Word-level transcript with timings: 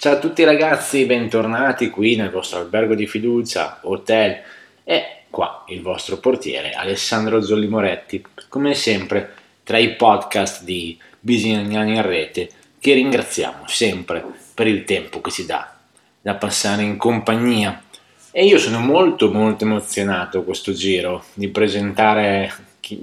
Ciao 0.00 0.14
a 0.14 0.18
tutti 0.18 0.44
ragazzi, 0.44 1.04
bentornati 1.04 1.90
qui 1.90 2.16
nel 2.16 2.30
vostro 2.30 2.58
albergo 2.58 2.94
di 2.94 3.06
fiducia, 3.06 3.80
hotel 3.82 4.40
e 4.82 5.24
qua 5.28 5.66
il 5.68 5.82
vostro 5.82 6.16
portiere 6.16 6.70
Alessandro 6.70 7.42
Zolli 7.42 7.66
Moretti, 7.66 8.24
come 8.48 8.72
sempre 8.72 9.34
tra 9.62 9.76
i 9.76 9.96
podcast 9.96 10.64
di 10.64 10.98
Bisignani 11.20 11.96
in 11.96 12.00
rete 12.00 12.48
che 12.78 12.94
ringraziamo 12.94 13.64
sempre 13.66 14.24
per 14.54 14.68
il 14.68 14.84
tempo 14.84 15.20
che 15.20 15.30
si 15.30 15.44
dà 15.44 15.76
da 16.22 16.34
passare 16.34 16.80
in 16.80 16.96
compagnia. 16.96 17.82
E 18.30 18.46
io 18.46 18.56
sono 18.56 18.78
molto 18.78 19.30
molto 19.30 19.64
emozionato 19.64 20.44
questo 20.44 20.72
giro 20.72 21.24
di 21.34 21.48
presentare, 21.48 22.50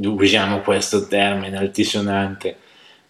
usiamo 0.02 0.62
questo 0.62 1.06
termine 1.08 1.58
altisonante, 1.58 2.58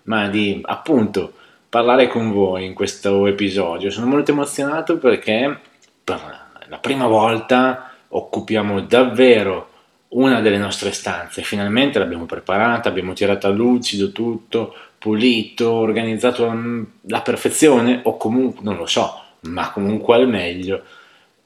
ma 0.04 0.28
di 0.28 0.60
appunto 0.62 1.36
parlare 1.70 2.08
con 2.08 2.32
voi 2.32 2.66
in 2.66 2.74
questo 2.74 3.26
episodio. 3.28 3.90
Sono 3.90 4.08
molto 4.08 4.32
emozionato 4.32 4.98
perché 4.98 5.60
per 6.04 6.20
la 6.68 6.78
prima 6.78 7.08
volta 7.08 7.92
occupiamo 8.10 8.82
davvero 8.82 9.70
una 10.10 10.40
delle 10.42 10.58
nostre 10.58 10.92
stanze. 10.92 11.42
Finalmente 11.42 12.00
l'abbiamo 12.00 12.26
preparata, 12.26 12.90
abbiamo 12.90 13.14
tirato 13.14 13.48
a 13.48 13.52
lucido 13.52 14.12
tutto, 14.12 14.74
pulito, 14.98 15.72
organizzato 15.72 16.50
alla 16.50 17.22
perfezione 17.22 18.00
o 18.04 18.18
comunque 18.18 18.64
non 18.64 18.78
lo 18.78 18.86
so, 18.86 19.22
ma 19.42 19.72
comunque 19.72 20.16
al 20.16 20.28
meglio 20.28 20.82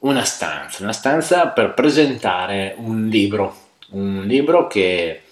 una 0.00 0.24
stanza, 0.24 0.82
una 0.82 0.92
stanza 0.92 1.48
per 1.48 1.74
presentare 1.74 2.74
un 2.78 3.08
libro, 3.08 3.54
un 3.90 4.22
libro 4.24 4.66
che 4.66 5.22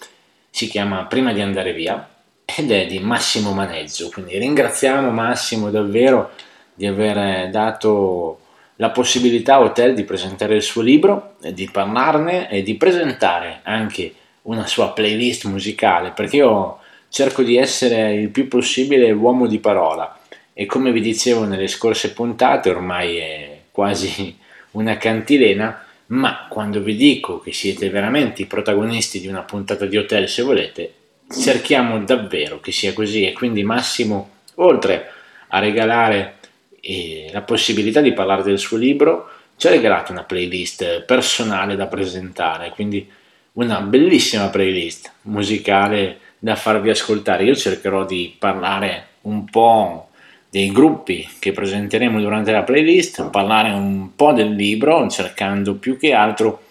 si 0.50 0.68
chiama 0.68 1.04
Prima 1.04 1.32
di 1.32 1.40
andare 1.40 1.72
via 1.72 2.09
ed 2.56 2.70
è 2.70 2.86
di 2.86 2.98
Massimo 2.98 3.52
Maneggio, 3.52 4.08
quindi 4.08 4.38
ringraziamo 4.38 5.10
Massimo 5.10 5.70
davvero 5.70 6.30
di 6.74 6.86
aver 6.86 7.50
dato 7.50 8.38
la 8.76 8.90
possibilità 8.90 9.56
a 9.56 9.60
Hotel 9.60 9.94
di 9.94 10.04
presentare 10.04 10.54
il 10.54 10.62
suo 10.62 10.80
libro, 10.80 11.34
di 11.40 11.68
parlarne 11.70 12.50
e 12.50 12.62
di 12.62 12.76
presentare 12.76 13.60
anche 13.62 14.14
una 14.42 14.66
sua 14.66 14.92
playlist 14.92 15.44
musicale, 15.44 16.12
perché 16.12 16.36
io 16.36 16.78
cerco 17.10 17.42
di 17.42 17.56
essere 17.56 18.14
il 18.14 18.30
più 18.30 18.48
possibile 18.48 19.10
uomo 19.12 19.46
di 19.46 19.58
parola. 19.58 20.18
E 20.54 20.64
come 20.66 20.92
vi 20.92 21.00
dicevo 21.00 21.44
nelle 21.44 21.68
scorse 21.68 22.12
puntate, 22.12 22.70
ormai 22.70 23.16
è 23.16 23.60
quasi 23.70 24.36
una 24.72 24.96
cantilena, 24.96 25.84
ma 26.06 26.46
quando 26.48 26.80
vi 26.80 26.96
dico 26.96 27.38
che 27.40 27.52
siete 27.52 27.90
veramente 27.90 28.42
i 28.42 28.46
protagonisti 28.46 29.20
di 29.20 29.28
una 29.28 29.42
puntata 29.42 29.86
di 29.86 29.96
hotel, 29.96 30.28
se 30.28 30.42
volete, 30.42 30.92
cerchiamo 31.30 31.98
davvero 32.00 32.60
che 32.60 32.72
sia 32.72 32.92
così 32.92 33.26
e 33.26 33.32
quindi 33.32 33.62
Massimo, 33.62 34.30
oltre 34.56 35.10
a 35.48 35.58
regalare 35.58 36.38
eh, 36.80 37.30
la 37.32 37.42
possibilità 37.42 38.00
di 38.00 38.12
parlare 38.12 38.42
del 38.42 38.58
suo 38.58 38.76
libro, 38.76 39.30
ci 39.56 39.66
ha 39.66 39.70
regalato 39.70 40.12
una 40.12 40.24
playlist 40.24 41.02
personale 41.02 41.76
da 41.76 41.86
presentare, 41.86 42.70
quindi 42.70 43.08
una 43.52 43.80
bellissima 43.80 44.48
playlist 44.48 45.12
musicale 45.22 46.18
da 46.38 46.56
farvi 46.56 46.90
ascoltare. 46.90 47.44
Io 47.44 47.54
cercherò 47.54 48.06
di 48.06 48.34
parlare 48.38 49.08
un 49.22 49.44
po' 49.44 50.08
dei 50.48 50.72
gruppi 50.72 51.28
che 51.38 51.52
presenteremo 51.52 52.20
durante 52.20 52.52
la 52.52 52.62
playlist, 52.62 53.28
parlare 53.30 53.70
un 53.70 54.14
po' 54.16 54.32
del 54.32 54.54
libro, 54.54 55.08
cercando 55.08 55.74
più 55.74 55.98
che 55.98 56.12
altro 56.12 56.62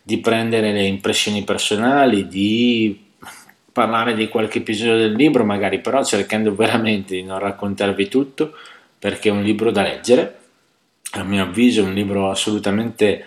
di 0.00 0.18
prendere 0.18 0.72
le 0.72 0.84
impressioni 0.84 1.42
personali, 1.42 2.28
di 2.28 3.03
parlare 3.74 4.14
di 4.14 4.28
qualche 4.28 4.58
episodio 4.58 4.96
del 4.96 5.14
libro, 5.14 5.44
magari 5.44 5.80
però 5.80 6.04
cercando 6.04 6.54
veramente 6.54 7.16
di 7.16 7.24
non 7.24 7.40
raccontarvi 7.40 8.06
tutto, 8.06 8.54
perché 8.96 9.30
è 9.30 9.32
un 9.32 9.42
libro 9.42 9.72
da 9.72 9.82
leggere, 9.82 10.38
a 11.14 11.24
mio 11.24 11.42
avviso 11.42 11.80
è 11.80 11.84
un 11.84 11.92
libro 11.92 12.30
assolutamente 12.30 13.24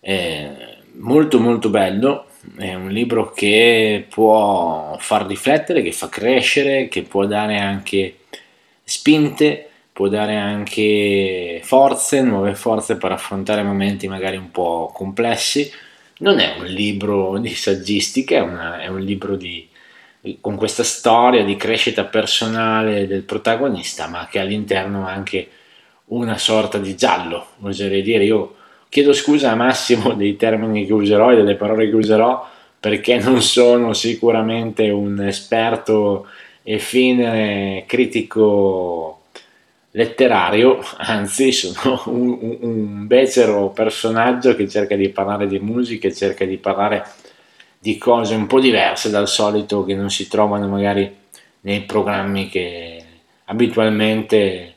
eh, 0.00 0.50
molto 0.94 1.38
molto 1.38 1.68
bello, 1.68 2.28
è 2.56 2.72
un 2.72 2.88
libro 2.88 3.30
che 3.30 4.06
può 4.08 4.96
far 4.98 5.26
riflettere, 5.26 5.82
che 5.82 5.92
fa 5.92 6.08
crescere, 6.08 6.88
che 6.88 7.02
può 7.02 7.26
dare 7.26 7.58
anche 7.58 8.20
spinte, 8.82 9.68
può 9.92 10.08
dare 10.08 10.36
anche 10.36 11.60
forze, 11.62 12.22
nuove 12.22 12.54
forze 12.54 12.96
per 12.96 13.12
affrontare 13.12 13.62
momenti 13.62 14.08
magari 14.08 14.38
un 14.38 14.50
po' 14.50 14.90
complessi. 14.94 15.70
Non 16.16 16.38
è 16.38 16.54
un 16.58 16.64
libro 16.64 17.38
di 17.38 17.54
saggistica, 17.54 18.36
è, 18.36 18.40
una, 18.40 18.80
è 18.80 18.86
un 18.86 19.00
libro 19.00 19.36
di, 19.36 19.66
con 20.40 20.56
questa 20.56 20.82
storia 20.82 21.44
di 21.44 21.56
crescita 21.56 22.04
personale 22.04 23.06
del 23.06 23.22
protagonista, 23.22 24.08
ma 24.08 24.26
che 24.30 24.38
all'interno 24.38 25.06
ha 25.06 25.12
anche 25.12 25.48
una 26.06 26.38
sorta 26.38 26.78
di 26.78 26.96
giallo, 26.96 27.46
oserei 27.60 28.02
dire. 28.02 28.24
Io 28.24 28.54
chiedo 28.88 29.12
scusa 29.12 29.50
a 29.50 29.54
Massimo 29.54 30.12
dei 30.16 30.36
termini 30.36 30.86
che 30.86 30.92
userò 30.92 31.32
e 31.32 31.36
delle 31.36 31.56
parole 31.56 31.88
che 31.88 31.96
userò, 31.96 32.48
perché 32.80 33.18
non 33.18 33.42
sono 33.42 33.92
sicuramente 33.92 34.88
un 34.90 35.20
esperto 35.22 36.26
e 36.62 36.78
fine 36.78 37.84
critico 37.86 39.20
letterario, 39.90 40.82
anzi 40.96 41.52
sono 41.52 42.02
un, 42.06 42.58
un 42.60 43.06
becero 43.06 43.68
personaggio 43.68 44.56
che 44.56 44.68
cerca 44.68 44.96
di 44.96 45.08
parlare 45.10 45.46
di 45.46 45.58
musica, 45.60 46.10
cerca 46.10 46.44
di 46.44 46.56
parlare 46.56 47.06
di 47.84 47.98
cose 47.98 48.34
un 48.34 48.46
po' 48.46 48.60
diverse 48.60 49.10
dal 49.10 49.28
solito 49.28 49.84
che 49.84 49.94
non 49.94 50.08
si 50.08 50.26
trovano 50.26 50.66
magari 50.68 51.14
nei 51.60 51.82
programmi 51.82 52.48
che 52.48 53.04
abitualmente 53.44 54.74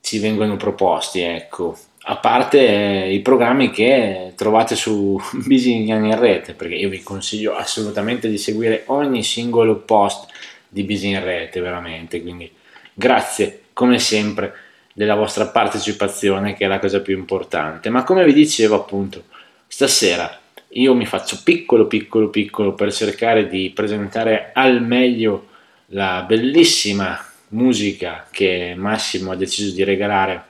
ci 0.00 0.20
vengono 0.20 0.56
proposti, 0.56 1.22
ecco. 1.22 1.76
A 2.02 2.18
parte 2.18 2.58
eh, 2.68 3.12
i 3.12 3.18
programmi 3.18 3.70
che 3.70 4.32
trovate 4.36 4.76
su 4.76 5.20
Bisignani 5.44 6.10
in 6.10 6.20
rete, 6.20 6.52
perché 6.52 6.76
io 6.76 6.88
vi 6.88 7.02
consiglio 7.02 7.56
assolutamente 7.56 8.28
di 8.28 8.38
seguire 8.38 8.84
ogni 8.86 9.24
singolo 9.24 9.78
post 9.78 10.28
di 10.68 10.84
Bisi 10.84 11.08
in 11.08 11.24
rete, 11.24 11.58
veramente. 11.58 12.22
Quindi 12.22 12.48
grazie, 12.94 13.62
come 13.72 13.98
sempre, 13.98 14.54
della 14.92 15.16
vostra 15.16 15.48
partecipazione, 15.48 16.54
che 16.54 16.66
è 16.66 16.68
la 16.68 16.78
cosa 16.78 17.00
più 17.00 17.18
importante. 17.18 17.90
Ma 17.90 18.04
come 18.04 18.24
vi 18.24 18.32
dicevo, 18.32 18.76
appunto, 18.76 19.24
stasera 19.66 20.42
io 20.68 20.94
mi 20.94 21.06
faccio 21.06 21.40
piccolo 21.42 21.86
piccolo 21.86 22.28
piccolo 22.28 22.74
per 22.74 22.92
cercare 22.92 23.48
di 23.48 23.70
presentare 23.74 24.50
al 24.52 24.82
meglio 24.82 25.48
la 25.90 26.24
bellissima 26.26 27.18
musica 27.48 28.26
che 28.30 28.74
Massimo 28.76 29.30
ha 29.30 29.36
deciso 29.36 29.74
di 29.74 29.84
regalare 29.84 30.44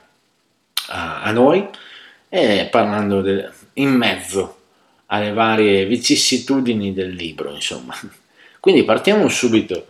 a, 0.89 1.23
a 1.23 1.31
noi 1.31 1.67
e 2.29 2.69
parlando 2.71 3.21
del, 3.21 3.53
in 3.75 3.91
mezzo 3.91 4.57
alle 5.07 5.33
varie 5.33 5.87
vicissitudini 5.87 6.93
del 6.93 7.11
libro 7.15 7.53
insomma. 7.53 7.95
Quindi 8.59 8.85
partiamo 8.85 9.29
subito 9.29 9.87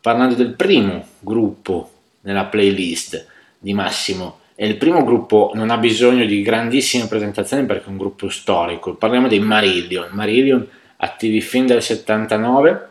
parlando 0.00 0.34
del 0.34 0.52
primo 0.52 1.06
gruppo 1.20 1.92
nella 2.22 2.44
playlist 2.44 3.26
di 3.58 3.72
Massimo 3.72 4.40
il 4.66 4.76
primo 4.76 5.04
gruppo 5.04 5.52
non 5.54 5.70
ha 5.70 5.76
bisogno 5.78 6.24
di 6.24 6.42
grandissime 6.42 7.06
presentazioni 7.06 7.64
perché 7.64 7.86
è 7.86 7.90
un 7.90 7.96
gruppo 7.96 8.28
storico. 8.28 8.94
Parliamo 8.94 9.28
dei 9.28 9.38
Marillion. 9.38 10.08
Marillion 10.10 10.66
attivi 10.96 11.40
fin 11.40 11.66
dal 11.66 11.80
79, 11.80 12.88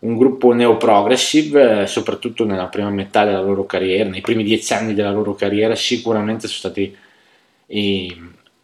un 0.00 0.16
gruppo 0.16 0.52
neo-progressive, 0.52 1.82
eh, 1.82 1.86
soprattutto 1.86 2.44
nella 2.44 2.66
prima 2.66 2.90
metà 2.90 3.24
della 3.24 3.40
loro 3.40 3.64
carriera, 3.64 4.08
nei 4.08 4.20
primi 4.20 4.42
dieci 4.42 4.72
anni 4.72 4.92
della 4.92 5.12
loro 5.12 5.34
carriera, 5.34 5.76
sicuramente 5.76 6.48
sono 6.48 6.58
stati 6.58 6.96
i, 7.66 8.22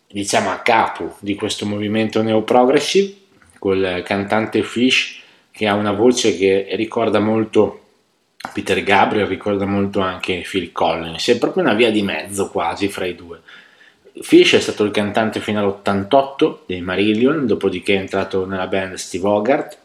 diciamo 0.09 0.51
a 0.51 0.59
capo 0.59 1.17
di 1.21 1.37
questo 1.37 1.67
movimento 1.67 2.21
neo-progressive, 2.21 3.15
col 3.61 4.03
cantante 4.05 4.63
Fish 4.63 5.21
che 5.53 5.69
ha 5.69 5.75
una 5.75 5.93
voce 5.93 6.37
che 6.37 6.69
ricorda 6.73 7.21
molto 7.21 7.90
Peter 8.53 8.83
Gabriel 8.83 9.27
ricorda 9.27 9.67
molto 9.67 10.01
anche 10.01 10.45
Phil 10.49 10.73
Collins, 10.73 11.29
è 11.29 11.39
proprio 11.39 11.63
una 11.63 11.75
via 11.75 11.91
di 11.91 12.03
mezzo 12.03 12.49
quasi 12.51 12.89
fra 12.89 13.07
i 13.07 13.15
due. 13.15 13.41
Fish 14.21 14.55
è 14.55 14.61
stato 14.61 14.85
il 14.85 14.91
cantante 14.91 15.41
fino 15.41 15.61
all'88 15.61 16.59
dei 16.67 16.81
Marillion, 16.81 17.47
dopodiché 17.47 17.95
è 17.95 17.99
entrato 17.99 18.47
nella 18.47 18.67
band 18.67 18.95
Steve 18.95 19.27
Hogarth 19.27 19.79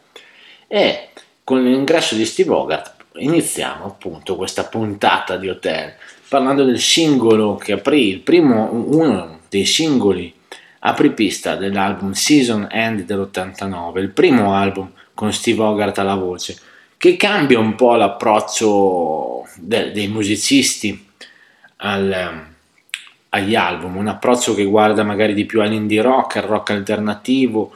e 0.66 1.08
con 1.44 1.62
l'ingresso 1.62 2.14
di 2.14 2.24
Steve 2.24 2.50
Hogarth 2.50 2.94
iniziamo 3.18 3.84
appunto 3.84 4.36
questa 4.36 4.64
puntata 4.64 5.36
di 5.36 5.48
Hotel 5.48 5.94
parlando 6.28 6.64
del 6.64 6.80
singolo 6.80 7.56
che 7.56 7.72
aprì, 7.72 8.08
il 8.08 8.20
primo, 8.20 8.68
uno 8.72 9.40
dei 9.48 9.64
singoli 9.64 10.32
apripista 10.80 11.56
dell'album 11.56 12.12
Season 12.12 12.68
End 12.70 13.02
dell'89, 13.02 13.98
il 13.98 14.10
primo 14.10 14.54
album 14.54 14.90
con 15.14 15.32
Steve 15.32 15.62
Hogarth 15.62 15.98
alla 15.98 16.14
voce 16.14 16.58
che 16.96 17.16
cambia 17.16 17.58
un 17.58 17.74
po' 17.74 17.94
l'approccio 17.94 19.46
de- 19.56 19.92
dei 19.92 20.08
musicisti 20.08 21.06
al, 21.76 22.46
agli 23.30 23.54
album, 23.54 23.96
un 23.96 24.08
approccio 24.08 24.54
che 24.54 24.64
guarda 24.64 25.02
magari 25.02 25.34
di 25.34 25.44
più 25.44 25.60
all'indie 25.60 26.02
rock, 26.02 26.36
al 26.36 26.44
rock 26.44 26.70
alternativo, 26.70 27.72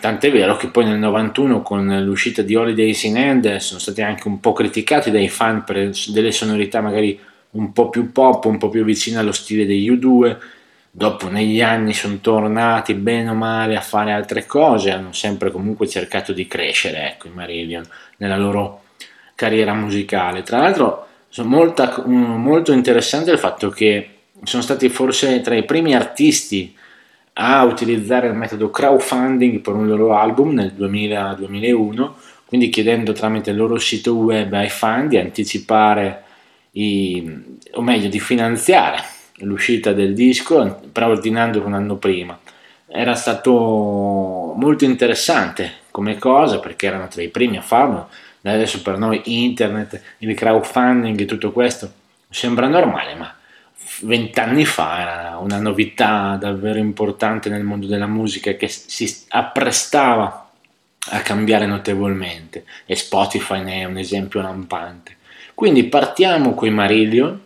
tant'è 0.00 0.30
vero 0.30 0.56
che 0.56 0.68
poi 0.68 0.84
nel 0.84 0.98
91 0.98 1.62
con 1.62 2.02
l'uscita 2.04 2.42
di 2.42 2.54
Holidays 2.54 3.02
in 3.04 3.16
End 3.16 3.56
sono 3.56 3.80
stati 3.80 4.02
anche 4.02 4.28
un 4.28 4.40
po' 4.40 4.52
criticati 4.52 5.10
dai 5.10 5.28
fan 5.28 5.64
per 5.64 5.90
delle 6.08 6.32
sonorità 6.32 6.80
magari 6.80 7.18
un 7.52 7.72
po' 7.72 7.88
più 7.88 8.12
pop, 8.12 8.44
un 8.44 8.58
po' 8.58 8.68
più 8.68 8.84
vicina 8.84 9.20
allo 9.20 9.32
stile 9.32 9.66
degli 9.66 9.90
U2. 9.90 10.36
Dopo 10.92 11.28
negli 11.28 11.60
anni 11.60 11.94
sono 11.94 12.18
tornati 12.20 12.94
bene 12.94 13.30
o 13.30 13.34
male 13.34 13.76
a 13.76 13.80
fare 13.80 14.12
altre 14.12 14.44
cose, 14.44 14.90
hanno 14.90 15.12
sempre 15.12 15.52
comunque 15.52 15.86
cercato 15.86 16.32
di 16.32 16.48
crescere, 16.48 17.12
ecco, 17.12 17.28
i 17.28 17.32
Marillion, 17.32 17.84
nella 18.20 18.36
loro 18.36 18.82
carriera 19.34 19.74
musicale. 19.74 20.42
Tra 20.42 20.58
l'altro 20.58 21.06
molta, 21.38 22.02
molto 22.06 22.72
interessante 22.72 23.30
il 23.30 23.38
fatto 23.38 23.70
che 23.70 24.10
sono 24.42 24.62
stati 24.62 24.88
forse 24.88 25.40
tra 25.40 25.54
i 25.54 25.64
primi 25.64 25.94
artisti 25.94 26.74
a 27.34 27.64
utilizzare 27.64 28.26
il 28.26 28.34
metodo 28.34 28.70
crowdfunding 28.70 29.60
per 29.60 29.74
un 29.74 29.86
loro 29.86 30.14
album 30.14 30.52
nel 30.52 30.74
2000-2001, 30.76 32.10
quindi 32.46 32.68
chiedendo 32.68 33.12
tramite 33.12 33.50
il 33.50 33.56
loro 33.56 33.78
sito 33.78 34.14
web 34.14 34.52
ai 34.52 34.68
fan 34.68 35.08
di 35.08 35.16
anticipare 35.16 36.24
i, 36.72 37.58
o 37.72 37.82
meglio 37.82 38.08
di 38.08 38.20
finanziare 38.20 38.98
l'uscita 39.36 39.92
del 39.92 40.12
disco 40.12 40.80
preordinandolo 40.92 41.66
un 41.66 41.74
anno 41.74 41.96
prima. 41.96 42.38
Era 42.92 43.14
stato 43.14 44.52
molto 44.56 44.84
interessante 44.84 45.72
come 45.90 46.18
cosa 46.18 46.58
perché 46.58 46.86
erano 46.86 47.08
tra 47.08 47.22
i 47.22 47.28
primi 47.28 47.56
a 47.56 47.62
farlo. 47.62 48.08
Adesso 48.42 48.82
per 48.82 48.98
noi 48.98 49.20
internet, 49.24 50.00
il 50.18 50.34
crowdfunding 50.34 51.20
e 51.20 51.24
tutto 51.24 51.52
questo 51.52 51.92
sembra 52.28 52.66
normale, 52.66 53.14
ma 53.14 53.34
vent'anni 54.02 54.64
fa 54.64 55.00
era 55.00 55.38
una 55.38 55.58
novità 55.58 56.36
davvero 56.40 56.78
importante 56.78 57.48
nel 57.48 57.64
mondo 57.64 57.86
della 57.86 58.06
musica 58.06 58.52
che 58.54 58.68
si 58.68 59.24
apprestava 59.28 60.50
a 61.12 61.20
cambiare 61.20 61.66
notevolmente 61.66 62.64
e 62.86 62.94
Spotify 62.96 63.62
ne 63.62 63.80
è 63.80 63.84
un 63.84 63.98
esempio 63.98 64.40
lampante. 64.40 65.16
Quindi 65.54 65.84
partiamo 65.84 66.54
con 66.54 66.68
i 66.68 66.72
Marillion, 66.72 67.38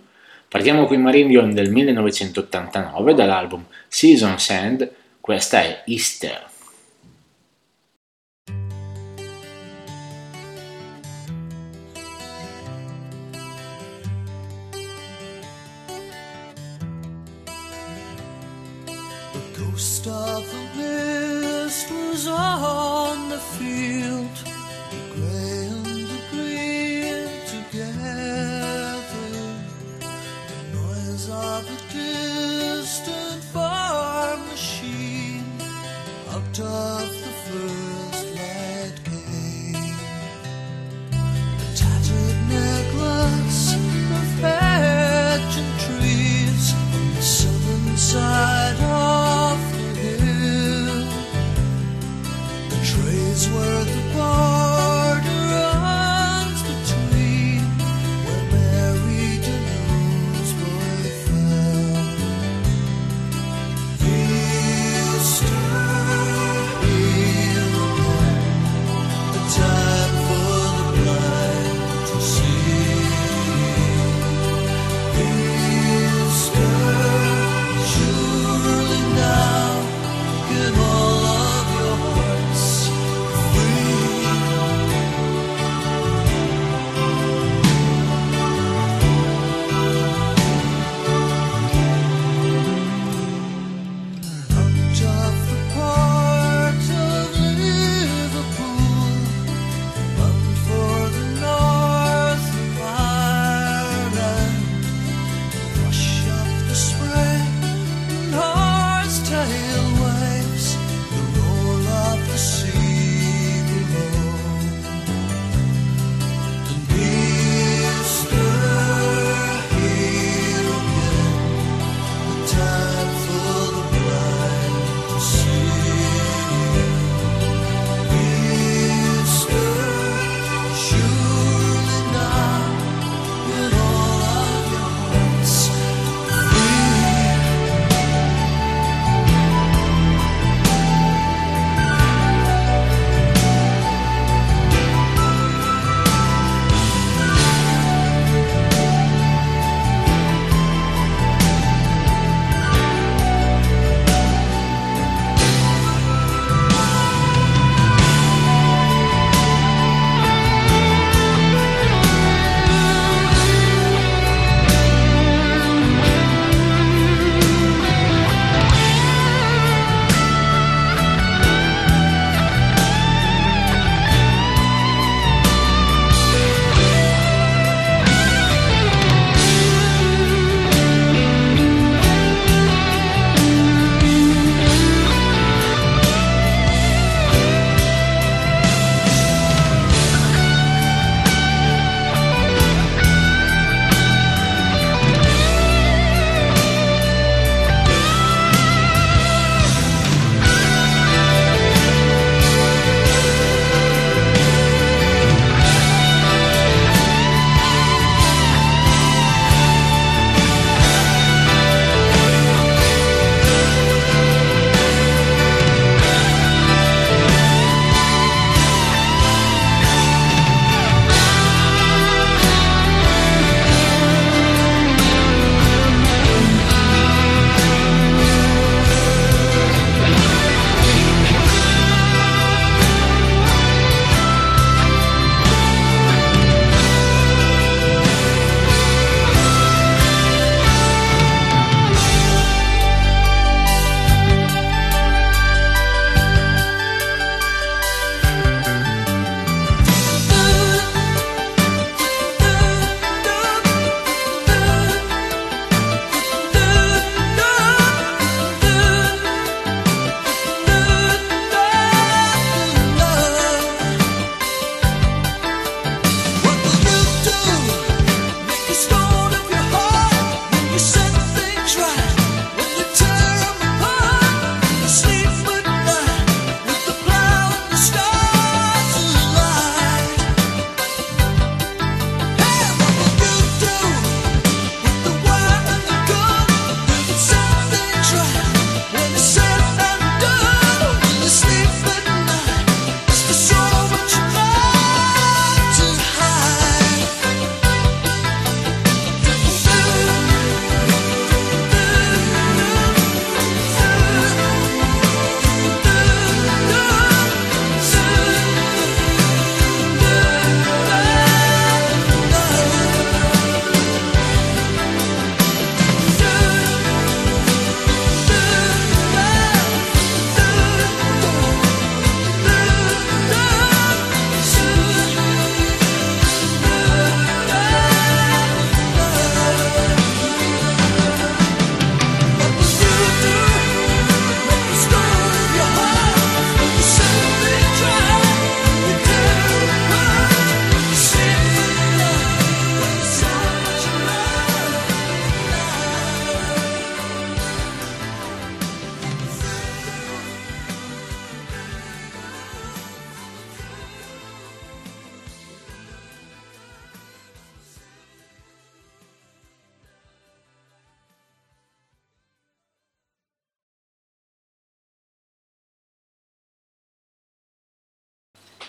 partiamo 0.48 0.86
con 0.86 0.96
i 0.96 1.00
Marillion 1.00 1.52
del 1.52 1.70
1989 1.70 3.14
dall'album 3.14 3.64
Season's 3.88 4.50
End, 4.50 4.88
questa 5.24 5.62
è 5.62 5.82
Easter. 5.86 6.50
ghost 19.56 20.06
of 20.06 20.44
the 20.52 20.62
mist 20.76 21.90
was 21.90 22.26
on 22.26 23.30
the 23.30 23.38
field, 23.38 24.53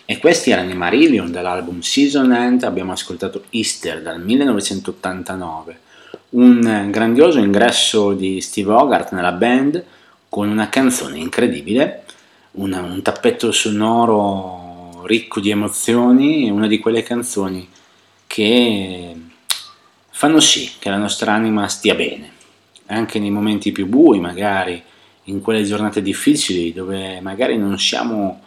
E 0.08 0.20
questi 0.20 0.52
erano 0.52 0.70
i 0.70 0.76
Marillion 0.76 1.32
dall'album 1.32 1.80
Season 1.80 2.32
End, 2.32 2.62
abbiamo 2.62 2.92
ascoltato 2.92 3.46
Easter 3.50 4.04
dal 4.04 4.22
1989, 4.24 5.80
un 6.30 6.90
grandioso 6.92 7.40
ingresso 7.40 8.14
di 8.14 8.40
Steve 8.40 8.72
Hogarth 8.72 9.14
nella 9.14 9.32
band 9.32 9.84
con 10.30 10.48
una 10.48 10.70
canzone 10.70 11.18
incredibile, 11.18 12.04
una, 12.52 12.82
un 12.82 13.02
tappetto 13.02 13.52
sonoro 13.52 15.02
ricco 15.06 15.40
di 15.40 15.50
emozioni, 15.50 16.52
una 16.52 16.68
di 16.68 16.78
quelle 16.78 17.02
canzoni 17.02 17.68
che 18.28 19.16
fanno 20.12 20.40
sì 20.40 20.70
che 20.78 20.90
la 20.90 20.98
nostra 20.98 21.34
anima 21.34 21.68
stia 21.68 21.96
bene, 21.96 22.30
anche 22.88 23.18
nei 23.18 23.32
momenti 23.32 23.72
più 23.72 23.88
bui 23.88 24.20
magari, 24.20 24.84
in 25.24 25.42
quelle 25.42 25.64
giornate 25.64 26.04
difficili 26.04 26.74
dove 26.74 27.20
magari 27.22 27.58
non 27.58 27.80
siamo... 27.80 28.42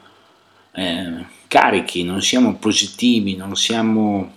Eh, 0.73 1.25
carichi, 1.49 2.05
non 2.05 2.23
siamo 2.23 2.55
positivi, 2.55 3.35
non 3.35 3.57
siamo 3.57 4.33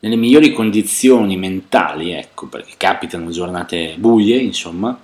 nelle 0.00 0.16
migliori 0.16 0.52
condizioni 0.52 1.36
mentali, 1.36 2.12
ecco, 2.12 2.46
perché 2.46 2.74
capitano 2.76 3.30
giornate 3.30 3.94
buie, 3.98 4.38
insomma, 4.38 4.98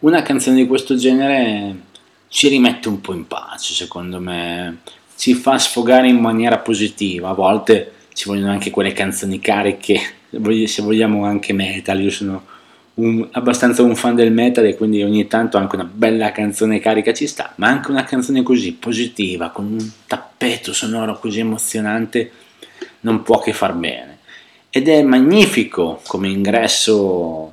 una 0.00 0.22
canzone 0.22 0.56
di 0.56 0.66
questo 0.66 0.96
genere 0.96 1.82
ci 2.28 2.48
rimette 2.48 2.88
un 2.88 3.00
po' 3.00 3.12
in 3.12 3.26
pace, 3.26 3.74
secondo 3.74 4.20
me, 4.20 4.78
ci 5.16 5.34
fa 5.34 5.58
sfogare 5.58 6.08
in 6.08 6.18
maniera 6.18 6.58
positiva, 6.58 7.30
a 7.30 7.34
volte 7.34 7.92
ci 8.12 8.28
vogliono 8.28 8.52
anche 8.52 8.70
quelle 8.70 8.92
canzoni 8.92 9.40
cariche, 9.40 10.00
se 10.66 10.82
vogliamo 10.82 11.24
anche 11.24 11.52
metal, 11.52 12.00
io 12.00 12.10
sono 12.10 12.44
un, 12.96 13.28
abbastanza 13.32 13.82
un 13.82 13.96
fan 13.96 14.14
del 14.14 14.32
metal 14.32 14.64
e 14.64 14.76
quindi 14.76 15.02
ogni 15.02 15.26
tanto 15.26 15.58
anche 15.58 15.76
una 15.76 15.88
bella 15.90 16.32
canzone 16.32 16.80
carica 16.80 17.12
ci 17.12 17.26
sta, 17.26 17.52
ma 17.56 17.68
anche 17.68 17.90
una 17.90 18.04
canzone 18.04 18.42
così 18.42 18.72
positiva, 18.72 19.50
con 19.50 19.66
un 19.66 19.90
tappeto 20.06 20.72
sonoro 20.72 21.18
così 21.18 21.40
emozionante, 21.40 22.30
non 23.00 23.22
può 23.22 23.40
che 23.40 23.52
far 23.52 23.74
bene. 23.74 24.18
Ed 24.70 24.88
è 24.88 25.02
magnifico 25.02 26.00
come 26.06 26.28
ingresso 26.28 27.52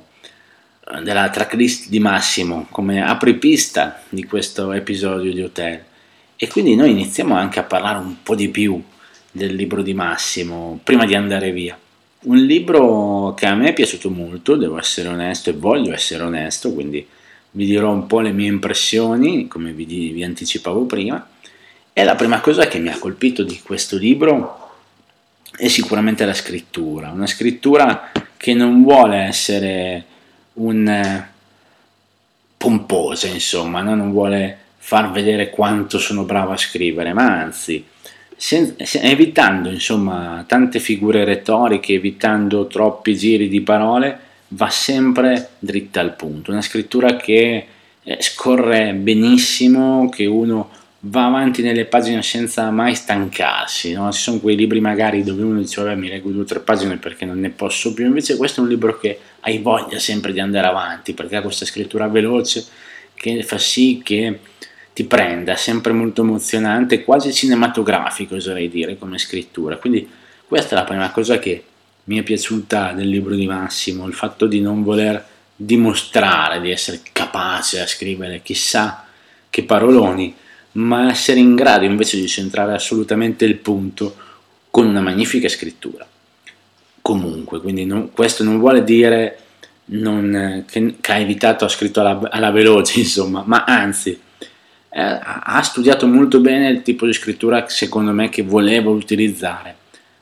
eh, 0.90 1.02
della 1.02 1.28
tracklist 1.28 1.88
di 1.88 1.98
Massimo, 1.98 2.66
come 2.70 3.02
apripista 3.02 4.02
di 4.08 4.24
questo 4.24 4.72
episodio 4.72 5.32
di 5.32 5.42
Hotel. 5.42 5.82
E 6.36 6.48
quindi 6.48 6.74
noi 6.74 6.90
iniziamo 6.90 7.34
anche 7.34 7.60
a 7.60 7.64
parlare 7.64 7.98
un 7.98 8.16
po' 8.22 8.34
di 8.34 8.48
più 8.48 8.82
del 9.30 9.54
libro 9.54 9.82
di 9.82 9.94
Massimo 9.94 10.78
prima 10.82 11.04
di 11.04 11.14
andare 11.14 11.50
via. 11.52 11.78
Un 12.24 12.38
libro 12.38 13.34
che 13.34 13.46
a 13.46 13.54
me 13.54 13.68
è 13.68 13.72
piaciuto 13.72 14.10
molto, 14.10 14.56
devo 14.56 14.78
essere 14.78 15.08
onesto 15.08 15.50
e 15.50 15.54
voglio 15.54 15.92
essere 15.92 16.22
onesto, 16.22 16.72
quindi 16.72 17.06
vi 17.50 17.66
dirò 17.66 17.90
un 17.90 18.06
po' 18.06 18.20
le 18.20 18.32
mie 18.32 18.48
impressioni, 18.48 19.46
come 19.46 19.72
vi, 19.72 19.84
vi 19.84 20.24
anticipavo 20.24 20.84
prima. 20.84 21.28
E 21.92 22.02
la 22.02 22.14
prima 22.14 22.40
cosa 22.40 22.66
che 22.66 22.78
mi 22.78 22.88
ha 22.88 22.98
colpito 22.98 23.42
di 23.42 23.60
questo 23.62 23.96
libro 23.96 24.70
è 25.56 25.68
sicuramente 25.68 26.24
la 26.24 26.34
scrittura, 26.34 27.10
una 27.10 27.26
scrittura 27.26 28.10
che 28.36 28.54
non 28.54 28.82
vuole 28.82 29.18
essere 29.18 30.04
un 30.54 30.88
eh, 30.88 31.28
pomposa, 32.56 33.28
insomma, 33.28 33.82
no? 33.82 33.94
non 33.94 34.10
vuole 34.10 34.58
far 34.78 35.12
vedere 35.12 35.50
quanto 35.50 35.98
sono 35.98 36.24
bravo 36.24 36.52
a 36.52 36.56
scrivere, 36.56 37.12
ma 37.12 37.40
anzi 37.40 37.84
evitando 38.36 39.70
insomma 39.70 40.44
tante 40.46 40.78
figure 40.80 41.24
retoriche, 41.24 41.94
evitando 41.94 42.66
troppi 42.66 43.16
giri 43.16 43.48
di 43.48 43.60
parole, 43.60 44.18
va 44.48 44.68
sempre 44.70 45.50
dritta 45.58 46.00
al 46.00 46.14
punto. 46.14 46.50
Una 46.50 46.62
scrittura 46.62 47.16
che 47.16 47.66
eh, 48.02 48.18
scorre 48.20 48.92
benissimo, 48.92 50.08
che 50.08 50.26
uno 50.26 50.70
va 51.06 51.26
avanti 51.26 51.62
nelle 51.62 51.84
pagine 51.84 52.22
senza 52.22 52.70
mai 52.70 52.94
stancarsi. 52.94 53.92
No? 53.92 54.10
Ci 54.12 54.20
sono 54.20 54.40
quei 54.40 54.56
libri 54.56 54.80
magari 54.80 55.22
dove 55.22 55.42
uno 55.42 55.58
dice 55.58 55.82
vabbè 55.82 55.96
mi 55.96 56.08
leggo 56.08 56.30
due 56.30 56.42
o 56.42 56.46
tre 56.46 56.60
pagine 56.60 56.96
perché 56.96 57.24
non 57.24 57.40
ne 57.40 57.50
posso 57.50 57.92
più, 57.92 58.06
invece 58.06 58.36
questo 58.36 58.60
è 58.60 58.62
un 58.64 58.70
libro 58.70 58.98
che 58.98 59.18
hai 59.40 59.58
voglia 59.58 59.98
sempre 59.98 60.32
di 60.32 60.40
andare 60.40 60.66
avanti 60.66 61.12
perché 61.12 61.36
ha 61.36 61.42
questa 61.42 61.66
scrittura 61.66 62.08
veloce 62.08 62.64
che 63.14 63.42
fa 63.42 63.58
sì 63.58 64.00
che 64.02 64.38
ti 64.94 65.04
prenda, 65.04 65.56
sempre 65.56 65.92
molto 65.92 66.22
emozionante, 66.22 67.02
quasi 67.02 67.34
cinematografico 67.34 68.36
oserei 68.36 68.68
dire 68.68 68.96
come 68.96 69.18
scrittura. 69.18 69.76
Quindi 69.76 70.08
questa 70.46 70.76
è 70.76 70.78
la 70.78 70.84
prima 70.84 71.10
cosa 71.10 71.40
che 71.40 71.64
mi 72.04 72.18
è 72.18 72.22
piaciuta 72.22 72.92
del 72.92 73.08
libro 73.08 73.34
di 73.34 73.44
Massimo, 73.46 74.06
il 74.06 74.14
fatto 74.14 74.46
di 74.46 74.60
non 74.60 74.84
voler 74.84 75.32
dimostrare 75.56 76.60
di 76.60 76.70
essere 76.70 77.00
capace 77.12 77.80
a 77.80 77.88
scrivere 77.88 78.40
chissà 78.42 79.04
che 79.50 79.64
paroloni, 79.64 80.32
ma 80.72 81.10
essere 81.10 81.40
in 81.40 81.56
grado 81.56 81.84
invece 81.84 82.20
di 82.20 82.28
centrare 82.28 82.72
assolutamente 82.72 83.44
il 83.44 83.56
punto 83.56 84.14
con 84.70 84.86
una 84.86 85.00
magnifica 85.00 85.48
scrittura. 85.48 86.06
Comunque, 87.00 87.60
quindi 87.60 87.84
non, 87.84 88.12
questo 88.12 88.44
non 88.44 88.60
vuole 88.60 88.84
dire 88.84 89.38
non, 89.86 90.64
che, 90.68 90.96
che, 91.00 91.12
ha 91.12 91.18
evitato, 91.18 91.64
ha 91.64 91.68
scritto 91.68 92.00
alla, 92.00 92.28
alla 92.30 92.52
veloce, 92.52 93.00
insomma, 93.02 93.42
ma 93.44 93.64
anzi 93.64 94.20
eh, 94.96 95.00
ha 95.20 95.60
studiato 95.62 96.06
molto 96.06 96.38
bene 96.38 96.68
il 96.68 96.82
tipo 96.82 97.04
di 97.04 97.12
scrittura 97.12 97.68
secondo 97.68 98.12
me 98.12 98.28
che 98.28 98.42
voleva 98.42 98.90
utilizzare 98.90 99.74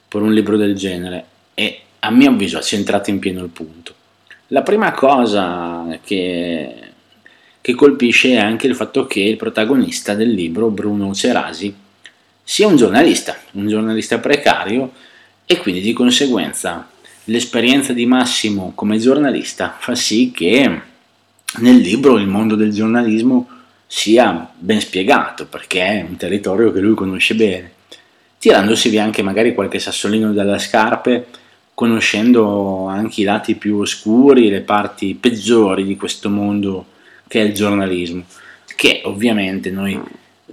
per 0.08 0.22
un 0.22 0.32
libro 0.32 0.56
del 0.56 0.74
genere 0.74 1.24
e 1.52 1.80
a 1.98 2.10
mio 2.10 2.30
avviso 2.30 2.56
ha 2.56 2.62
centrato 2.62 3.10
in 3.10 3.18
pieno 3.18 3.42
il 3.42 3.50
punto. 3.50 3.94
La 4.48 4.62
prima 4.62 4.92
cosa 4.92 5.98
che, 6.02 6.74
che 7.60 7.74
colpisce 7.74 8.30
è 8.30 8.38
anche 8.38 8.66
il 8.66 8.74
fatto 8.74 9.06
che 9.06 9.20
il 9.20 9.36
protagonista 9.36 10.14
del 10.14 10.30
libro, 10.30 10.70
Bruno 10.70 11.12
Cerasi, 11.12 11.74
sia 12.42 12.66
un 12.66 12.76
giornalista, 12.76 13.36
un 13.52 13.68
giornalista 13.68 14.20
precario 14.20 14.92
e 15.44 15.58
quindi 15.58 15.82
di 15.82 15.92
conseguenza 15.92 16.88
l'esperienza 17.24 17.92
di 17.92 18.06
Massimo 18.06 18.72
come 18.74 18.98
giornalista 18.98 19.76
fa 19.78 19.94
sì 19.94 20.32
che 20.34 20.80
nel 21.58 21.76
libro 21.76 22.16
il 22.16 22.26
mondo 22.26 22.54
del 22.54 22.72
giornalismo 22.72 23.60
sia 23.94 24.50
ben 24.58 24.80
spiegato 24.80 25.44
perché 25.44 25.84
è 25.84 26.06
un 26.08 26.16
territorio 26.16 26.72
che 26.72 26.80
lui 26.80 26.94
conosce 26.94 27.34
bene, 27.34 27.72
tirandosi 28.38 28.96
anche 28.96 29.20
magari 29.20 29.52
qualche 29.52 29.78
sassolino 29.78 30.32
dalle 30.32 30.58
scarpe 30.58 31.26
conoscendo 31.74 32.86
anche 32.86 33.20
i 33.20 33.24
lati 33.24 33.54
più 33.54 33.76
oscuri, 33.76 34.48
le 34.48 34.62
parti 34.62 35.14
peggiori 35.14 35.84
di 35.84 35.98
questo 35.98 36.30
mondo 36.30 36.86
che 37.28 37.42
è 37.42 37.44
il 37.44 37.52
giornalismo, 37.52 38.24
che 38.76 39.02
ovviamente 39.04 39.70
noi 39.70 40.00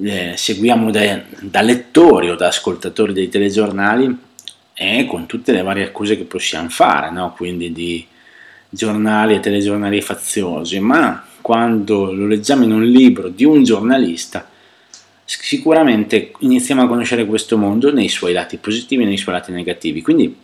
eh, 0.03 0.33
seguiamo 0.35 0.91
da, 0.91 1.21
da, 1.39 1.61
lettori 1.61 2.29
o 2.29 2.35
da 2.35 2.47
ascoltatori 2.47 3.13
dei 3.13 3.29
telegiornali 3.29 4.17
e 4.73 5.05
con 5.05 5.27
tutte 5.27 5.53
le 5.53 5.63
varie 5.63 5.85
accuse 5.85 6.17
che 6.17 6.25
possiamo 6.25 6.67
fare, 6.67 7.09
no? 7.09 7.33
quindi 7.37 7.71
di 7.71 8.05
giornali 8.69 9.35
e 9.35 9.39
telegiornali 9.39 10.01
faziosi, 10.01 10.79
ma 10.81 11.23
quando 11.49 12.13
lo 12.13 12.27
leggiamo 12.27 12.63
in 12.63 12.71
un 12.71 12.83
libro 12.83 13.27
di 13.27 13.43
un 13.43 13.63
giornalista, 13.63 14.47
sicuramente 15.25 16.31
iniziamo 16.41 16.83
a 16.83 16.87
conoscere 16.87 17.25
questo 17.25 17.57
mondo 17.57 17.91
nei 17.91 18.07
suoi 18.07 18.33
lati 18.33 18.57
positivi 18.57 19.01
e 19.01 19.07
nei 19.07 19.17
suoi 19.17 19.33
lati 19.33 19.51
negativi. 19.51 20.03
Quindi 20.03 20.35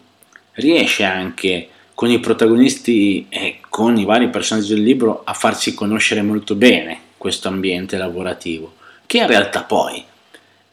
riesce 0.54 1.04
anche 1.04 1.68
con 1.94 2.10
i 2.10 2.20
protagonisti 2.20 3.28
e 3.30 3.60
con 3.70 3.96
i 3.98 4.04
vari 4.04 4.30
personaggi 4.30 4.74
del 4.74 4.82
libro 4.82 5.22
a 5.24 5.34
farci 5.34 5.76
conoscere 5.76 6.24
molto 6.24 6.56
bene 6.56 6.98
questo 7.20 7.50
ambiente 7.50 7.98
lavorativo, 7.98 8.74
che 9.06 9.20
in 9.20 9.28
realtà 9.28 9.62
poi 9.62 10.04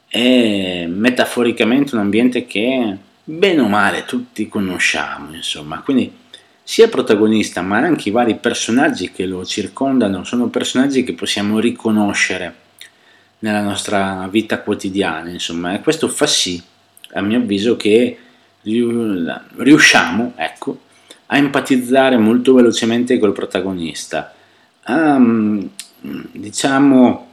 è 0.08 0.86
metaforicamente 0.86 1.94
un 1.94 2.00
ambiente 2.00 2.46
che 2.46 2.96
bene 3.22 3.60
o 3.60 3.68
male 3.68 4.06
tutti 4.06 4.48
conosciamo, 4.48 5.34
insomma. 5.34 5.82
Quindi 5.82 6.20
sia 6.62 6.84
il 6.84 6.90
protagonista 6.90 7.60
ma 7.60 7.78
anche 7.78 8.08
i 8.08 8.12
vari 8.12 8.36
personaggi 8.36 9.10
che 9.10 9.26
lo 9.26 9.44
circondano 9.44 10.24
sono 10.24 10.48
personaggi 10.48 11.02
che 11.04 11.14
possiamo 11.14 11.58
riconoscere 11.58 12.60
nella 13.42 13.60
nostra 13.60 14.28
vita 14.30 14.60
quotidiana, 14.60 15.30
insomma, 15.30 15.74
e 15.74 15.80
questo 15.80 16.08
fa 16.08 16.26
sì, 16.26 16.62
a 17.14 17.20
mio 17.20 17.38
avviso, 17.38 17.76
che 17.76 18.18
riusciamo 18.62 20.34
ecco, 20.36 20.80
a 21.26 21.36
empatizzare 21.36 22.16
molto 22.16 22.54
velocemente 22.54 23.18
col 23.18 23.32
protagonista, 23.32 24.32
a, 24.84 25.20
diciamo 25.98 27.30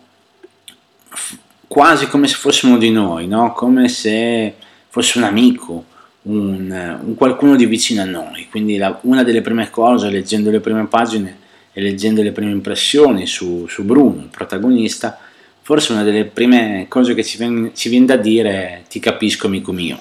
quasi 1.67 2.07
come 2.07 2.27
se 2.27 2.35
fossimo 2.35 2.77
di 2.77 2.89
noi, 2.89 3.27
no? 3.27 3.53
come 3.53 3.87
se 3.87 4.55
fosse 4.87 5.19
un 5.19 5.25
amico, 5.25 5.85
un, 6.23 6.99
un 7.03 7.15
qualcuno 7.15 7.55
di 7.55 7.65
vicino 7.65 8.01
a 8.01 8.05
noi. 8.05 8.47
Quindi 8.49 8.77
la, 8.77 8.99
una 9.03 9.23
delle 9.23 9.41
prime 9.41 9.69
cose, 9.69 10.09
leggendo 10.09 10.49
le 10.49 10.59
prime 10.59 10.85
pagine 10.87 11.37
e 11.71 11.81
leggendo 11.81 12.21
le 12.21 12.31
prime 12.31 12.51
impressioni 12.51 13.25
su, 13.25 13.65
su 13.67 13.83
Bruno, 13.83 14.21
il 14.21 14.29
protagonista, 14.29 15.19
forse 15.61 15.91
una 15.91 16.03
delle 16.03 16.25
prime 16.25 16.85
cose 16.89 17.13
che 17.13 17.23
ci 17.23 17.37
viene, 17.37 17.71
ci 17.75 17.89
viene 17.89 18.05
da 18.05 18.15
dire 18.15 18.51
è 18.51 18.81
ti 18.89 18.99
capisco 18.99 19.47
amico 19.47 19.71
mio 19.71 19.99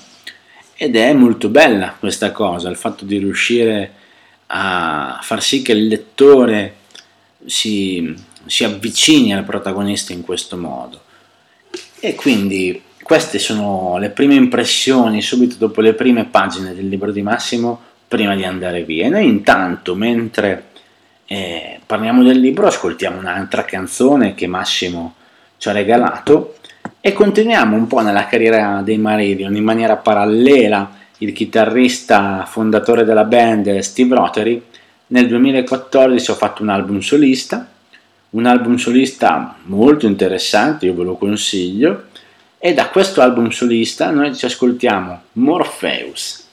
ed 0.81 0.97
è 0.97 1.13
molto 1.13 1.49
bella 1.49 1.97
questa 1.99 2.31
cosa, 2.31 2.69
il 2.71 2.77
fatto 2.77 3.05
di 3.05 3.19
riuscire 3.19 3.93
a 4.47 5.19
far 5.21 5.43
sì 5.43 5.61
che 5.61 5.73
il 5.73 5.89
lettore 5.89 6.77
si, 7.45 8.15
si 8.47 8.65
avvicini 8.65 9.35
al 9.35 9.45
protagonista 9.45 10.13
in 10.13 10.23
questo 10.23 10.57
modo. 10.57 11.03
E 12.01 12.15
quindi 12.15 12.81
queste 13.09 13.39
sono 13.39 13.97
le 13.97 14.11
prime 14.11 14.35
impressioni 14.35 15.23
subito 15.23 15.57
dopo 15.57 15.81
le 15.81 15.95
prime 15.95 16.27
pagine 16.27 16.75
del 16.75 16.89
libro 16.89 17.11
di 17.11 17.23
Massimo 17.23 17.81
prima 18.07 18.37
di 18.37 18.45
andare 18.45 18.83
via. 18.83 19.07
E 19.07 19.09
noi 19.09 19.27
intanto, 19.27 19.95
mentre 19.95 20.65
eh, 21.25 21.81
parliamo 21.87 22.23
del 22.23 22.39
libro, 22.39 22.67
ascoltiamo 22.67 23.19
un'altra 23.19 23.65
canzone 23.65 24.35
che 24.35 24.47
Massimo 24.47 25.15
ci 25.57 25.71
ha 25.71 25.73
regalato 25.73 26.57
e 27.01 27.15
continuiamo 27.15 27.75
un 27.75 27.87
po' 27.87 28.01
nella 28.01 28.27
carriera 28.27 28.83
dei 28.85 28.99
Marillion 28.99 29.57
in 29.57 29.65
maniera 29.65 29.97
parallela. 29.97 30.91
Il 31.17 31.33
chitarrista 31.33 32.45
fondatore 32.47 33.05
della 33.05 33.25
band 33.25 33.79
Steve 33.79 34.17
Rothery 34.17 34.63
nel 35.07 35.29
2014 35.29 36.31
ho 36.31 36.35
fatto 36.35 36.61
un 36.61 36.69
album 36.69 36.99
solista, 37.01 37.67
un 38.31 38.45
album 38.45 38.77
solista 38.77 39.57
molto 39.63 40.05
interessante, 40.05 40.85
io 40.85 40.93
ve 40.93 41.05
lo 41.05 41.17
consiglio, 41.17 42.08
e 42.59 42.75
da 42.75 42.89
questo 42.89 43.21
album 43.21 43.51
solista 43.51 44.11
noi 44.11 44.35
ci 44.35 44.45
ascoltiamo 44.45 45.23
Morpheus. 45.33 46.48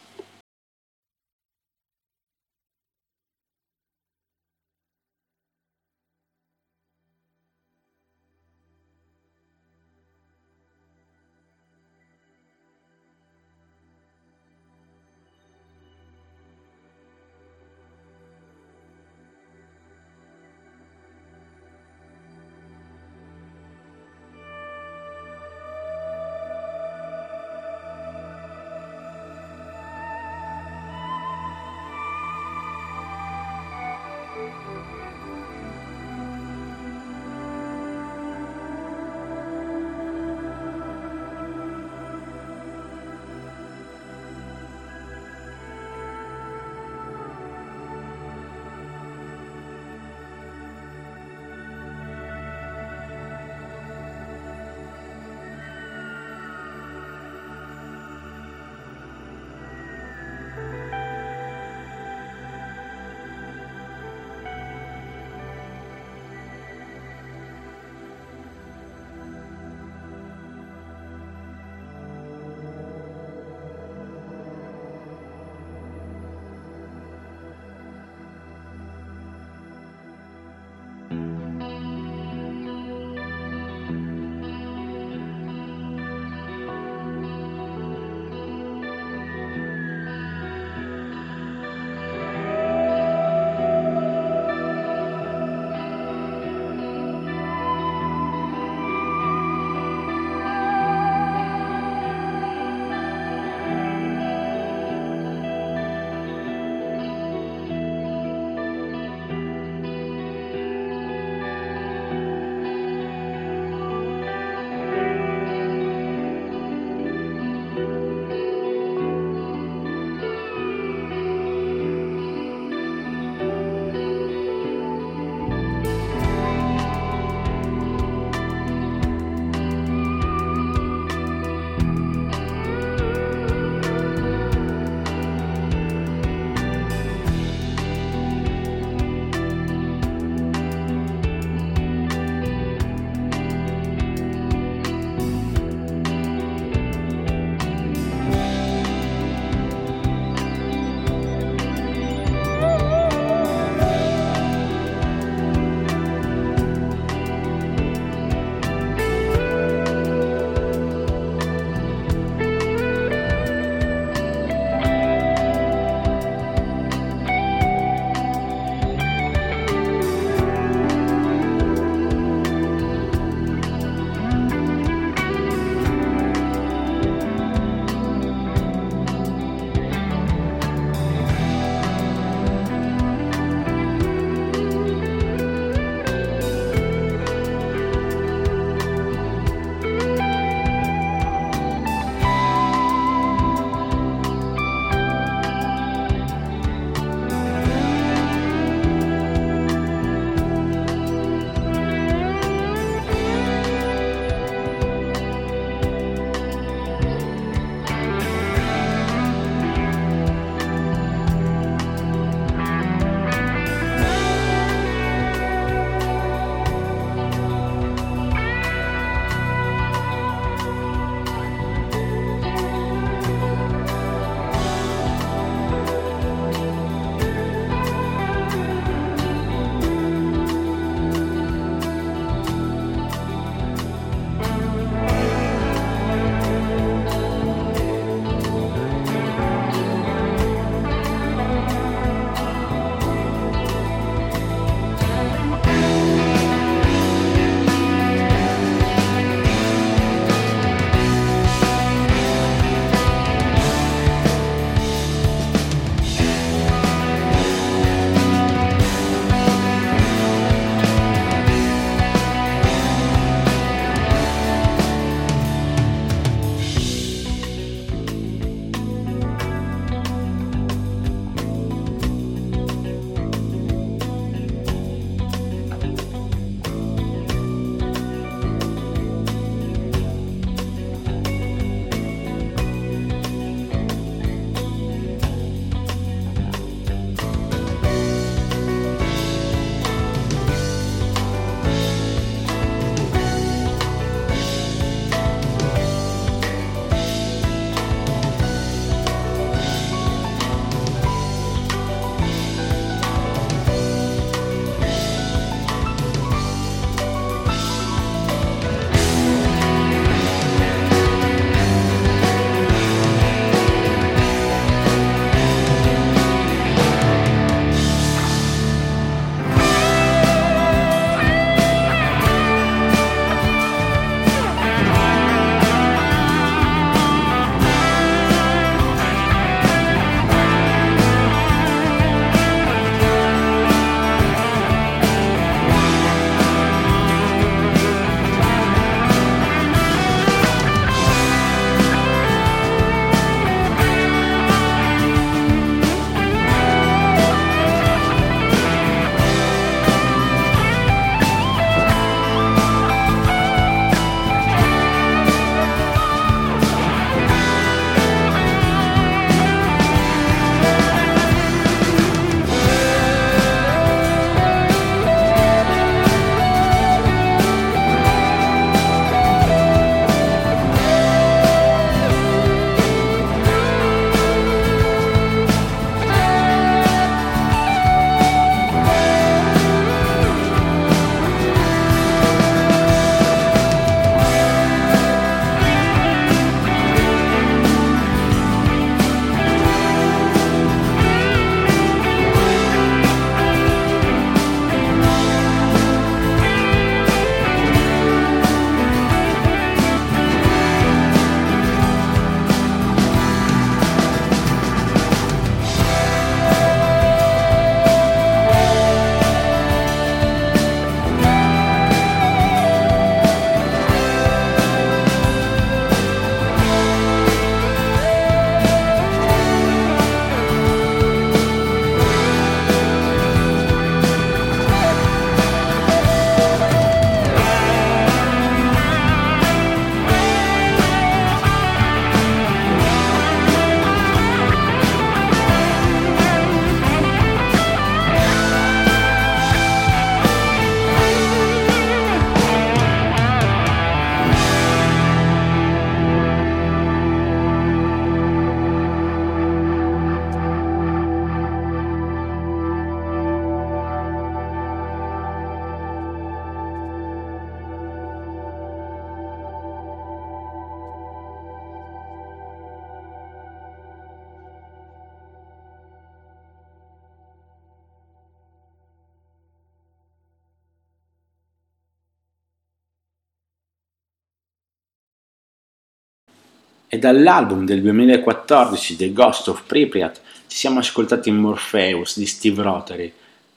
Dall'album 477.06 477.66
del 477.66 477.84
2014 477.84 478.96
The 478.96 479.14
Ghost 479.14 479.48
of 479.50 479.62
Pripyat 479.68 480.22
ci 480.48 480.58
siamo 480.58 480.80
ascoltati 480.80 481.30
Morpheus 481.30 482.18
di 482.18 482.26
Steve 482.26 482.64
Rotary, 482.64 483.14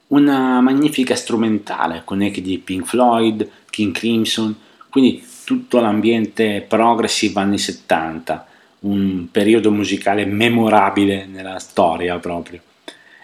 una 0.09 0.61
magnifica 0.61 1.15
strumentale 1.15 2.03
con 2.05 2.21
echi 2.21 2.43
di 2.43 2.59
Pink 2.59 2.85
Floyd, 2.85 3.49
King 3.71 3.95
Crimson, 3.95 4.55
quindi 4.91 5.25
tutto 5.45 5.81
l'ambiente 5.81 6.63
progressive 6.69 7.41
anni 7.41 7.57
70, 7.57 8.47
un 8.81 9.29
periodo 9.31 9.71
musicale 9.71 10.27
memorabile 10.27 11.25
nella 11.25 11.59
storia 11.59 12.19
proprio. 12.19 12.61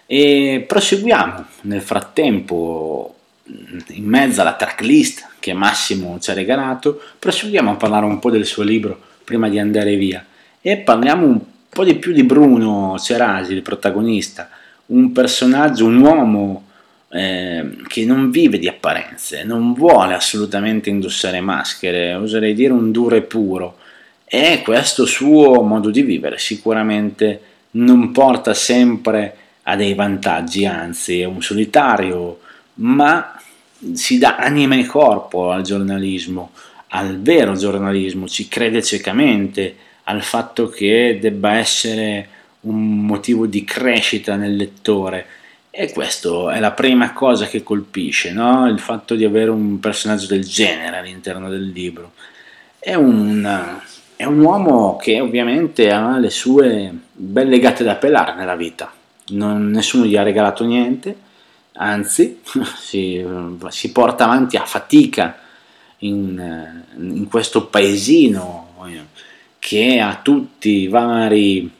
E 0.07 0.65
proseguiamo 0.67 1.45
nel 1.61 1.81
frattempo, 1.81 3.15
in 3.43 4.05
mezzo 4.05 4.41
alla 4.41 4.55
tracklist 4.55 5.33
che 5.39 5.53
Massimo 5.53 6.17
ci 6.19 6.31
ha 6.31 6.33
regalato, 6.33 6.99
proseguiamo 7.19 7.69
a 7.69 7.75
parlare 7.75 8.05
un 8.05 8.17
po' 8.17 8.31
del 8.31 8.47
suo 8.47 8.63
libro 8.63 9.13
prima 9.25 9.49
di 9.49 9.59
andare 9.59 9.97
via. 9.97 10.25
E 10.61 10.77
parliamo 10.77 11.25
un 11.25 11.41
po' 11.67 11.83
di 11.83 11.95
più 11.95 12.13
di 12.13 12.23
Bruno 12.23 12.97
Cerasi, 12.97 13.51
il 13.51 13.61
protagonista, 13.61 14.49
un 14.87 15.11
personaggio, 15.11 15.85
un 15.85 15.97
uomo 15.97 16.65
eh, 17.09 17.77
che 17.87 18.05
non 18.05 18.31
vive 18.31 18.57
di 18.57 18.67
apparenze, 18.67 19.43
non 19.43 19.73
vuole 19.73 20.13
assolutamente 20.13 20.89
indossare 20.89 21.41
maschere, 21.41 22.13
oserei 22.13 22.53
dire 22.53 22.71
un 22.71 22.91
duro 22.91 23.15
e 23.15 23.21
puro, 23.23 23.77
e 24.25 24.61
questo 24.63 25.05
suo 25.05 25.61
modo 25.61 25.89
di 25.89 26.01
vivere 26.01 26.37
sicuramente 26.37 27.41
non 27.71 28.11
porta 28.11 28.53
sempre 28.53 29.35
a 29.63 29.75
dei 29.75 29.93
vantaggi, 29.93 30.65
anzi 30.65 31.21
è 31.21 31.25
un 31.25 31.41
solitario, 31.41 32.39
ma 32.75 33.39
si 33.93 34.17
dà 34.17 34.37
anima 34.37 34.75
e 34.75 34.85
corpo 34.85 35.51
al 35.51 35.61
giornalismo, 35.61 36.51
al 36.95 37.19
vero 37.21 37.55
giornalismo, 37.55 38.27
ci 38.27 38.47
crede 38.47 38.81
ciecamente 38.81 39.75
al 40.03 40.23
fatto 40.23 40.69
che 40.69 41.17
debba 41.19 41.55
essere 41.55 42.29
un 42.61 43.05
motivo 43.05 43.45
di 43.45 43.63
crescita 43.63 44.35
nel 44.35 44.55
lettore 44.55 45.25
e 45.69 45.91
questo 45.91 46.49
è 46.49 46.59
la 46.59 46.71
prima 46.71 47.11
cosa 47.11 47.47
che 47.47 47.63
colpisce, 47.63 48.31
no? 48.31 48.67
il 48.69 48.79
fatto 48.79 49.15
di 49.15 49.25
avere 49.25 49.49
un 49.49 49.77
personaggio 49.81 50.27
del 50.27 50.45
genere 50.45 50.97
all'interno 50.97 51.49
del 51.49 51.67
libro. 51.67 52.13
È 52.79 52.93
un, 52.93 53.77
è 54.15 54.23
un 54.23 54.39
uomo 54.39 54.95
che 54.95 55.19
ovviamente 55.19 55.91
ha 55.91 56.17
le 56.17 56.29
sue 56.29 56.93
belle 57.11 57.59
gatte 57.59 57.83
da 57.83 57.95
pelare 57.95 58.35
nella 58.35 58.55
vita, 58.55 58.89
non, 59.29 59.69
nessuno 59.69 60.05
gli 60.05 60.15
ha 60.15 60.23
regalato 60.23 60.63
niente, 60.63 61.13
anzi 61.73 62.39
si, 62.79 63.25
si 63.67 63.91
porta 63.91 64.23
avanti 64.23 64.55
a 64.55 64.63
fatica 64.63 65.39
in, 65.99 66.83
in 66.97 67.27
questo 67.27 67.67
paesino 67.67 68.65
che 69.65 69.99
ha 69.99 70.19
tutti 70.21 70.81
i 70.81 70.87
vari 70.87 71.71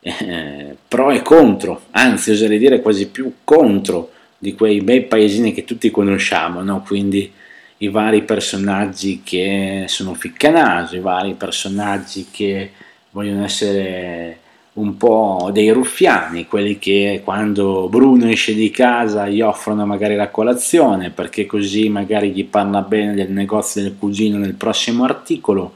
eh, 0.00 0.76
pro 0.88 1.12
e 1.12 1.22
contro, 1.22 1.82
anzi 1.92 2.32
oserei 2.32 2.58
dire 2.58 2.82
quasi 2.82 3.06
più 3.10 3.32
contro 3.44 4.10
di 4.36 4.54
quei 4.54 4.80
bei 4.80 5.02
paesini 5.02 5.54
che 5.54 5.64
tutti 5.64 5.88
conosciamo, 5.92 6.62
no? 6.62 6.82
quindi 6.84 7.30
i 7.76 7.88
vari 7.90 8.22
personaggi 8.22 9.20
che 9.22 9.84
sono 9.86 10.14
ficcanaso, 10.14 10.96
i 10.96 11.00
vari 11.00 11.34
personaggi 11.34 12.26
che 12.28 12.72
vogliono 13.10 13.44
essere 13.44 14.40
un 14.78 14.96
po' 14.96 15.50
dei 15.52 15.70
ruffiani, 15.70 16.46
quelli 16.46 16.78
che 16.78 17.20
quando 17.24 17.88
Bruno 17.88 18.28
esce 18.28 18.54
di 18.54 18.70
casa 18.70 19.28
gli 19.28 19.40
offrono 19.40 19.84
magari 19.84 20.14
la 20.14 20.28
colazione 20.28 21.10
perché 21.10 21.46
così 21.46 21.88
magari 21.88 22.30
gli 22.30 22.44
parla 22.44 22.82
bene 22.82 23.14
del 23.14 23.30
negozio 23.30 23.82
del 23.82 23.96
cugino 23.98 24.38
nel 24.38 24.54
prossimo 24.54 25.04
articolo. 25.04 25.74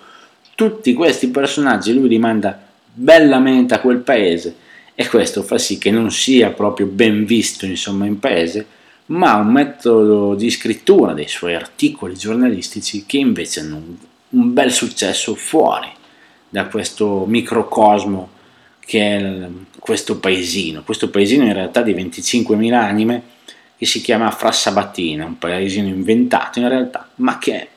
Tutti 0.55 0.93
questi 0.93 1.29
personaggi 1.29 1.93
lui 1.93 2.09
li 2.09 2.19
manda 2.19 2.61
bellamente 2.93 3.75
a 3.75 3.81
quel 3.81 3.99
paese 3.99 4.57
e 4.95 5.09
questo 5.09 5.43
fa 5.43 5.59
sì 5.59 5.79
che 5.79 5.91
non 5.91 6.11
sia 6.11 6.51
proprio 6.51 6.87
ben 6.87 7.25
visto 7.25 7.65
insomma 7.67 8.05
in 8.05 8.19
paese 8.19 8.67
ma 9.07 9.35
un 9.37 9.49
metodo 9.49 10.35
di 10.35 10.51
scrittura 10.51 11.12
dei 11.12 11.29
suoi 11.29 11.55
articoli 11.55 12.15
giornalistici 12.15 13.05
che 13.07 13.17
invece 13.17 13.61
hanno 13.61 13.83
un, 14.29 14.53
bel 14.53 14.71
successo 14.71 15.35
fuori 15.35 15.88
da 16.49 16.67
questo 16.67 17.25
microcosmo 17.27 18.32
che 18.85 19.01
è 19.01 19.49
questo 19.79 20.18
paesino 20.18 20.83
questo 20.83 21.11
paesino 21.11 21.45
in 21.45 21.53
realtà 21.53 21.83
di 21.83 21.95
25.000 21.95 22.73
anime 22.73 23.23
che 23.77 23.87
si 23.87 24.01
chiama 24.01 24.31
Frassabattina 24.31 25.25
un 25.25 25.38
paesino 25.38 25.88
inventato 25.88 26.59
in 26.59 26.68
realtà 26.68 27.09
ma 27.16 27.38
che 27.38 27.55
è 27.55 27.68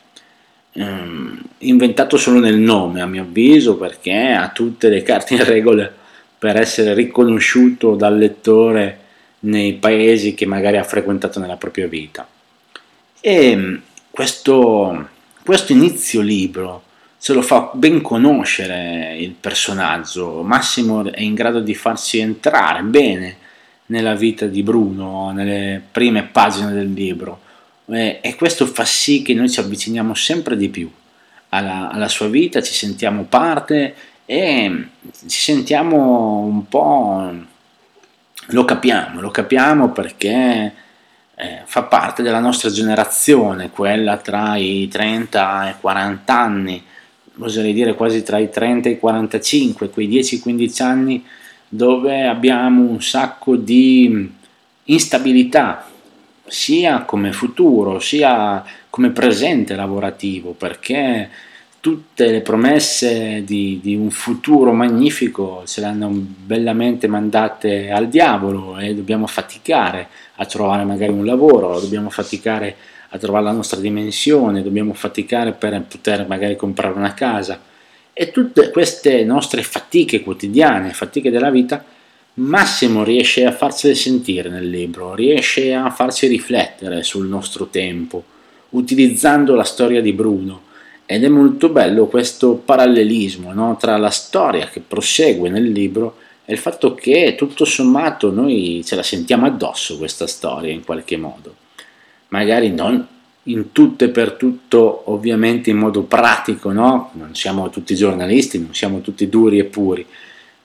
ehm, 0.73 1.41
inventato 1.59 2.17
solo 2.17 2.39
nel 2.39 2.57
nome 2.57 3.01
a 3.01 3.05
mio 3.05 3.23
avviso 3.23 3.77
perché 3.77 4.31
ha 4.31 4.49
tutte 4.49 4.89
le 4.89 5.03
carte 5.03 5.35
in 5.35 5.43
regola 5.43 5.91
per 6.37 6.57
essere 6.57 6.93
riconosciuto 6.93 7.95
dal 7.95 8.17
lettore 8.17 8.99
nei 9.39 9.73
paesi 9.73 10.33
che 10.33 10.45
magari 10.45 10.77
ha 10.77 10.83
frequentato 10.83 11.39
nella 11.39 11.55
propria 11.55 11.87
vita. 11.87 12.27
E 13.19 13.55
mm, 13.55 13.75
questo, 14.11 15.09
questo 15.43 15.71
inizio 15.71 16.21
libro 16.21 16.83
ce 17.25 17.33
lo 17.33 17.41
fa 17.41 17.71
ben 17.73 18.01
conoscere 18.01 19.15
il 19.17 19.31
personaggio, 19.31 20.43
Massimo 20.43 21.11
è 21.11 21.21
in 21.21 21.33
grado 21.33 21.59
di 21.59 21.73
farsi 21.73 22.19
entrare 22.19 22.83
bene 22.83 23.37
nella 23.87 24.13
vita 24.13 24.45
di 24.45 24.61
Bruno, 24.61 25.31
nelle 25.31 25.81
prime 25.91 26.21
pagine 26.21 26.71
del 26.71 26.93
libro. 26.93 27.39
E 27.87 28.35
questo 28.37 28.67
fa 28.67 28.85
sì 28.85 29.23
che 29.23 29.33
noi 29.33 29.49
ci 29.49 29.59
avviciniamo 29.59 30.13
sempre 30.13 30.55
di 30.55 30.69
più 30.69 30.87
alla, 31.49 31.89
alla 31.89 32.09
sua 32.09 32.27
vita, 32.27 32.61
ci 32.61 32.75
sentiamo 32.75 33.23
parte 33.23 33.95
e 34.23 34.89
ci 35.27 35.39
sentiamo 35.39 36.41
un 36.41 36.67
po'... 36.67 37.33
lo 38.49 38.65
capiamo, 38.65 39.19
lo 39.19 39.31
capiamo 39.31 39.89
perché 39.89 40.73
eh, 41.33 41.61
fa 41.65 41.81
parte 41.81 42.21
della 42.21 42.39
nostra 42.39 42.69
generazione, 42.69 43.71
quella 43.71 44.17
tra 44.17 44.57
i 44.57 44.87
30 44.87 45.65
e 45.65 45.69
i 45.71 45.75
40 45.81 46.39
anni, 46.39 46.85
oserei 47.39 47.73
dire 47.73 47.95
quasi 47.95 48.23
tra 48.23 48.37
i 48.37 48.49
30 48.49 48.89
e 48.89 48.91
i 48.93 48.99
45, 48.99 49.89
quei 49.89 50.07
10-15 50.07 50.83
anni 50.83 51.25
dove 51.67 52.25
abbiamo 52.25 52.83
un 52.83 53.01
sacco 53.01 53.55
di 53.55 54.31
instabilità, 54.85 55.89
sia 56.47 57.01
come 57.01 57.31
futuro 57.31 57.99
sia 57.99 58.63
come 58.89 59.09
presente 59.09 59.75
lavorativo 59.75 60.51
perché 60.51 61.29
tutte 61.79 62.31
le 62.31 62.41
promesse 62.41 63.43
di, 63.43 63.79
di, 63.81 63.95
un 63.95 64.09
futuro 64.09 64.73
magnifico 64.73 65.63
ce 65.65 65.81
le 65.81 65.87
hanno 65.87 66.09
bellamente 66.09 67.07
mandate 67.07 67.91
al 67.91 68.07
diavolo 68.09 68.79
e 68.79 68.95
dobbiamo 68.95 69.27
faticare 69.27 70.07
a 70.37 70.45
trovare 70.45 70.83
magari 70.83 71.11
un 71.11 71.25
lavoro, 71.25 71.79
dobbiamo 71.79 72.09
faticare 72.09 72.69
a 72.69 72.94
trovare 73.17 73.45
la 73.45 73.51
nostra 73.51 73.79
dimensione, 73.79 74.63
dobbiamo 74.63 74.93
faticare 74.93 75.53
per 75.53 75.81
poter 75.87 76.27
magari 76.27 76.55
comprare 76.55 76.93
una 76.93 77.13
casa 77.13 77.59
e 78.11 78.31
tutte 78.31 78.69
queste 78.71 79.23
nostre 79.23 79.61
fatiche 79.61 80.21
quotidiane, 80.21 80.93
fatiche 80.93 81.29
della 81.29 81.49
vita, 81.49 81.83
Massimo 82.37 83.05
riesce 83.05 83.45
a 83.45 83.53
farsele 83.53 83.95
sentire 83.95 84.49
nel 84.49 84.69
libro, 84.69 85.15
riesce 85.15 85.73
a 85.73 85.89
farci 85.89 86.27
riflettere 86.27 87.01
sul 87.01 87.27
nostro 87.27 87.67
tempo, 87.67 88.23
utilizzando 88.71 89.55
la 89.55 89.63
storia 89.63 90.01
di 90.01 90.11
Bruno. 90.11 90.63
Ed 91.05 91.23
è 91.23 91.29
molto 91.29 91.69
bello 91.69 92.07
questo 92.07 92.55
parallelismo 92.55 93.53
no? 93.53 93.77
tra 93.79 93.95
la 93.95 94.09
storia 94.09 94.67
che 94.67 94.81
prosegue 94.81 95.49
nel 95.49 95.71
libro 95.71 96.17
e 96.43 96.51
il 96.51 96.59
fatto 96.59 96.93
che 96.93 97.35
tutto 97.37 97.63
sommato 97.63 98.31
noi 98.31 98.81
ce 98.85 98.95
la 98.95 99.03
sentiamo 99.03 99.45
addosso 99.45 99.97
questa 99.97 100.27
storia 100.27 100.73
in 100.73 100.83
qualche 100.83 101.15
modo. 101.15 101.55
Magari 102.35 102.69
non 102.69 103.07
in 103.43 103.71
tutto 103.71 104.03
e 104.03 104.09
per 104.09 104.33
tutto, 104.33 105.09
ovviamente 105.09 105.69
in 105.69 105.77
modo 105.77 106.01
pratico, 106.01 106.73
no? 106.73 107.11
Non 107.13 107.33
siamo 107.33 107.69
tutti 107.69 107.95
giornalisti, 107.95 108.59
non 108.59 108.73
siamo 108.73 108.99
tutti 108.99 109.29
duri 109.29 109.57
e 109.57 109.63
puri, 109.63 110.05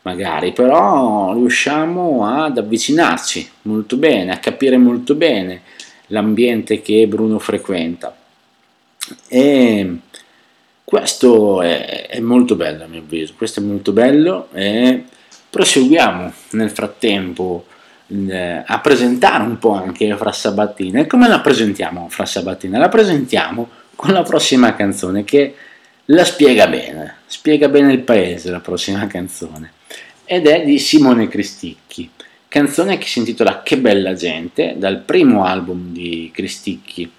magari, 0.03 0.53
però 0.53 1.33
riusciamo 1.33 2.27
ad 2.27 2.59
avvicinarci 2.59 3.51
molto 3.63 3.97
bene, 3.97 4.33
a 4.33 4.39
capire 4.39 4.79
molto 4.79 5.15
bene 5.15 5.63
l'ambiente 6.09 6.83
che 6.83 7.07
Bruno 7.07 7.39
frequenta. 7.39 8.17
E 9.29 9.97
questo 10.83 11.63
è, 11.63 12.09
è 12.09 12.19
molto 12.19 12.57
bello 12.57 12.83
a 12.83 12.89
mio 12.89 12.99
avviso, 12.99 13.35
questo 13.37 13.61
è 13.61 13.63
molto 13.63 13.93
bello 13.93 14.49
e 14.53 15.05
proseguiamo 15.49 16.33
nel 16.51 16.71
frattempo 16.71 17.67
eh, 18.29 18.63
a 18.67 18.81
presentare 18.81 19.43
un 19.43 19.59
po' 19.59 19.73
anche 19.73 20.17
Fra 20.17 20.33
Sabattina. 20.33 21.01
E 21.01 21.07
come 21.07 21.29
la 21.29 21.41
presentiamo 21.41 22.09
Fra 22.09 22.27
Sabattina? 22.27 22.79
La 22.79 22.89
presentiamo 22.89 23.69
con 23.95 24.13
la 24.13 24.23
prossima 24.23 24.75
canzone 24.75 25.25
che 25.25 25.55
la 26.07 26.25
spiega 26.25 26.67
bene, 26.67 27.17
spiega 27.27 27.69
bene 27.69 27.93
il 27.93 28.01
paese 28.01 28.51
la 28.51 28.61
prossima 28.61 29.07
canzone 29.07 29.73
ed 30.25 30.47
è 30.47 30.65
di 30.65 30.79
Simone 30.79 31.29
Cristicchi, 31.29 32.11
canzone 32.49 32.99
che 32.99 33.07
si 33.07 33.19
intitola 33.19 33.63
Che 33.63 33.77
bella 33.79 34.15
gente, 34.15 34.75
dal 34.77 35.01
primo 35.01 35.45
album 35.45 35.93
di 35.93 36.31
Cristicchi, 36.33 37.11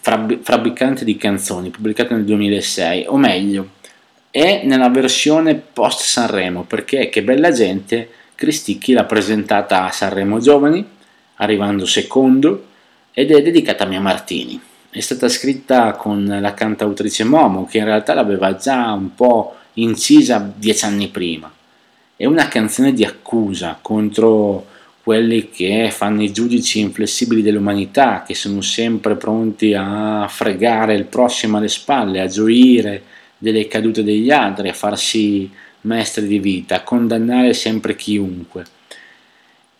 Fabbricante 0.00 1.04
di 1.04 1.16
canzoni, 1.16 1.70
pubblicato 1.70 2.14
nel 2.14 2.24
2006, 2.24 3.04
o 3.08 3.16
meglio, 3.16 3.68
è 4.30 4.62
nella 4.64 4.88
versione 4.88 5.54
post 5.54 6.00
Sanremo, 6.02 6.64
perché 6.64 7.08
che 7.08 7.22
bella 7.22 7.50
gente, 7.50 8.08
Cristicchi 8.34 8.92
l'ha 8.92 9.04
presentata 9.04 9.84
a 9.84 9.90
Sanremo 9.90 10.40
Giovani, 10.40 10.84
arrivando 11.36 11.86
secondo, 11.86 12.66
ed 13.12 13.30
è 13.30 13.42
dedicata 13.42 13.84
a 13.84 13.86
Mia 13.86 14.00
Martini. 14.00 14.60
È 14.90 15.00
stata 15.00 15.28
scritta 15.28 15.92
con 15.92 16.38
la 16.40 16.54
cantautrice 16.54 17.24
Momo, 17.24 17.66
che 17.66 17.78
in 17.78 17.84
realtà 17.84 18.14
l'aveva 18.14 18.56
già 18.56 18.92
un 18.92 19.14
po' 19.14 19.56
incisa 19.74 20.52
dieci 20.54 20.84
anni 20.84 21.08
prima. 21.08 21.52
È 22.16 22.26
una 22.26 22.48
canzone 22.48 22.92
di 22.92 23.04
accusa 23.04 23.78
contro 23.80 24.66
quelli 25.02 25.50
che 25.50 25.90
fanno 25.92 26.22
i 26.22 26.32
giudici 26.32 26.80
inflessibili 26.80 27.42
dell'umanità, 27.42 28.24
che 28.26 28.34
sono 28.34 28.60
sempre 28.60 29.16
pronti 29.16 29.74
a 29.74 30.26
fregare 30.28 30.94
il 30.94 31.04
prossimo 31.04 31.58
alle 31.58 31.68
spalle, 31.68 32.20
a 32.20 32.26
gioire 32.26 33.02
delle 33.36 33.68
cadute 33.68 34.02
degli 34.02 34.30
altri, 34.30 34.68
a 34.68 34.72
farsi 34.72 35.50
maestri 35.84 36.26
di 36.26 36.38
vita, 36.38 36.82
condannare 36.82 37.54
sempre 37.54 37.96
chiunque. 37.96 38.64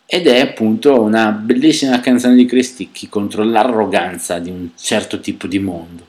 Ed 0.05 0.27
è 0.27 0.39
appunto 0.39 1.01
una 1.01 1.31
bellissima 1.31 1.99
canzone 1.99 2.35
di 2.35 2.45
Cristicchi 2.45 3.09
contro 3.09 3.43
l'arroganza 3.43 4.39
di 4.39 4.49
un 4.49 4.69
certo 4.75 5.19
tipo 5.19 5.47
di 5.47 5.59
mondo. 5.59 6.05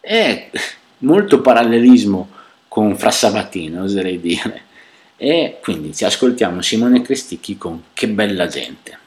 È 0.00 0.50
molto 0.98 1.40
parallelismo 1.40 2.28
con 2.68 2.96
Fra 2.96 3.10
Sabatino, 3.10 3.82
oserei 3.82 4.20
dire. 4.20 4.62
E 5.16 5.58
quindi 5.62 5.94
ci 5.94 6.04
ascoltiamo 6.04 6.60
Simone 6.62 7.02
Cristicchi 7.02 7.56
con 7.56 7.82
Che 7.92 8.08
bella 8.08 8.46
gente. 8.46 8.98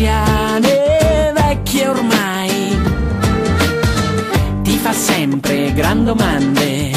Persiane 0.00 1.32
vecchie 1.34 1.88
ormai. 1.88 2.78
Ti 4.62 4.76
fa 4.78 4.92
sempre 4.92 5.72
gran 5.74 6.04
domande, 6.04 6.90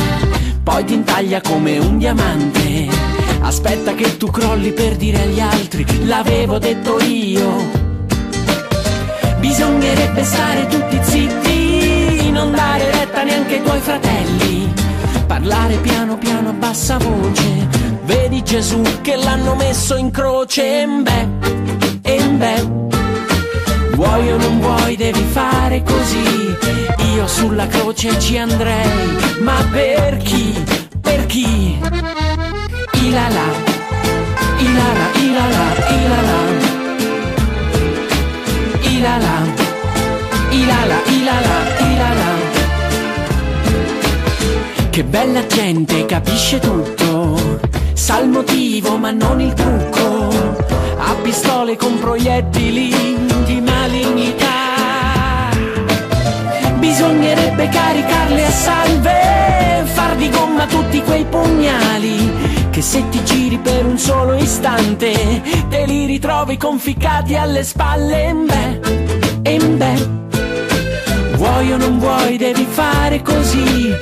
poi 0.64 0.86
ti 0.86 0.94
intaglia 0.94 1.42
come 1.42 1.78
un 1.80 1.98
diamante. 1.98 2.88
Aspetta 3.42 3.94
che 3.94 4.16
tu 4.16 4.28
crolli 4.28 4.72
per 4.72 4.96
dire 4.96 5.24
agli 5.24 5.42
altri, 5.42 5.86
l'avevo 6.06 6.60
detto 6.60 6.98
io. 7.02 7.82
Bisognerebbe 9.40 10.24
stare 10.24 10.68
tutti 10.68 10.98
zitti, 11.02 12.32
non 12.32 12.52
dare 12.52 12.90
retta 12.90 13.24
neanche 13.24 13.56
ai 13.56 13.64
tuoi 13.64 13.80
fratelli. 13.82 14.74
Parlare 15.28 15.76
piano 15.78 16.18
piano 16.18 16.50
a 16.50 16.54
bassa 16.54 16.98
voce. 16.98 17.68
Vedi 18.06 18.42
Gesù 18.44 18.82
che 19.02 19.18
l'hanno 19.18 19.56
messo 19.56 19.98
in 19.98 20.10
croce. 20.10 20.64
E 20.64 20.88
beh. 20.88 22.93
Vuoi 23.96 24.32
o 24.32 24.38
non 24.38 24.60
vuoi, 24.60 24.96
devi 24.96 25.24
fare 25.32 25.84
così. 25.84 26.56
Io 27.16 27.28
sulla 27.28 27.68
croce 27.68 28.20
ci 28.20 28.38
andrei, 28.38 29.18
ma 29.42 29.66
per 29.72 30.18
chi? 30.18 30.64
Per 31.02 31.26
chi? 31.26 31.80
Ilala, 33.02 33.48
ilala, 34.58 35.08
ilala, 35.20 35.66
ilala 35.90 36.74
ilala, 39.04 39.36
ilala, 40.52 40.98
ilala, 41.10 41.58
ilala. 41.92 42.30
Che 44.90 45.04
bella 45.04 45.46
gente, 45.48 46.06
capisce 46.06 46.60
tutto, 46.60 47.60
sa 47.94 48.20
il 48.20 48.30
motivo 48.30 48.98
ma 48.98 49.12
non 49.12 49.42
il 49.42 49.54
trucco, 49.54 50.03
pistole 51.24 51.78
con 51.78 51.98
proiettili 51.98 52.94
di 53.46 53.62
malignità. 53.62 54.52
Bisognerebbe 56.78 57.70
caricarle 57.70 58.46
a 58.46 58.52
salve, 58.52 59.84
far 59.86 60.16
di 60.18 60.30
gomma 60.30 60.66
tutti 60.66 61.02
quei 61.02 61.24
pugnali 61.24 62.32
che 62.70 62.82
se 62.82 63.08
ti 63.10 63.24
giri 63.24 63.58
per 63.58 63.86
un 63.86 63.98
solo 63.98 64.34
istante 64.34 65.42
te 65.70 65.86
li 65.86 66.06
ritrovi 66.06 66.58
conficcati 66.58 67.36
alle 67.36 67.64
spalle. 67.64 68.36
Beh, 68.46 69.50
e 69.50 69.58
beh, 69.58 70.10
vuoi 71.36 71.72
o 71.72 71.78
non 71.78 72.00
vuoi 72.00 72.38
devi 72.38 72.68
fare 72.70 73.22
così. 73.22 73.96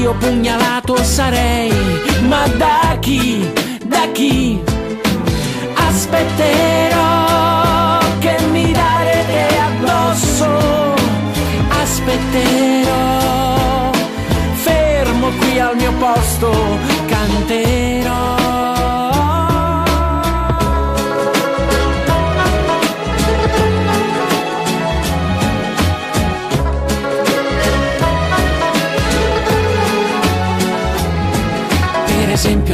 Io 0.00 0.14
pugnalato 0.18 1.02
sarei, 1.02 1.72
ma 2.28 2.46
da 2.56 2.98
chi, 3.00 3.50
da 3.84 4.06
chi? 4.12 4.76
Aspetterò 6.10 7.98
che 8.18 8.38
mi 8.50 8.72
darete 8.72 9.58
addosso, 9.58 10.48
aspetterò 11.82 13.90
fermo 14.54 15.28
qui 15.38 15.60
al 15.60 15.76
mio 15.76 15.92
posto, 15.98 16.50
canterò 17.06 18.37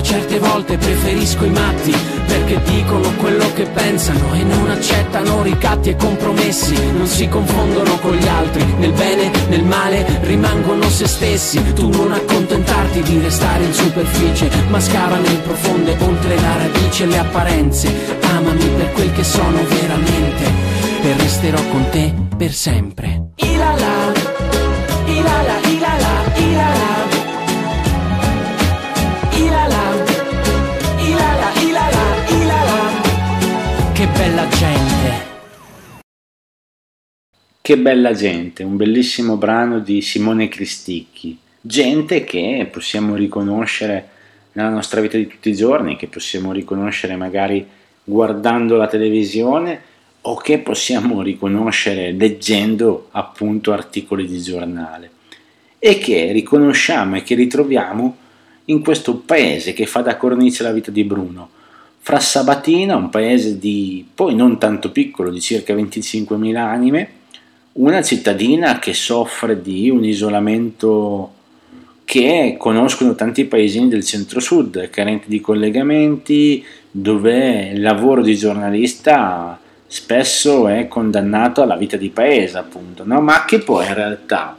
certe 0.05 0.39
volte 0.39 0.77
preferisco 0.77 1.45
i 1.45 1.51
matti 1.51 1.93
perché 2.27 2.61
dicono 2.63 3.11
quello 3.17 3.51
che 3.55 3.65
pensano 3.65 4.35
e 4.35 4.43
non 4.45 4.71
accettano 4.71 5.43
ricatti 5.43 5.89
e 5.89 5.97
compromessi, 5.97 6.75
non 6.93 7.07
si 7.07 7.27
confondono 7.29 7.99
con 7.99 8.15
gli 8.15 8.29
altri, 8.29 8.65
nel 8.79 8.93
bene, 8.93 9.31
nel 9.49 9.65
male 9.65 10.21
rimangono 10.23 10.89
se 10.89 11.09
stessi, 11.09 11.73
tu 11.73 11.89
non 11.89 12.13
accontentarti 12.13 13.03
di 13.03 13.19
restare 13.19 13.65
in 13.65 13.73
superficie, 13.73 14.51
ma 14.69 14.79
scava 14.79 15.17
nel 15.17 15.39
profonde 15.39 15.97
oltre 16.01 16.37
la 16.37 16.57
radice 16.59 17.07
le 17.07 17.19
apparenze, 17.19 17.93
amami 18.21 18.67
per 18.77 18.93
quel 18.93 19.13
che 19.13 19.25
sono 19.25 19.65
veramente 19.65 20.45
e 21.03 21.17
resterò 21.17 21.63
con 21.71 21.89
te 21.91 22.13
per 22.37 22.53
sempre. 22.53 23.31
Ilala, 23.37 23.94
Che 37.67 37.79
bella 37.79 38.13
gente, 38.13 38.63
un 38.63 38.77
bellissimo 38.77 39.39
brano 39.39 39.79
di 39.79 40.03
Simone 40.03 40.49
Cristicchi. 40.49 41.39
Gente 41.63 42.23
che 42.23 42.69
possiamo 42.71 43.15
riconoscere 43.15 44.09
nella 44.53 44.69
nostra 44.69 45.01
vita 45.01 45.17
di 45.17 45.27
tutti 45.27 45.49
i 45.49 45.55
giorni, 45.55 45.97
che 45.97 46.09
possiamo 46.09 46.53
riconoscere 46.53 47.17
magari 47.17 47.67
guardando 48.05 48.77
la 48.77 48.87
televisione 48.87 49.81
o 50.21 50.37
che 50.37 50.59
possiamo 50.59 51.23
riconoscere 51.23 52.13
leggendo 52.13 53.09
appunto 53.13 53.73
articoli 53.73 54.27
di 54.27 54.43
giornale 54.43 55.11
e 55.79 55.97
che 55.97 56.33
riconosciamo 56.33 57.17
e 57.17 57.23
che 57.23 57.35
ritroviamo 57.35 58.17
in 58.67 58.83
questo 58.83 59.17
paese 59.17 59.73
che 59.73 59.87
fa 59.87 60.03
da 60.03 60.19
cornice 60.19 60.65
la 60.65 60.73
vita 60.73 60.91
di 60.91 61.05
Bruno 61.05 61.49
fra 62.01 62.21
Sabatina, 62.21 62.95
un 62.95 63.09
paese 63.09 63.59
di 63.59 64.07
poi 64.15 64.35
non 64.35 64.59
tanto 64.59 64.93
piccolo, 64.93 65.31
di 65.31 65.41
circa 65.41 65.75
25.000 65.75 66.57
anime, 66.57 67.23
una 67.75 68.03
cittadina 68.03 68.79
che 68.79 68.95
soffre 68.95 69.61
di 69.61 69.91
un 69.91 70.05
isolamento 70.05 71.33
che 72.05 72.55
conoscono 72.59 73.15
tanti 73.15 73.47
paesini 73.47 73.89
del 73.89 74.05
centro-sud, 74.05 74.91
carenti 74.91 75.29
di 75.29 75.41
collegamenti, 75.41 76.65
dove 76.91 77.71
il 77.73 77.81
lavoro 77.81 78.23
di 78.23 78.37
giornalista 78.37 79.59
spesso 79.87 80.69
è 80.69 80.87
condannato 80.87 81.63
alla 81.63 81.77
vita 81.77 81.97
di 81.97 82.11
paese, 82.11 82.59
appunto, 82.59 83.05
no? 83.05 83.21
ma 83.21 83.45
che 83.45 83.59
poi 83.59 83.87
in 83.87 83.95
realtà 83.95 84.57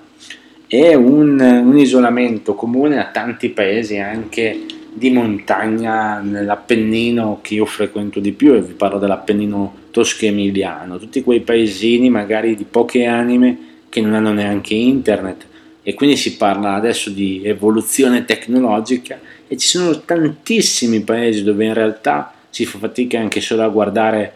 è 0.68 0.94
un, 0.94 1.40
un 1.40 1.78
isolamento 1.78 2.56
comune 2.56 3.00
a 3.00 3.12
tanti 3.12 3.50
paesi 3.50 3.98
anche 3.98 4.66
di 4.98 5.12
montagna 5.12 6.20
nell'Appennino 6.20 7.40
che 7.42 7.56
io 7.56 7.66
frequento 7.66 8.22
di 8.22 8.32
più 8.32 8.54
e 8.54 8.62
vi 8.62 8.72
parlo 8.72 8.98
dell'Appennino 8.98 9.84
tosco-emiliano, 9.92 10.98
tutti 10.98 11.22
quei 11.22 11.42
paesini 11.42 12.10
magari 12.10 12.56
di 12.56 12.64
poche 12.64 13.04
anime 13.06 13.58
che 13.90 14.00
non 14.00 14.14
hanno 14.14 14.32
neanche 14.32 14.74
internet. 14.74 15.46
E 15.84 15.94
quindi 15.94 16.16
si 16.16 16.38
parla 16.38 16.74
adesso 16.74 17.10
di 17.10 17.42
evoluzione 17.44 18.24
tecnologica 18.24 19.20
e 19.48 19.58
ci 19.58 19.68
sono 19.68 20.00
tantissimi 20.02 21.02
paesi 21.02 21.44
dove 21.44 21.66
in 21.66 21.74
realtà 21.74 22.34
si 22.50 22.66
fa 22.66 22.80
fatica 22.80 23.20
anche 23.20 23.42
solo 23.42 23.64
a 23.64 23.68
guardare 23.68 24.34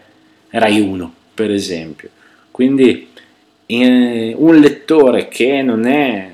Rai 0.49 0.80
1 0.80 1.14
per 1.34 1.51
esempio. 1.51 2.10
Quindi 2.51 3.07
eh, 3.66 4.36
un 4.38 4.60
lettore 4.60 5.30
che 5.30 5.62
non 5.62 5.86
è 5.86 6.30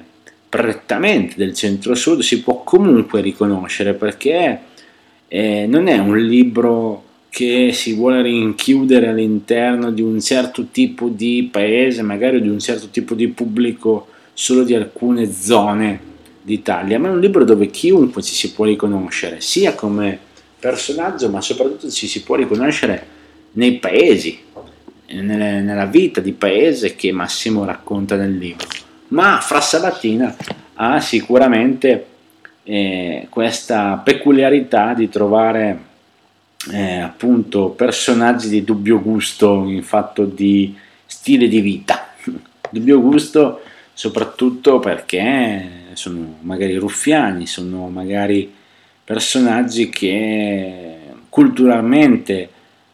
prettamente 0.50 1.36
del 1.36 1.54
centro-sud 1.54 2.22
si 2.22 2.42
può 2.42 2.55
comunque 2.66 3.22
riconoscere 3.22 3.94
perché 3.94 4.60
eh, 5.30 5.66
non 5.68 5.88
è 5.88 5.98
un 5.98 6.18
libro 6.18 7.04
che 7.30 7.72
si 7.74 7.94
vuole 7.94 8.22
rinchiudere 8.22 9.08
all'interno 9.08 9.92
di 9.92 10.02
un 10.02 10.22
certo 10.22 10.68
tipo 10.72 11.10
di 11.10 11.50
paese, 11.52 12.02
magari 12.02 12.42
di 12.42 12.50
un 12.50 12.60
certo 12.60 12.88
tipo 12.90 13.14
di 13.14 13.28
pubblico 13.28 14.08
solo 14.34 14.64
di 14.64 14.74
alcune 14.74 15.32
zone 15.32 16.00
d'Italia, 16.42 16.98
ma 16.98 17.10
è 17.10 17.12
un 17.12 17.20
libro 17.20 17.44
dove 17.44 17.70
chiunque 17.70 18.22
ci 18.22 18.34
si 18.34 18.54
può 18.54 18.66
riconoscere, 18.66 19.42
sia 19.42 19.76
come 19.76 20.18
personaggio, 20.60 21.30
ma 21.30 21.42
soprattutto 21.42 21.90
ci 21.90 22.08
si 22.08 22.24
può 22.24 22.36
riconoscere 22.36 23.06
nei 23.54 23.80
paesi, 23.80 24.40
nella 25.08 25.86
vita 25.86 26.22
di 26.22 26.32
paese 26.32 26.96
che 26.96 27.12
Massimo 27.12 27.66
racconta 27.66 28.16
nel 28.16 28.38
libro. 28.38 28.68
Ma 29.10 29.40
Fra 29.42 29.62
ha 30.76 31.00
sicuramente 31.00 32.06
eh, 32.66 33.28
questa 33.30 34.02
peculiarità 34.04 34.94
di 34.94 35.08
trovare 35.08 35.80
eh, 36.72 36.98
appunto 36.98 37.70
personaggi 37.70 38.50
di 38.50 38.64
dubbio 38.64 39.00
gusto 39.02 39.66
in 39.68 39.84
fatto 39.84 40.26
di 40.26 40.76
stile 41.06 41.48
di 41.48 41.62
vita. 41.62 42.14
dubbio 42.70 43.00
gusto 43.00 43.62
soprattutto 43.94 44.80
perché 44.80 45.84
sono 45.94 46.38
magari 46.42 46.76
ruffiani, 46.76 47.48
sono 47.48 47.88
magari 47.88 48.52
personaggi 49.04 49.90
che 49.90 50.98
culturalmente 51.30 52.50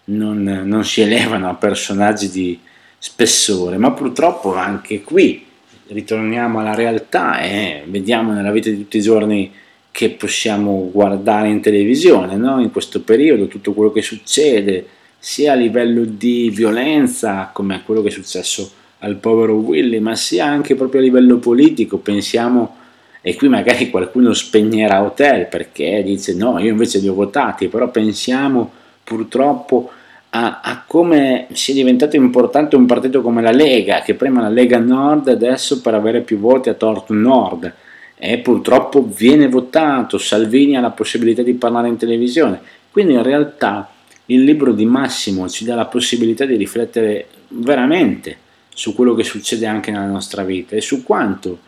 non, 0.06 0.44
non 0.44 0.84
si 0.84 1.02
elevano 1.02 1.50
a 1.50 1.56
personaggi 1.56 2.30
di 2.30 2.60
spessore, 2.98 3.78
ma 3.78 3.92
purtroppo 3.92 4.54
anche 4.54 5.02
qui 5.02 5.50
ritorniamo 5.92 6.60
alla 6.60 6.74
realtà 6.74 7.40
e 7.42 7.84
vediamo 7.86 8.32
nella 8.34 8.52
vita 8.52 8.70
di 8.70 8.78
tutti 8.78 8.98
i 8.98 9.02
giorni 9.02 9.52
che 9.92 10.10
possiamo 10.12 10.90
guardare 10.92 11.50
in 11.50 11.60
televisione, 11.60 12.36
no? 12.38 12.62
in 12.62 12.72
questo 12.72 13.02
periodo 13.02 13.48
tutto 13.48 13.74
quello 13.74 13.92
che 13.92 14.02
succede, 14.02 14.86
sia 15.20 15.52
a 15.52 15.56
livello 15.56 16.04
di 16.06 16.50
violenza 16.50 17.52
come 17.54 17.82
quello 17.86 18.02
che 18.02 18.08
è 18.08 18.12
successo 18.12 18.72
al 19.00 19.18
povero 19.18 19.56
Willy, 19.56 20.00
ma 20.00 20.16
sia 20.16 20.46
anche 20.46 20.76
proprio 20.76 21.02
a 21.02 21.04
livello 21.04 21.38
politico, 21.38 21.98
pensiamo, 21.98 22.78
e 23.22 23.36
qui 23.36 23.50
magari 23.50 23.90
qualcuno 23.90 24.34
spegnerà 24.34 25.04
Hotel 25.04 25.48
perché 25.48 26.02
dice 26.04 26.34
no, 26.34 26.58
io 26.60 26.70
invece 26.70 27.00
li 27.00 27.08
ho 27.08 27.14
votati, 27.14 27.68
però 27.68 27.90
pensiamo 27.90 28.72
purtroppo 29.04 29.92
a, 30.34 30.62
a, 30.62 30.84
come 30.88 31.48
sia 31.52 31.74
diventato 31.74 32.16
importante 32.16 32.76
un 32.76 32.86
partito 32.86 33.22
come 33.22 33.42
la 33.42 33.52
Lega, 33.52 34.02
che 34.02 34.14
prima 34.14 34.42
la 34.42 34.50
Lega 34.50 34.80
Nord 34.80 35.28
adesso 35.28 35.82
per 35.82 35.94
avere 35.94 36.22
più 36.22 36.40
voti 36.40 36.70
ha 36.70 36.74
torto 36.74 37.14
Nord. 37.14 37.74
E 38.16 38.38
purtroppo 38.38 39.04
viene 39.04 39.50
votato, 39.50 40.18
Salvini 40.18 40.78
ha 40.78 40.82
la 40.82 40.92
possibilità 40.92 41.42
di 41.42 41.54
parlare 41.54 41.88
in 41.88 41.98
televisione, 41.98 42.62
quindi 42.92 43.14
in 43.14 43.24
realtà 43.24 43.92
il 44.28 44.44
libro 44.44 44.74
di 44.74 44.86
Massimo 44.86 45.50
ci 45.50 45.66
dà 45.66 45.76
la 45.76 45.86
possibilità 45.86 46.46
di 46.46 46.56
riflettere 46.56 47.28
veramente 47.50 48.38
su 48.70 48.96
quello 48.96 49.16
che 49.16 49.24
succede 49.24 49.66
anche 49.66 49.92
nella 49.92 50.06
nostra 50.06 50.44
vita 50.44 50.76
e 50.76 50.82
su 50.82 51.04
quanto 51.04 51.60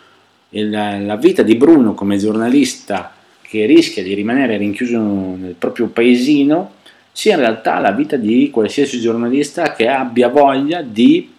il, 0.50 0.70
la 0.70 1.18
vita 1.18 1.42
di 1.42 1.56
Bruno 1.56 1.94
come 1.94 2.18
giornalista 2.18 3.14
che 3.42 3.66
rischia 3.66 4.04
di 4.04 4.14
rimanere 4.14 4.56
rinchiuso 4.56 5.00
nel 5.00 5.56
proprio 5.58 5.88
paesino 5.88 6.76
sia 7.16 7.36
in 7.36 7.40
realtà 7.40 7.80
la 7.80 7.92
vita 7.92 8.18
di 8.18 8.50
qualsiasi 8.50 9.00
giornalista 9.00 9.72
che 9.74 9.88
abbia 9.88 10.30
voglia 10.30 10.82
di 10.82 11.32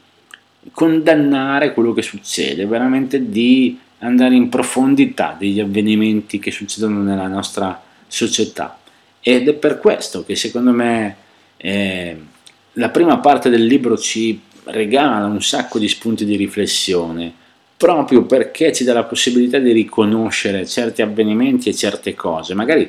condannare 0.72 1.74
quello 1.74 1.92
che 1.92 2.00
succede, 2.00 2.64
veramente 2.64 3.28
di 3.28 3.78
andare 3.98 4.36
in 4.36 4.48
profondità 4.48 5.34
degli 5.36 5.58
avvenimenti 5.58 6.38
che 6.38 6.52
succedono 6.52 7.02
nella 7.02 7.26
nostra 7.26 7.82
società. 8.06 8.78
Ed 9.20 9.48
è 9.48 9.54
per 9.54 9.78
questo 9.78 10.24
che 10.24 10.36
secondo 10.36 10.70
me 10.70 11.16
eh, 11.56 12.16
la 12.74 12.90
prima 12.90 13.18
parte 13.18 13.50
del 13.50 13.64
libro 13.64 13.98
ci 13.98 14.40
regala 14.64 15.26
un 15.26 15.42
sacco 15.42 15.78
di 15.78 15.88
spunti 15.88 16.24
di 16.24 16.36
riflessione, 16.36 17.32
proprio 17.76 18.24
perché 18.24 18.72
ci 18.72 18.84
dà 18.84 18.92
la 18.92 19.04
possibilità 19.04 19.58
di 19.58 19.72
riconoscere 19.72 20.66
certi 20.66 21.02
avvenimenti 21.02 21.68
e 21.68 21.74
certe 21.74 22.14
cose. 22.14 22.54
Magari 22.54 22.88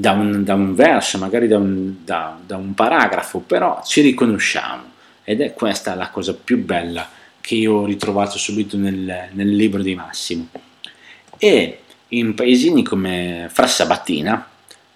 da 0.00 0.12
un, 0.12 0.44
da 0.44 0.54
un 0.54 0.74
verso, 0.74 1.18
magari 1.18 1.48
da 1.48 1.58
un, 1.58 1.96
da, 2.04 2.38
da 2.44 2.56
un 2.56 2.74
paragrafo, 2.74 3.40
però 3.40 3.82
ci 3.84 4.00
riconosciamo 4.00 4.94
ed 5.24 5.40
è 5.40 5.52
questa 5.54 5.94
la 5.94 6.10
cosa 6.10 6.34
più 6.34 6.64
bella 6.64 7.08
che 7.40 7.54
io 7.54 7.74
ho 7.74 7.84
ritrovato 7.84 8.38
subito 8.38 8.76
nel, 8.76 9.28
nel 9.32 9.54
libro 9.54 9.82
di 9.82 9.94
Massimo. 9.94 10.48
E 11.38 11.80
in 12.08 12.34
paesini 12.34 12.82
come 12.82 13.48
Frassabattina 13.50 14.48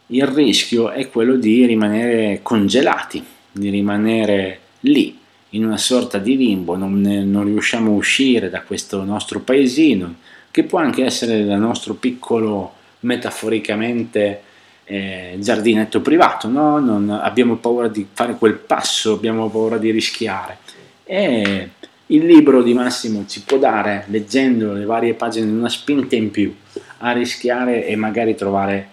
il 0.09 0.26
rischio 0.26 0.90
è 0.90 1.09
quello 1.09 1.36
di 1.36 1.64
rimanere 1.66 2.40
congelati, 2.42 3.24
di 3.53 3.70
rimanere 3.70 4.61
lì 4.80 5.18
in 5.51 5.64
una 5.64 5.78
sorta 5.78 6.18
di 6.18 6.36
limbo, 6.36 6.76
non, 6.76 7.01
non 7.01 7.44
riusciamo 7.44 7.92
a 7.92 7.96
uscire 7.96 8.51
da 8.51 8.62
questo 8.62 9.03
nostro 9.05 9.40
paesino, 9.40 10.16
che 10.51 10.64
può 10.64 10.78
anche 10.78 11.05
essere 11.05 11.38
il 11.38 11.46
nostro 11.46 11.94
piccolo 11.94 12.74
metaforicamente 13.01 14.42
eh, 14.91 15.36
giardinetto 15.38 16.01
privato, 16.01 16.49
no? 16.49 16.80
non 16.80 17.11
abbiamo 17.11 17.57
paura 17.59 17.86
di 17.86 18.05
fare 18.12 18.34
quel 18.34 18.55
passo, 18.55 19.12
abbiamo 19.12 19.49
paura 19.49 19.78
di 19.78 19.93
rischiare. 19.93 20.59
E 21.05 21.68
il 22.07 22.26
libro 22.26 22.61
di 22.61 22.74
Massimo 22.74 23.24
ci 23.28 23.43
può 23.43 23.57
dare, 23.57 24.07
leggendo 24.09 24.72
le 24.72 24.84
varie 24.84 25.14
pagine, 25.14 25.49
una 25.49 25.68
spinta 25.68 26.16
in 26.16 26.32
più 26.32 26.53
a 26.99 27.12
rischiare 27.12 27.86
e 27.86 27.95
magari 27.95 28.34
trovare 28.34 28.88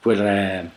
quel, 0.00 0.70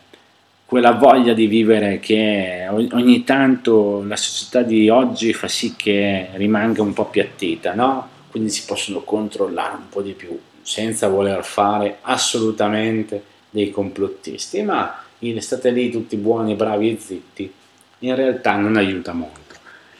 quella 0.64 0.90
voglia 0.90 1.34
di 1.34 1.46
vivere 1.46 2.00
che 2.00 2.66
ogni 2.68 3.22
tanto 3.22 4.02
la 4.02 4.16
società 4.16 4.62
di 4.62 4.88
oggi 4.88 5.32
fa 5.32 5.46
sì 5.46 5.76
che 5.76 6.30
rimanga 6.32 6.82
un 6.82 6.92
po' 6.92 7.02
appiattita, 7.02 7.74
no? 7.74 8.08
quindi 8.28 8.50
si 8.50 8.64
possono 8.64 9.02
controllare 9.02 9.76
un 9.76 9.88
po' 9.88 10.02
di 10.02 10.14
più 10.14 10.36
senza 10.62 11.06
voler 11.06 11.44
fare 11.44 11.98
assolutamente 12.00 13.33
dei 13.54 13.70
complottisti, 13.70 14.62
ma 14.62 15.00
il 15.20 15.40
state 15.40 15.70
lì 15.70 15.88
tutti 15.88 16.16
buoni, 16.16 16.56
bravi 16.56 16.90
e 16.90 16.98
zitti, 16.98 17.52
in 18.00 18.16
realtà 18.16 18.56
non 18.56 18.74
aiuta 18.74 19.12
molto. 19.12 19.54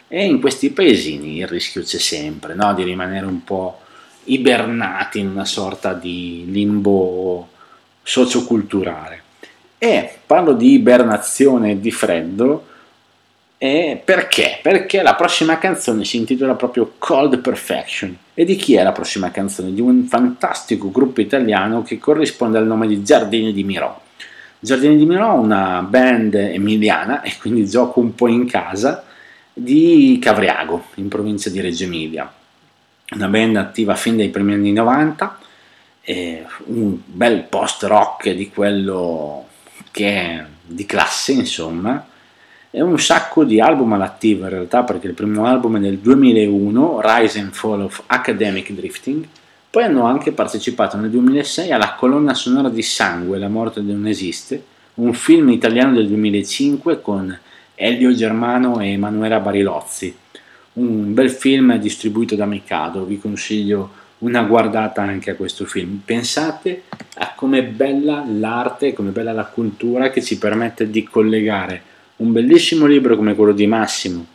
E 0.09 0.25
in 0.25 0.41
questi 0.41 0.71
paesini 0.71 1.37
il 1.37 1.47
rischio 1.47 1.83
c'è 1.83 1.99
sempre, 1.99 2.55
no? 2.55 2.75
di 2.75 2.83
rimanere 2.83 3.27
un 3.27 3.45
po' 3.45 3.79
ibernati 4.25 5.21
in 5.21 5.29
una 5.29 5.45
sorta 5.45 5.93
di 5.93 6.47
limbo 6.49 7.49
socioculturale. 8.03 9.23
E 9.79 10.19
parlo 10.27 10.55
di 10.55 10.73
ibernazione 10.73 11.73
e 11.73 11.81
di 11.81 11.93
freddo 11.93 12.67
e 13.65 13.99
perché? 14.05 14.59
Perché 14.61 15.01
la 15.01 15.15
prossima 15.15 15.57
canzone 15.57 16.05
si 16.05 16.19
intitola 16.19 16.53
proprio 16.53 16.97
Cold 16.99 17.39
Perfection. 17.39 18.15
E 18.35 18.45
di 18.45 18.57
chi 18.57 18.75
è 18.75 18.83
la 18.83 18.93
prossima 18.93 19.31
canzone? 19.31 19.73
Di 19.73 19.81
un 19.81 20.05
fantastico 20.05 20.91
gruppo 20.91 21.23
italiano 21.23 21.83
che 21.83 21.99
corrisponde 21.99 22.59
al 22.59 22.67
nome 22.67 22.87
di 22.87 23.03
Giardini 23.03 23.55
di 23.55 23.65
Mirò. 23.65 23.99
Giardini 24.59 24.99
di 24.99 25.07
Mirò 25.07 25.37
è 25.37 25.39
una 25.39 25.81
band 25.81 26.35
emiliana 26.35 27.23
e 27.23 27.33
quindi 27.41 27.67
gioco 27.67 28.01
un 28.01 28.15
po' 28.15 28.29
in 28.29 28.47
casa 28.47 29.03
di 29.51 30.19
Cavriago, 30.21 30.89
in 30.97 31.09
provincia 31.09 31.49
di 31.49 31.63
Reggio 31.63 31.85
Emilia. 31.85 32.31
Una 33.15 33.29
band 33.29 33.57
attiva 33.57 33.95
fin 33.95 34.19
dai 34.19 34.29
primi 34.29 34.53
anni 34.53 34.73
90, 34.73 35.39
un 36.67 36.99
bel 37.03 37.45
post 37.45 37.85
rock 37.85 38.29
di 38.29 38.51
quello 38.51 39.49
che 39.91 40.07
è 40.07 40.45
di 40.67 40.85
classe, 40.85 41.33
insomma 41.33 42.09
e 42.77 42.83
un 42.83 42.99
sacco 42.99 43.45
di 43.45 43.61
album 43.61 43.93
all'attivo 43.93 44.43
in 44.43 44.51
realtà 44.51 44.83
perché 44.83 45.07
il 45.07 45.15
primo 45.15 45.47
album 45.47 45.77
è 45.77 45.81
del 45.81 45.99
2001, 45.99 47.01
Rise 47.01 47.39
and 47.39 47.53
Fall 47.53 47.83
of 47.83 48.03
Academic 48.07 48.73
Drifting, 48.73 49.25
poi 49.71 49.85
hanno 49.85 50.07
anche 50.07 50.33
partecipato 50.33 50.97
nel 50.97 51.09
2006 51.11 51.71
alla 51.71 51.95
colonna 51.95 52.35
sonora 52.35 52.69
di 52.69 52.83
Sangue, 52.83 53.39
La 53.39 53.47
morte 53.47 53.81
non 53.81 54.09
esiste, 54.09 54.61
un 54.95 55.15
film 55.15 55.51
italiano 55.51 55.95
del 55.95 56.09
2005 56.09 57.01
con 57.01 57.39
Elio 57.77 58.13
Germano 58.13 58.81
e 58.81 58.91
Emanuela 58.91 59.39
Barilozzi, 59.39 60.13
un 60.73 61.15
bel 61.15 61.31
film 61.31 61.77
distribuito 61.77 62.35
da 62.35 62.45
Mikado, 62.45 63.05
vi 63.05 63.21
consiglio 63.21 64.03
una 64.19 64.43
guardata 64.43 65.01
anche 65.01 65.31
a 65.31 65.37
questo 65.37 65.65
film. 65.65 66.01
Pensate 66.05 66.85
a 67.19 67.35
com'è 67.37 67.63
bella 67.63 68.25
l'arte, 68.27 68.93
com'è 68.93 69.11
bella 69.11 69.33
la 69.33 69.45
cultura 69.45 70.11
che 70.11 70.23
ci 70.23 70.39
permette 70.39 70.91
di 70.91 71.05
collegare 71.05 71.93
un 72.17 72.33
bellissimo 72.33 72.87
libro 72.87 73.17
come 73.17 73.35
quello 73.35 73.53
di 73.53 73.67
Massimo, 73.67 74.27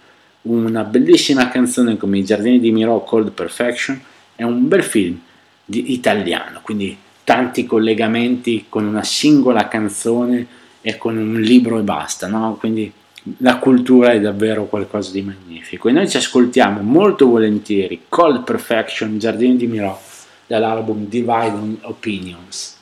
una 0.43 0.83
bellissima 0.83 1.49
canzone 1.49 1.97
come 1.97 2.17
I 2.19 2.25
giardini 2.25 2.59
di 2.59 2.71
Miro, 2.71 3.03
Cold 3.03 3.31
Perfection, 3.31 3.99
e 4.35 4.43
un 4.43 4.67
bel 4.67 4.83
film 4.83 5.19
di, 5.65 5.93
italiano, 5.93 6.59
quindi 6.61 6.97
tanti 7.23 7.65
collegamenti 7.65 8.65
con 8.69 8.85
una 8.85 9.03
singola 9.03 9.67
canzone 9.67 10.47
e 10.81 10.97
con 10.97 11.17
un 11.17 11.39
libro 11.39 11.77
e 11.77 11.83
basta, 11.83 12.27
no? 12.27 12.55
Quindi 12.59 12.91
la 13.37 13.57
cultura 13.57 14.13
è 14.13 14.19
davvero 14.19 14.65
qualcosa 14.65 15.11
di 15.11 15.21
magnifico 15.21 15.89
e 15.89 15.91
noi 15.91 16.09
ci 16.09 16.17
ascoltiamo 16.17 16.81
molto 16.81 17.27
volentieri 17.27 18.03
Cold 18.07 18.43
Perfection, 18.43 19.19
Giardini 19.19 19.57
di 19.57 19.67
Miro 19.67 19.99
dall'album 20.47 21.05
Dividing 21.05 21.77
Opinions. 21.81 22.78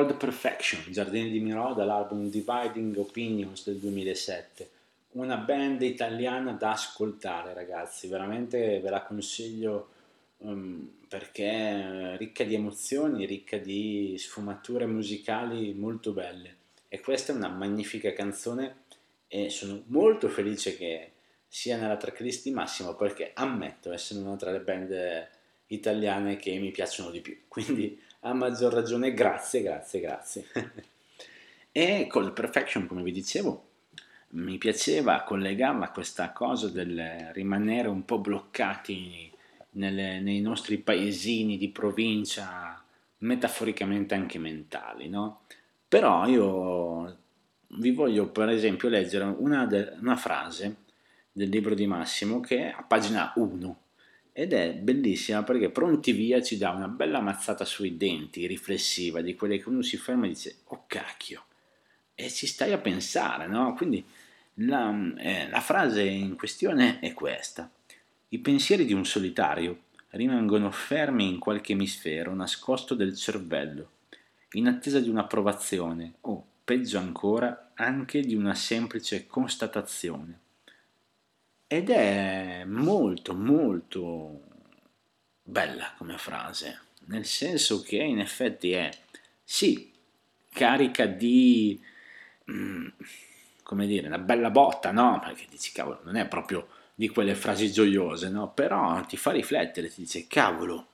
Cold 0.00 0.16
Perfection, 0.16 0.84
Giardini 0.90 1.30
di 1.30 1.40
Miro 1.40 1.74
dall'album 1.74 2.30
Dividing 2.30 2.96
Opinions 2.96 3.66
del 3.66 3.76
2007. 3.76 4.70
Una 5.10 5.36
band 5.36 5.82
italiana 5.82 6.52
da 6.52 6.70
ascoltare 6.70 7.52
ragazzi, 7.52 8.08
veramente 8.08 8.80
ve 8.80 8.88
la 8.88 9.02
consiglio 9.02 9.90
um, 10.38 10.90
perché 11.06 11.50
è 11.50 12.16
ricca 12.16 12.44
di 12.44 12.54
emozioni, 12.54 13.26
ricca 13.26 13.58
di 13.58 14.14
sfumature 14.16 14.86
musicali 14.86 15.74
molto 15.74 16.12
belle. 16.12 16.56
E 16.88 16.98
questa 17.00 17.34
è 17.34 17.36
una 17.36 17.48
magnifica 17.48 18.14
canzone 18.14 18.84
e 19.28 19.50
sono 19.50 19.82
molto 19.88 20.30
felice 20.30 20.78
che 20.78 21.10
sia 21.46 21.76
nella 21.76 21.98
tracklist 21.98 22.44
di 22.44 22.52
Massimo 22.52 22.94
perché 22.94 23.32
ammetto 23.34 23.92
essere 23.92 24.20
una 24.20 24.36
tra 24.36 24.50
le 24.50 24.60
band 24.60 25.28
italiane 25.66 26.36
che 26.36 26.56
mi 26.58 26.70
piacciono 26.70 27.10
di 27.10 27.20
più. 27.20 27.36
Quindi 27.48 28.08
a 28.20 28.34
maggior 28.34 28.72
ragione 28.72 29.14
grazie, 29.14 29.62
grazie, 29.62 30.00
grazie. 30.00 30.46
e 31.72 32.06
Cold 32.08 32.32
Perfection, 32.32 32.86
come 32.86 33.02
vi 33.02 33.12
dicevo, 33.12 33.68
mi 34.30 34.58
piaceva 34.58 35.22
collegarla 35.22 35.86
a 35.86 35.90
questa 35.90 36.32
cosa 36.32 36.68
del 36.68 37.30
rimanere 37.32 37.88
un 37.88 38.04
po' 38.04 38.18
bloccati 38.18 39.32
nelle, 39.72 40.20
nei 40.20 40.40
nostri 40.40 40.78
paesini 40.78 41.56
di 41.56 41.70
provincia, 41.70 42.82
metaforicamente 43.18 44.14
anche 44.14 44.38
mentali, 44.38 45.08
no? 45.08 45.42
Però 45.88 46.26
io 46.26 47.18
vi 47.78 47.90
voglio 47.92 48.30
per 48.30 48.48
esempio 48.50 48.88
leggere 48.88 49.24
una, 49.24 49.66
de, 49.66 49.96
una 50.00 50.16
frase 50.16 50.76
del 51.32 51.48
libro 51.48 51.74
di 51.74 51.86
Massimo 51.86 52.40
che 52.40 52.68
è 52.68 52.74
a 52.76 52.82
pagina 52.82 53.32
1 53.36 53.79
ed 54.40 54.54
è 54.54 54.72
bellissima 54.72 55.42
perché 55.42 55.68
Pronti 55.68 56.12
Via 56.12 56.40
ci 56.40 56.56
dà 56.56 56.70
una 56.70 56.88
bella 56.88 57.20
mazzata 57.20 57.66
sui 57.66 57.98
denti, 57.98 58.46
riflessiva, 58.46 59.20
di 59.20 59.34
quelle 59.34 59.58
che 59.58 59.68
uno 59.68 59.82
si 59.82 59.98
ferma 59.98 60.24
e 60.24 60.28
dice, 60.28 60.60
oh 60.68 60.84
cacchio, 60.86 61.44
e 62.14 62.30
ci 62.30 62.46
stai 62.46 62.72
a 62.72 62.78
pensare, 62.78 63.46
no? 63.46 63.74
Quindi 63.74 64.02
la, 64.54 65.14
eh, 65.18 65.46
la 65.50 65.60
frase 65.60 66.04
in 66.04 66.36
questione 66.36 67.00
è 67.00 67.12
questa. 67.12 67.70
I 68.28 68.38
pensieri 68.38 68.86
di 68.86 68.94
un 68.94 69.04
solitario 69.04 69.82
rimangono 70.12 70.70
fermi 70.70 71.28
in 71.28 71.38
qualche 71.38 71.72
emisfero 71.72 72.34
nascosto 72.34 72.94
del 72.94 73.14
cervello, 73.14 73.90
in 74.52 74.68
attesa 74.68 75.00
di 75.00 75.10
un'approvazione 75.10 76.14
o, 76.22 76.46
peggio 76.64 76.96
ancora, 76.96 77.72
anche 77.74 78.22
di 78.22 78.34
una 78.34 78.54
semplice 78.54 79.26
constatazione 79.26 80.48
ed 81.72 81.88
è 81.88 82.64
molto 82.66 83.32
molto 83.32 84.40
bella 85.40 85.94
come 85.96 86.18
frase, 86.18 86.80
nel 87.04 87.24
senso 87.24 87.80
che 87.80 87.94
in 87.94 88.18
effetti 88.18 88.72
è 88.72 88.90
sì, 89.44 89.92
carica 90.50 91.06
di 91.06 91.80
mm, 92.50 92.88
come 93.62 93.86
dire, 93.86 94.08
una 94.08 94.18
bella 94.18 94.50
botta, 94.50 94.90
no? 94.90 95.20
Perché 95.20 95.46
dici 95.48 95.70
cavolo, 95.70 96.00
non 96.02 96.16
è 96.16 96.26
proprio 96.26 96.66
di 96.92 97.06
quelle 97.06 97.36
frasi 97.36 97.70
gioiose, 97.70 98.30
no? 98.30 98.52
Però 98.52 99.00
ti 99.02 99.16
fa 99.16 99.30
riflettere, 99.30 99.88
ti 99.88 100.00
dice 100.00 100.26
cavolo, 100.26 100.88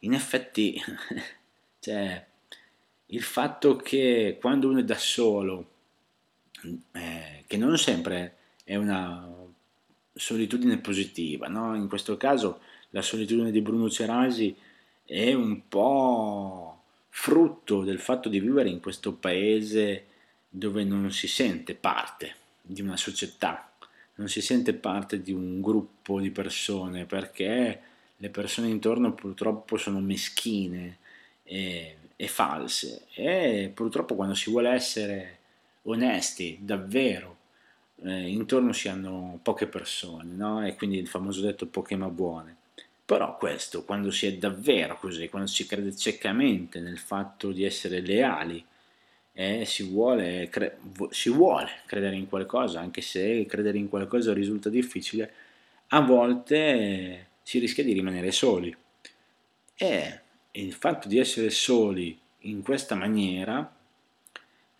in 0.00 0.12
effetti 0.12 0.78
cioè 1.80 2.26
il 3.06 3.22
fatto 3.22 3.76
che 3.76 4.36
quando 4.38 4.68
uno 4.68 4.80
è 4.80 4.84
da 4.84 4.98
solo 4.98 5.70
eh, 6.92 7.44
che 7.46 7.56
non 7.56 7.78
sempre 7.78 8.36
è 8.62 8.76
una 8.76 9.40
solitudine 10.12 10.78
positiva. 10.78 11.48
No? 11.48 11.74
In 11.74 11.88
questo 11.88 12.16
caso 12.16 12.60
la 12.90 13.02
solitudine 13.02 13.50
di 13.50 13.60
Bruno 13.60 13.88
Cerasi 13.88 14.54
è 15.04 15.32
un 15.32 15.68
po' 15.68 16.80
frutto 17.08 17.82
del 17.82 17.98
fatto 17.98 18.28
di 18.28 18.40
vivere 18.40 18.68
in 18.68 18.80
questo 18.80 19.14
paese 19.14 20.06
dove 20.48 20.84
non 20.84 21.10
si 21.12 21.28
sente 21.28 21.74
parte 21.74 22.34
di 22.60 22.80
una 22.82 22.96
società, 22.96 23.72
non 24.16 24.28
si 24.28 24.40
sente 24.40 24.74
parte 24.74 25.20
di 25.20 25.32
un 25.32 25.60
gruppo 25.60 26.20
di 26.20 26.30
persone 26.30 27.06
perché 27.06 27.80
le 28.16 28.28
persone 28.30 28.68
intorno 28.68 29.14
purtroppo 29.14 29.76
sono 29.76 30.00
meschine 30.00 30.98
e, 31.42 31.96
e 32.14 32.28
false 32.28 33.06
e 33.14 33.70
purtroppo 33.74 34.14
quando 34.14 34.34
si 34.34 34.50
vuole 34.50 34.70
essere 34.70 35.38
onesti 35.82 36.58
davvero 36.60 37.36
eh, 38.04 38.28
intorno 38.28 38.72
si 38.72 38.88
hanno 38.88 39.38
poche 39.42 39.66
persone, 39.66 40.32
no? 40.34 40.66
e 40.66 40.74
quindi 40.74 40.98
il 40.98 41.08
famoso 41.08 41.40
detto 41.40 41.66
poche 41.66 41.96
ma 41.96 42.08
buone. 42.08 42.56
Però 43.04 43.36
questo, 43.36 43.84
quando 43.84 44.10
si 44.10 44.26
è 44.26 44.34
davvero 44.36 44.96
così, 44.98 45.28
quando 45.28 45.48
si 45.48 45.66
crede 45.66 45.94
ciecamente 45.94 46.80
nel 46.80 46.98
fatto 46.98 47.52
di 47.52 47.64
essere 47.64 48.00
leali, 48.00 48.64
eh, 49.34 49.64
si, 49.64 49.82
vuole 49.84 50.48
cre- 50.48 50.78
si 51.10 51.30
vuole 51.30 51.70
credere 51.86 52.16
in 52.16 52.28
qualcosa, 52.28 52.80
anche 52.80 53.00
se 53.00 53.46
credere 53.46 53.78
in 53.78 53.88
qualcosa 53.88 54.32
risulta 54.32 54.68
difficile, 54.68 55.32
a 55.88 56.00
volte 56.00 56.56
eh, 56.56 57.26
si 57.42 57.58
rischia 57.58 57.84
di 57.84 57.92
rimanere 57.92 58.32
soli. 58.32 58.74
E 59.76 60.20
il 60.52 60.72
fatto 60.72 61.08
di 61.08 61.18
essere 61.18 61.50
soli 61.50 62.18
in 62.40 62.62
questa 62.62 62.94
maniera 62.94 63.80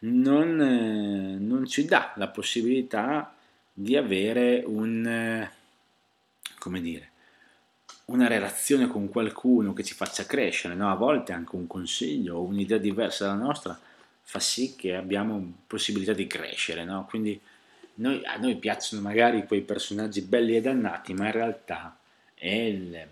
non, 0.05 0.61
eh, 0.61 1.39
non 1.39 1.67
ci 1.67 1.85
dà 1.85 2.13
la 2.17 2.29
possibilità 2.29 3.35
di 3.73 3.97
avere 3.97 4.63
un, 4.67 5.07
eh, 5.07 5.51
come 6.59 6.81
dire, 6.81 7.11
una 8.07 8.27
relazione 8.27 8.87
con 8.89 9.09
qualcuno 9.09 9.73
che 9.73 9.85
ci 9.85 9.95
faccia 9.95 10.27
crescere, 10.27 10.75
no? 10.75 10.91
a 10.91 10.95
volte 10.95 11.33
anche 11.33 11.57
un 11.57 11.67
consiglio 11.67 12.37
o 12.37 12.43
un'idea 12.43 12.79
diversa 12.79 13.27
dalla 13.27 13.43
nostra 13.43 13.79
fa 14.25 14.39
sì 14.39 14.77
che 14.77 14.95
abbiamo 14.95 15.53
possibilità 15.67 16.13
di 16.13 16.27
crescere, 16.27 16.85
no? 16.85 17.07
quindi 17.09 17.41
noi, 17.95 18.25
a 18.25 18.37
noi 18.37 18.57
piacciono 18.57 19.03
magari 19.03 19.47
quei 19.47 19.63
personaggi 19.63 20.23
belli 20.23 20.57
e 20.57 20.61
dannati, 20.61 21.15
ma 21.15 21.27
in 21.27 21.33
realtà 21.33 21.97
è 22.35 22.49
il, 22.49 23.09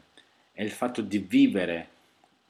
è 0.53 0.63
il 0.63 0.71
fatto 0.71 1.03
di 1.03 1.19
vivere 1.19 1.89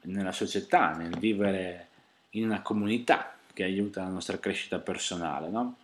nella 0.03 0.33
società, 0.33 0.93
nel 0.93 1.17
vivere 1.19 1.89
in 2.31 2.45
una 2.45 2.63
comunità, 2.63 3.37
che 3.53 3.65
aiuta 3.65 4.03
la 4.03 4.09
nostra 4.09 4.39
crescita 4.39 4.79
personale, 4.79 5.49
no? 5.49 5.77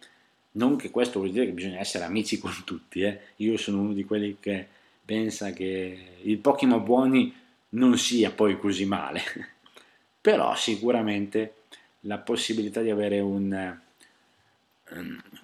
Non 0.53 0.77
che 0.77 0.91
questo 0.91 1.19
vuol 1.19 1.33
dire 1.33 1.47
che 1.47 1.53
bisogna 1.53 1.79
essere 1.79 2.05
amici 2.05 2.39
con 2.41 2.53
tutti, 2.65 3.03
eh? 3.03 3.21
io 3.37 3.57
sono 3.57 3.81
uno 3.81 3.93
di 3.93 4.05
quelli 4.05 4.37
che 4.41 4.67
pensa 5.05 5.53
che 5.53 6.19
il 6.23 6.39
pochi 6.39 6.67
ma 6.67 6.79
buoni 6.79 7.35
non 7.71 7.97
sia 7.99 8.31
poi 8.31 8.59
così 8.59 8.85
male, 8.85 9.23
però 10.21 10.55
sicuramente 10.57 11.55
la 12.01 12.19
possibilità 12.19 12.81
di 12.81 12.91
avere 12.91 13.21
un, 13.21 13.79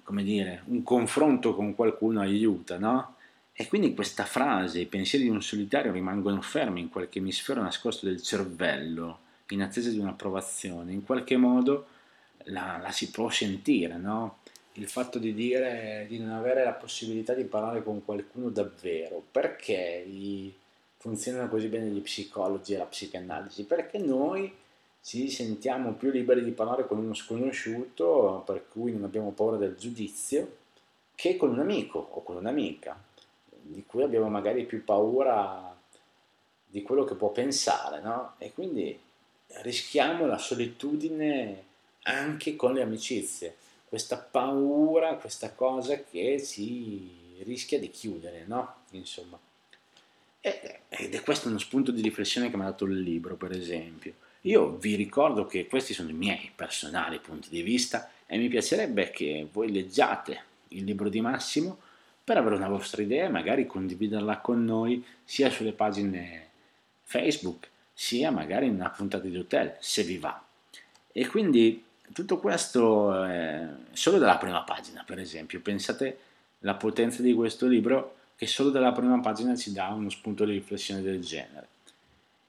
come 0.03 0.23
dire, 0.23 0.63
un 0.65 0.83
confronto 0.83 1.53
con 1.55 1.75
qualcuno 1.75 2.21
aiuta, 2.21 2.77
no? 2.77 3.15
E 3.55 3.67
quindi 3.67 3.93
questa 3.93 4.25
frase, 4.25 4.79
i 4.79 4.87
pensieri 4.87 5.25
di 5.25 5.29
un 5.29 5.41
solitario 5.41 5.91
rimangono 5.91 6.41
fermi 6.41 6.81
in 6.81 6.89
qualche 6.89 7.19
emisfero 7.19 7.61
nascosto 7.61 8.07
del 8.07 8.21
cervello, 8.21 9.19
in 9.49 9.61
attesa 9.61 9.89
di 9.89 9.99
un'approvazione, 9.99 10.91
in 10.91 11.03
qualche 11.03 11.37
modo 11.37 11.87
la, 12.45 12.79
la 12.81 12.91
si 12.91 13.11
può 13.11 13.29
sentire, 13.29 13.97
no? 13.97 14.39
il 14.73 14.87
fatto 14.87 15.19
di 15.19 15.33
dire 15.33 16.05
di 16.07 16.19
non 16.19 16.31
avere 16.31 16.63
la 16.63 16.73
possibilità 16.73 17.33
di 17.33 17.43
parlare 17.43 17.83
con 17.83 18.03
qualcuno 18.03 18.49
davvero, 18.49 19.21
perché 19.31 20.05
funzionano 20.97 21.49
così 21.49 21.67
bene 21.67 21.87
gli 21.87 22.01
psicologi 22.01 22.73
e 22.73 22.77
la 22.77 22.85
psicanalisi? 22.85 23.65
Perché 23.65 23.99
noi 23.99 24.51
ci 25.01 25.29
sentiamo 25.29 25.93
più 25.93 26.09
liberi 26.09 26.43
di 26.43 26.51
parlare 26.51 26.87
con 26.87 26.97
uno 26.97 27.13
sconosciuto, 27.13 28.41
per 28.45 28.67
cui 28.67 28.93
non 28.93 29.03
abbiamo 29.03 29.31
paura 29.31 29.57
del 29.57 29.75
giudizio, 29.75 30.57
che 31.13 31.37
con 31.37 31.49
un 31.49 31.59
amico 31.59 31.99
o 31.99 32.23
con 32.23 32.37
un'amica, 32.37 32.99
di 33.61 33.83
cui 33.85 34.01
abbiamo 34.01 34.29
magari 34.29 34.65
più 34.65 34.83
paura 34.83 35.75
di 36.65 36.81
quello 36.81 37.03
che 37.03 37.15
può 37.15 37.29
pensare, 37.29 38.01
no? 38.01 38.33
E 38.39 38.53
quindi 38.53 38.97
rischiamo 39.61 40.25
la 40.25 40.39
solitudine 40.39 41.71
anche 42.03 42.55
con 42.55 42.73
le 42.73 42.81
amicizie, 42.81 43.55
questa 43.85 44.17
paura, 44.17 45.15
questa 45.15 45.53
cosa 45.53 46.01
che 46.03 46.39
si 46.39 47.41
rischia 47.43 47.79
di 47.79 47.89
chiudere, 47.89 48.45
no? 48.47 48.75
Insomma. 48.91 49.39
Ed 50.39 51.13
è 51.13 51.21
questo 51.21 51.47
uno 51.47 51.57
spunto 51.57 51.91
di 51.91 52.01
riflessione 52.01 52.49
che 52.49 52.57
mi 52.57 52.63
ha 52.63 52.67
dato 52.67 52.85
il 52.85 52.99
libro, 52.99 53.35
per 53.35 53.51
esempio. 53.51 54.13
Io 54.41 54.75
vi 54.75 54.95
ricordo 54.95 55.45
che 55.45 55.67
questi 55.67 55.93
sono 55.93 56.09
i 56.09 56.13
miei 56.13 56.51
personali 56.53 57.19
punti 57.19 57.49
di 57.49 57.61
vista 57.61 58.09
e 58.25 58.37
mi 58.37 58.49
piacerebbe 58.49 59.11
che 59.11 59.47
voi 59.49 59.71
leggiate 59.71 60.43
il 60.69 60.83
libro 60.83 61.07
di 61.07 61.21
Massimo 61.21 61.79
per 62.23 62.37
avere 62.37 62.55
una 62.55 62.67
vostra 62.67 63.01
idea 63.01 63.25
e 63.25 63.29
magari 63.29 63.65
condividerla 63.65 64.39
con 64.39 64.65
noi 64.65 65.05
sia 65.23 65.49
sulle 65.49 65.71
pagine 65.71 66.49
Facebook 67.03 67.69
sia 67.93 68.31
magari 68.31 68.65
in 68.65 68.73
una 68.73 68.89
puntata 68.89 69.27
di 69.27 69.37
hotel 69.37 69.77
se 69.79 70.03
vi 70.03 70.17
va. 70.17 70.43
E 71.11 71.27
quindi 71.27 71.83
tutto 72.13 72.39
questo 72.39 73.23
è 73.25 73.67
solo 73.91 74.17
dalla 74.17 74.37
prima 74.37 74.63
pagina, 74.63 75.03
per 75.05 75.19
esempio. 75.19 75.59
Pensate 75.59 76.17
la 76.59 76.75
potenza 76.75 77.21
di 77.21 77.33
questo 77.33 77.67
libro 77.67 78.17
che 78.35 78.47
solo 78.47 78.69
dalla 78.69 78.91
prima 78.91 79.19
pagina 79.19 79.55
ci 79.55 79.71
dà 79.73 79.89
uno 79.89 80.09
spunto 80.09 80.45
di 80.45 80.53
riflessione 80.53 81.01
del 81.01 81.21
genere. 81.21 81.67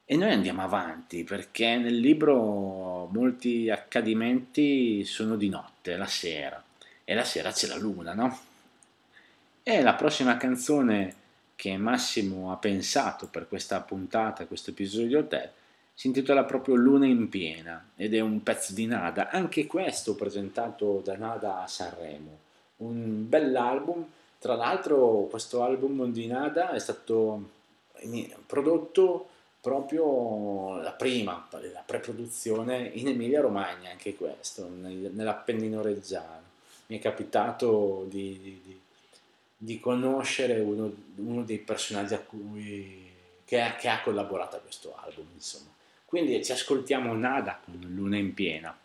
E 0.05 0.15
noi 0.15 0.31
andiamo 0.31 0.61
avanti 0.61 1.23
perché 1.23 1.77
nel 1.77 1.97
libro 1.97 3.09
molti 3.11 3.69
accadimenti 3.69 5.03
sono 5.03 5.35
di 5.35 5.49
notte, 5.49 5.97
la 5.97 6.05
sera, 6.05 6.63
e 7.03 7.15
la 7.15 7.23
sera 7.23 7.51
c'è 7.51 7.67
la 7.67 7.77
luna, 7.77 8.13
no? 8.13 8.39
E 9.63 9.81
la 9.81 9.95
prossima 9.95 10.37
canzone 10.37 11.15
che 11.55 11.75
Massimo 11.77 12.51
ha 12.51 12.57
pensato 12.57 13.27
per 13.27 13.47
questa 13.47 13.81
puntata, 13.81 14.45
questo 14.45 14.69
episodio 14.69 15.07
di 15.07 15.15
Hotel, 15.15 15.51
si 15.97 16.07
intitola 16.07 16.43
proprio 16.43 16.75
Luna 16.75 17.07
in 17.07 17.29
piena 17.29 17.91
ed 17.95 18.13
è 18.13 18.19
un 18.19 18.43
pezzo 18.43 18.73
di 18.73 18.85
Nada, 18.85 19.29
anche 19.29 19.65
questo 19.65 20.13
presentato 20.13 21.01
da 21.03 21.15
Nada 21.15 21.61
a 21.63 21.67
Sanremo. 21.67 22.37
Un 22.77 23.29
bell'album, 23.29 24.05
tra 24.37 24.55
l'altro 24.55 25.27
questo 25.29 25.63
album 25.63 26.11
di 26.11 26.27
Nada 26.27 26.71
è 26.71 26.79
stato 26.79 27.49
prodotto 28.45 29.29
proprio 29.61 30.79
la 30.81 30.91
prima, 30.91 31.47
la 31.49 31.83
pre-produzione 31.85 32.91
in 32.93 33.07
Emilia 33.07 33.39
Romagna, 33.39 33.89
anche 33.89 34.15
questo, 34.15 34.67
nell'Appennino 34.69 35.81
Reggiano. 35.81 36.43
Mi 36.87 36.99
è 36.99 37.01
capitato 37.01 38.05
di, 38.09 38.61
di, 38.63 38.79
di 39.57 39.79
conoscere 39.79 40.59
uno, 40.59 40.93
uno, 41.15 41.43
dei 41.43 41.57
personaggi 41.57 42.13
a 42.13 42.19
cui, 42.19 43.09
che, 43.45 43.75
che 43.79 43.87
ha 43.87 44.01
collaborato 44.01 44.57
a 44.57 44.59
questo 44.59 44.93
album, 44.97 45.25
insomma. 45.33 45.74
Quindi 46.05 46.43
ci 46.43 46.51
ascoltiamo 46.51 47.13
Nada 47.13 47.59
con 47.63 47.79
Luna 47.89 48.17
in 48.17 48.33
piena. 48.33 48.77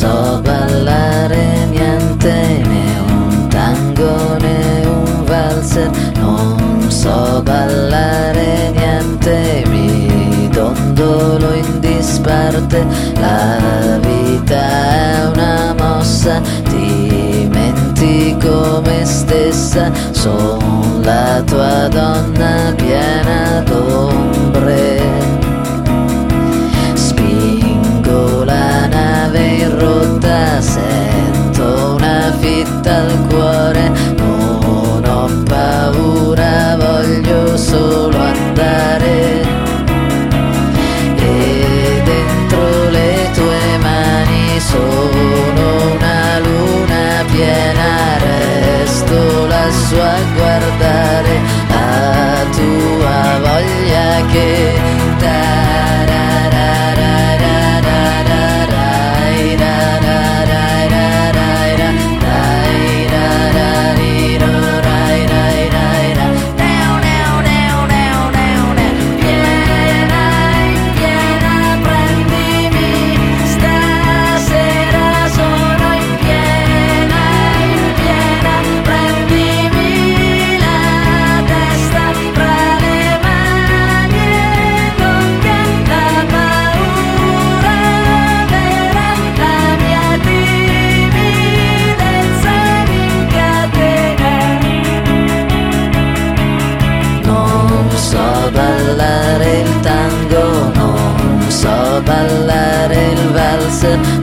so 0.00 0.40
ballare 0.40 1.66
niente, 1.66 2.32
né 2.70 3.00
un 3.00 3.48
tango 3.48 4.38
né 4.38 4.86
un 4.86 5.24
valzer, 5.24 5.90
non 6.16 6.90
so 6.90 7.42
ballare 7.42 8.70
niente, 8.70 9.62
mi 9.68 10.48
dondolo 10.48 11.52
in 11.52 11.80
disparte, 11.80 12.86
la 13.16 13.98
vita 14.00 14.56
è 14.56 15.26
una 15.26 15.74
mossa, 15.76 16.40
dimentico 18.40 18.80
me 18.84 19.04
stessa, 19.04 19.92
sono 20.12 21.00
la 21.02 21.42
tua 21.44 21.88
donna 21.88 22.72
piena 22.76 23.62
d'ombre. 23.64 24.99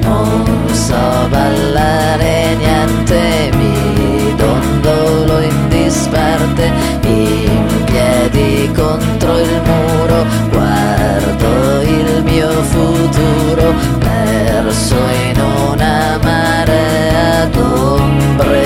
Non 0.02 0.68
so 0.74 1.28
ballare 1.30 2.56
niente, 2.58 3.50
mi 3.56 4.36
dondolo 4.36 5.40
in 5.40 5.70
disparte, 5.70 6.72
in 7.04 7.84
piedi 7.86 8.70
contro 8.76 9.40
il 9.40 9.62
muro, 9.64 10.26
guardo 10.50 11.82
il 11.82 12.24
mio 12.26 12.50
futuro, 12.64 13.74
perso 14.00 14.96
in 15.30 15.42
una 15.72 16.20
marea 16.22 17.46
d'ombre. 17.46 18.66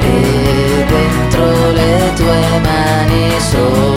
E 0.00 0.84
dentro 0.86 1.70
le 1.72 2.12
tue 2.14 2.60
mani 2.62 3.40
sono 3.50 3.93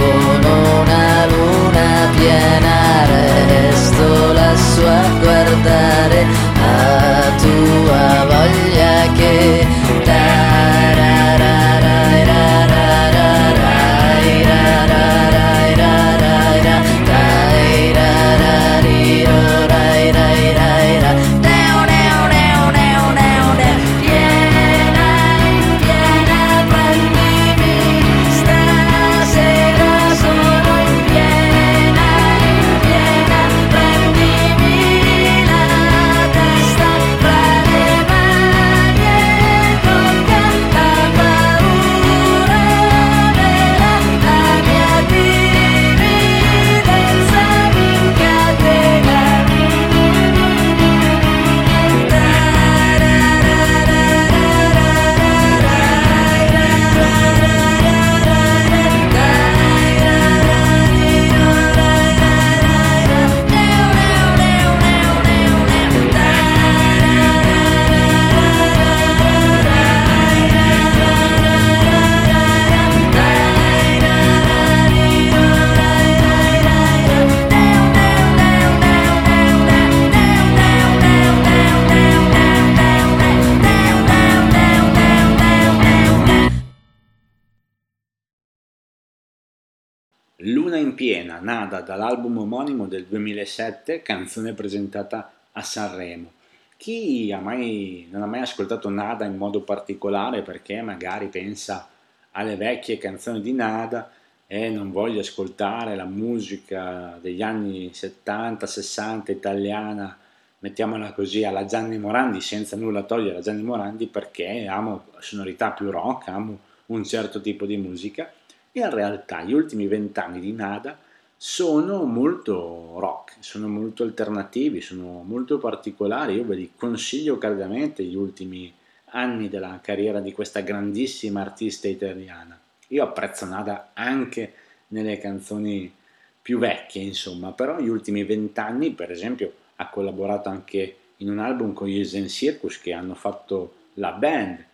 del 92.87 93.05
2007, 93.05 94.01
canzone 94.01 94.53
presentata 94.53 95.31
a 95.51 95.61
Sanremo. 95.61 96.31
Chi 96.77 97.31
ha 97.31 97.39
mai, 97.39 98.07
non 98.11 98.21
ha 98.21 98.25
mai 98.25 98.41
ascoltato 98.41 98.89
Nada 98.89 99.25
in 99.25 99.37
modo 99.37 99.61
particolare 99.61 100.41
perché 100.41 100.81
magari 100.81 101.27
pensa 101.27 101.87
alle 102.31 102.55
vecchie 102.55 102.97
canzoni 102.97 103.41
di 103.41 103.53
Nada 103.53 104.11
e 104.45 104.69
non 104.69 104.91
voglia 104.91 105.21
ascoltare 105.21 105.95
la 105.95 106.05
musica 106.05 107.17
degli 107.21 107.41
anni 107.41 107.89
70-60 107.93 109.31
italiana 109.31 110.17
mettiamola 110.59 111.11
così, 111.13 111.43
alla 111.43 111.65
Gianni 111.65 111.97
Morandi, 111.97 112.41
senza 112.41 112.75
nulla 112.75 113.03
togliere 113.03 113.37
a 113.37 113.41
Gianni 113.41 113.61
Morandi, 113.61 114.07
perché 114.07 114.65
amo 114.67 115.05
sonorità 115.19 115.71
più 115.71 115.89
rock, 115.91 116.29
amo 116.29 116.59
un 116.87 117.03
certo 117.03 117.41
tipo 117.41 117.65
di 117.65 117.77
musica. 117.77 118.31
In 118.73 118.89
realtà 118.89 119.43
gli 119.43 119.53
ultimi 119.53 119.87
vent'anni 119.87 120.39
di 120.39 120.53
Nada 120.53 120.97
sono 121.39 122.03
molto 122.05 122.95
rock, 122.97 123.35
sono 123.39 123.67
molto 123.67 124.01
alternativi, 124.01 124.81
sono 124.81 125.21
molto 125.23 125.59
particolari. 125.59 126.33
Io 126.33 126.45
ve 126.45 126.55
li 126.55 126.71
consiglio 126.75 127.37
caldamente 127.37 128.03
gli 128.03 128.15
ultimi 128.15 128.73
anni 129.11 129.47
della 129.47 129.79
carriera 129.81 130.19
di 130.19 130.31
questa 130.31 130.61
grandissima 130.61 131.41
artista 131.41 131.87
italiana. 131.87 132.59
Io 132.89 133.03
apprezzo 133.03 133.45
Nada 133.45 133.91
anche 133.93 134.53
nelle 134.87 135.19
canzoni 135.19 135.93
più 136.41 136.57
vecchie, 136.57 137.03
insomma, 137.03 137.51
però 137.51 137.79
gli 137.79 137.89
ultimi 137.89 138.23
vent'anni, 138.23 138.91
per 138.91 139.11
esempio, 139.11 139.53
ha 139.75 139.89
collaborato 139.89 140.49
anche 140.49 140.95
in 141.17 141.29
un 141.29 141.39
album 141.39 141.73
con 141.73 141.87
gli 141.87 142.03
Zen 142.03 142.29
Circus 142.29 142.79
che 142.79 142.93
hanno 142.93 143.13
fatto 143.13 143.75
la 143.95 144.11
band 144.11 144.65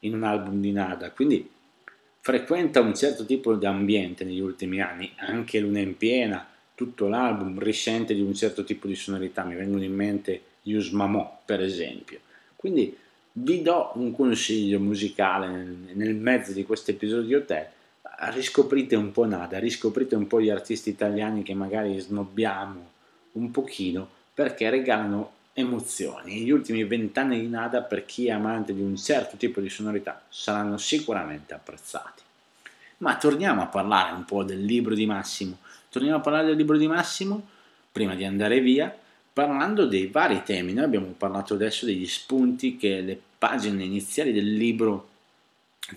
in 0.00 0.14
un 0.14 0.24
album 0.24 0.60
di 0.60 0.72
Nada, 0.72 1.10
quindi 1.10 1.48
frequenta 2.28 2.82
un 2.82 2.94
certo 2.94 3.24
tipo 3.24 3.54
di 3.54 3.64
ambiente 3.64 4.22
negli 4.22 4.40
ultimi 4.40 4.82
anni, 4.82 5.10
anche 5.16 5.60
Luna 5.60 5.78
in 5.78 5.96
piena, 5.96 6.46
tutto 6.74 7.08
l'album 7.08 7.58
risente 7.58 8.12
di 8.12 8.20
un 8.20 8.34
certo 8.34 8.64
tipo 8.64 8.86
di 8.86 8.94
sonorità, 8.94 9.44
mi 9.44 9.54
vengono 9.54 9.82
in 9.82 9.94
mente 9.94 10.42
Yus 10.64 10.90
Mamò 10.90 11.40
per 11.46 11.62
esempio. 11.62 12.20
Quindi 12.54 12.94
vi 13.32 13.62
do 13.62 13.92
un 13.94 14.14
consiglio 14.14 14.78
musicale 14.78 15.48
nel, 15.48 15.74
nel 15.94 16.14
mezzo 16.16 16.52
di 16.52 16.64
questo 16.64 16.90
episodio 16.90 17.24
di 17.24 17.34
Hotel, 17.34 17.66
riscoprite 18.34 18.94
un 18.94 19.10
po' 19.10 19.24
Nada, 19.24 19.58
riscoprite 19.58 20.14
un 20.14 20.26
po' 20.26 20.42
gli 20.42 20.50
artisti 20.50 20.90
italiani 20.90 21.42
che 21.42 21.54
magari 21.54 21.98
snobbiamo 21.98 22.90
un 23.32 23.50
pochino 23.50 24.06
perché 24.34 24.68
regalano 24.68 25.32
emozioni. 25.58 26.42
Gli 26.42 26.50
ultimi 26.50 26.84
vent'anni 26.84 27.40
di 27.40 27.48
Nada, 27.48 27.82
per 27.82 28.06
chi 28.06 28.26
è 28.26 28.30
amante 28.30 28.72
di 28.72 28.80
un 28.80 28.96
certo 28.96 29.36
tipo 29.36 29.60
di 29.60 29.68
sonorità, 29.68 30.22
saranno 30.28 30.78
sicuramente 30.78 31.54
apprezzati. 31.54 32.22
Ma 32.98 33.16
torniamo 33.16 33.62
a 33.62 33.66
parlare 33.66 34.14
un 34.14 34.24
po' 34.24 34.44
del 34.44 34.64
libro 34.64 34.94
di 34.94 35.06
Massimo. 35.06 35.58
Torniamo 35.88 36.18
a 36.18 36.20
parlare 36.20 36.46
del 36.46 36.56
libro 36.56 36.76
di 36.76 36.86
Massimo 36.86 37.48
prima 37.90 38.14
di 38.14 38.24
andare 38.24 38.60
via, 38.60 38.96
parlando 39.32 39.86
dei 39.86 40.06
vari 40.06 40.42
temi. 40.44 40.72
Noi 40.72 40.84
abbiamo 40.84 41.06
parlato 41.16 41.54
adesso 41.54 41.84
degli 41.86 42.06
spunti 42.06 42.76
che 42.76 43.00
le 43.00 43.20
pagine 43.38 43.84
iniziali 43.84 44.32
del 44.32 44.52
libro 44.52 45.08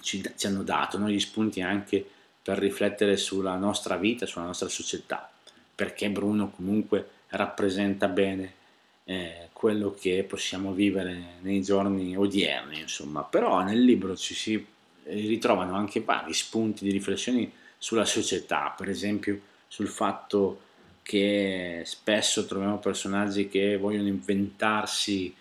ci, 0.02 0.24
ci 0.36 0.48
hanno 0.48 0.64
dato, 0.64 0.98
no? 0.98 1.10
gli 1.10 1.20
spunti 1.20 1.62
anche 1.62 2.04
per 2.42 2.58
riflettere 2.58 3.18
sulla 3.18 3.56
nostra 3.56 3.98
vita, 3.98 4.26
sulla 4.26 4.46
nostra 4.46 4.70
società, 4.70 5.30
perché 5.76 6.10
Bruno 6.10 6.50
comunque 6.50 7.08
rappresenta 7.30 8.08
bene 8.08 8.60
eh, 9.06 9.50
quello 9.54 9.96
che 10.00 10.24
possiamo 10.28 10.74
vivere 10.74 11.38
nei 11.42 11.62
giorni 11.62 12.16
odierni, 12.16 12.80
insomma. 12.80 13.24
Però 13.24 13.62
nel 13.62 13.84
libro 13.84 14.16
ci 14.16 14.34
si 14.34 14.66
ritrovano 15.04 15.76
anche 15.76 16.02
vari 16.02 16.34
spunti 16.34 16.84
di 16.84 16.92
riflessione 16.92 17.52
sulla 17.78 18.06
società, 18.06 18.74
per 18.78 18.90
esempio 18.90 19.40
sul 19.68 19.88
fatto 19.88 20.70
che 21.02 21.82
spesso 21.86 22.46
troviamo 22.46 22.78
personaggi 22.78 23.48
che 23.50 23.78
vogliono 23.78 24.08
inventarsi 24.08 25.34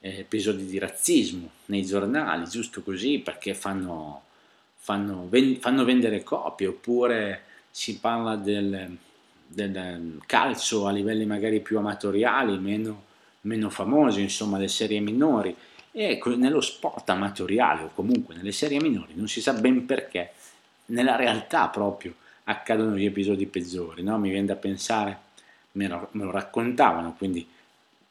eh, 0.00 0.18
episodi 0.20 0.66
di 0.66 0.78
razzismo 0.78 1.50
nei 1.66 1.84
giornali, 1.84 2.48
giusto 2.48 2.82
così, 2.82 3.18
perché 3.18 3.54
fanno, 3.54 4.22
fanno, 4.76 5.28
fanno 5.60 5.84
vendere 5.84 6.22
copie, 6.22 6.66
oppure 6.66 7.42
si 7.70 7.98
parla 7.98 8.36
del, 8.36 8.96
del 9.52 10.20
calcio 10.26 10.86
a 10.86 10.90
livelli 10.90 11.26
magari 11.26 11.60
più 11.60 11.78
amatoriali, 11.78 12.58
meno, 12.58 13.04
meno 13.42 13.70
famosi, 13.70 14.20
insomma, 14.20 14.58
le 14.58 14.68
serie 14.68 15.00
minori. 15.00 15.54
E 15.90 16.20
nello 16.36 16.60
sport 16.60 17.10
amatoriale 17.10 17.82
o 17.82 17.90
comunque 17.94 18.34
nelle 18.34 18.52
serie 18.52 18.80
minori 18.80 19.12
non 19.14 19.28
si 19.28 19.42
sa 19.42 19.52
ben 19.52 19.84
perché, 19.84 20.32
nella 20.86 21.16
realtà 21.16 21.68
proprio 21.68 22.14
accadono 22.44 22.96
gli 22.96 23.04
episodi 23.04 23.46
peggiori, 23.46 24.02
no? 24.02 24.18
mi 24.18 24.30
viene 24.30 24.46
da 24.46 24.56
pensare, 24.56 25.18
me 25.72 25.88
lo, 25.88 26.08
me 26.12 26.24
lo 26.24 26.30
raccontavano, 26.30 27.14
quindi 27.16 27.46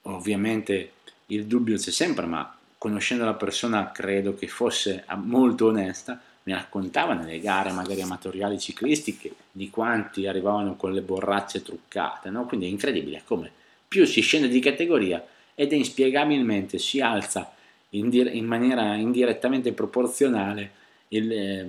ovviamente 0.04 0.94
il 1.28 1.46
dubbio 1.46 1.78
c'è 1.78 1.92
sempre, 1.92 2.26
ma 2.26 2.56
conoscendo 2.78 3.26
la 3.26 3.34
persona 3.34 3.92
credo 3.92 4.36
che 4.36 4.48
fosse 4.48 5.06
molto 5.16 5.68
onesta, 5.68 6.22
mi 6.44 6.54
raccontava 6.54 7.14
nelle 7.14 7.40
gare 7.40 7.72
magari 7.72 8.02
amatoriali 8.02 8.60
ciclistiche 8.60 9.34
di 9.52 9.70
quanti 9.70 10.28
arrivavano 10.28 10.76
con 10.76 10.92
le 10.92 11.02
borracce 11.02 11.62
truccate, 11.62 12.30
no? 12.30 12.46
quindi 12.46 12.66
è 12.66 12.70
incredibile 12.70 13.22
come 13.26 13.52
più 13.88 14.06
si 14.06 14.22
scende 14.22 14.48
di 14.48 14.60
categoria 14.60 15.26
ed 15.54 15.74
è 15.74 15.76
inspiegabilmente 15.76 16.80
si 16.80 17.02
alza 17.02 17.54
in, 17.90 18.10
dire- 18.10 18.32
in 18.32 18.46
maniera 18.46 18.96
indirettamente 18.96 19.74
proporzionale 19.74 20.72
il, 21.10 21.32
eh, 21.32 21.68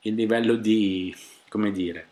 il 0.00 0.14
livello 0.14 0.56
di, 0.56 1.14
come 1.48 1.70
dire, 1.70 2.08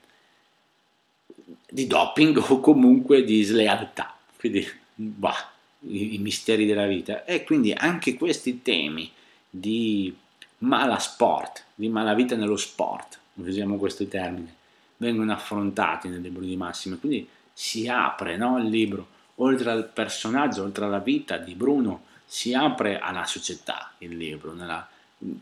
di 1.68 1.86
doping 1.86 2.36
o 2.48 2.60
comunque 2.60 3.24
di 3.24 3.42
slealtà. 3.42 4.16
Quindi, 4.36 4.66
bah, 4.94 5.50
i, 5.88 6.14
i 6.14 6.18
misteri 6.18 6.66
della 6.66 6.86
vita. 6.86 7.24
E 7.24 7.44
quindi 7.44 7.72
anche 7.72 8.14
questi 8.14 8.62
temi 8.62 9.10
di 9.48 10.14
mala 10.60 10.98
sport, 10.98 11.64
di 11.74 11.88
malavita 11.88 12.36
nello 12.36 12.56
sport, 12.56 13.18
usiamo 13.34 13.76
questo 13.76 14.06
termine, 14.06 14.54
vengono 14.98 15.32
affrontati 15.32 16.08
nel 16.08 16.20
libro 16.20 16.42
di 16.42 16.56
Massimo. 16.56 16.96
Quindi 16.96 17.28
si 17.52 17.88
apre 17.88 18.36
no, 18.36 18.58
il 18.58 18.68
libro, 18.68 19.06
oltre 19.36 19.70
al 19.70 19.88
personaggio, 19.88 20.62
oltre 20.62 20.84
alla 20.84 20.98
vita 20.98 21.36
di 21.36 21.54
Bruno, 21.54 22.04
si 22.24 22.54
apre 22.54 22.98
alla 22.98 23.24
società 23.24 23.92
il 23.98 24.16
libro, 24.16 24.52
nella, 24.52 24.86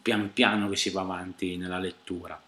pian 0.01 0.33
piano 0.33 0.69
che 0.69 0.77
si 0.77 0.91
va 0.91 1.03
avanti 1.03 1.57
nella 1.57 1.79
lettura. 1.79 2.41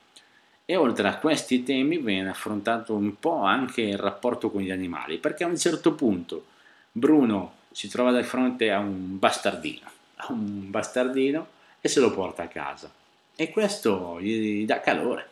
E 0.65 0.77
oltre 0.77 1.09
a 1.09 1.19
questi 1.19 1.65
temi 1.65 1.99
viene 1.99 2.31
affrontato 2.31 2.95
un 2.95 3.19
po' 3.19 3.43
anche 3.43 3.83
il 3.83 3.99
rapporto 3.99 4.51
con 4.51 4.63
gli 4.63 4.71
animali, 4.71 5.19
perché 5.19 5.43
a 5.43 5.49
un 5.49 5.59
certo 5.59 5.95
punto 5.95 6.47
Bruno 6.93 7.55
si 7.73 7.89
trova 7.89 8.17
di 8.17 8.23
fronte 8.23 8.71
a 8.71 8.79
un 8.79 9.19
bastardino, 9.19 9.91
a 10.17 10.27
un 10.31 10.71
bastardino 10.71 11.59
e 11.81 11.89
se 11.89 12.01
lo 12.01 12.11
porta 12.11 12.45
a 12.45 12.49
casa. 12.49 12.93
E 13.35 13.51
questo 13.51 14.21
gli 14.21 14.65
dà 14.67 14.81
calore, 14.81 15.29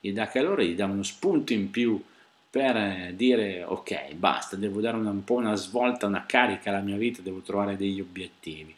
gli 0.00 0.12
dà 0.12 0.28
calore, 0.28 0.66
gli 0.66 0.74
dà 0.74 0.86
uno 0.86 1.02
spunto 1.02 1.52
in 1.52 1.70
più 1.70 2.02
per 2.50 3.12
dire 3.14 3.62
ok, 3.62 4.14
basta, 4.14 4.56
devo 4.56 4.80
dare 4.80 4.96
un 4.96 5.24
po' 5.24 5.34
una 5.34 5.54
svolta, 5.54 6.06
una 6.06 6.26
carica 6.26 6.70
alla 6.70 6.80
mia 6.80 6.96
vita, 6.96 7.22
devo 7.22 7.40
trovare 7.40 7.76
degli 7.76 8.00
obiettivi. 8.00 8.74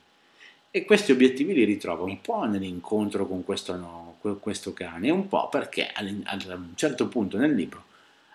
E 0.71 0.85
questi 0.85 1.13
obiettivi 1.13 1.55
li 1.55 1.65
ritrovo 1.65 2.05
un 2.05 2.21
po' 2.21 2.45
nell'incontro 2.45 3.27
con 3.27 3.45
questo, 3.45 3.77
no, 3.77 4.17
questo 4.41 4.73
cane, 4.73 5.11
un 5.11 5.29
po' 5.29 5.49
perché 5.49 5.91
a 5.93 6.03
un 6.03 6.73
certo 6.75 7.09
punto 7.09 7.37
nel 7.37 7.55
libro 7.55 7.85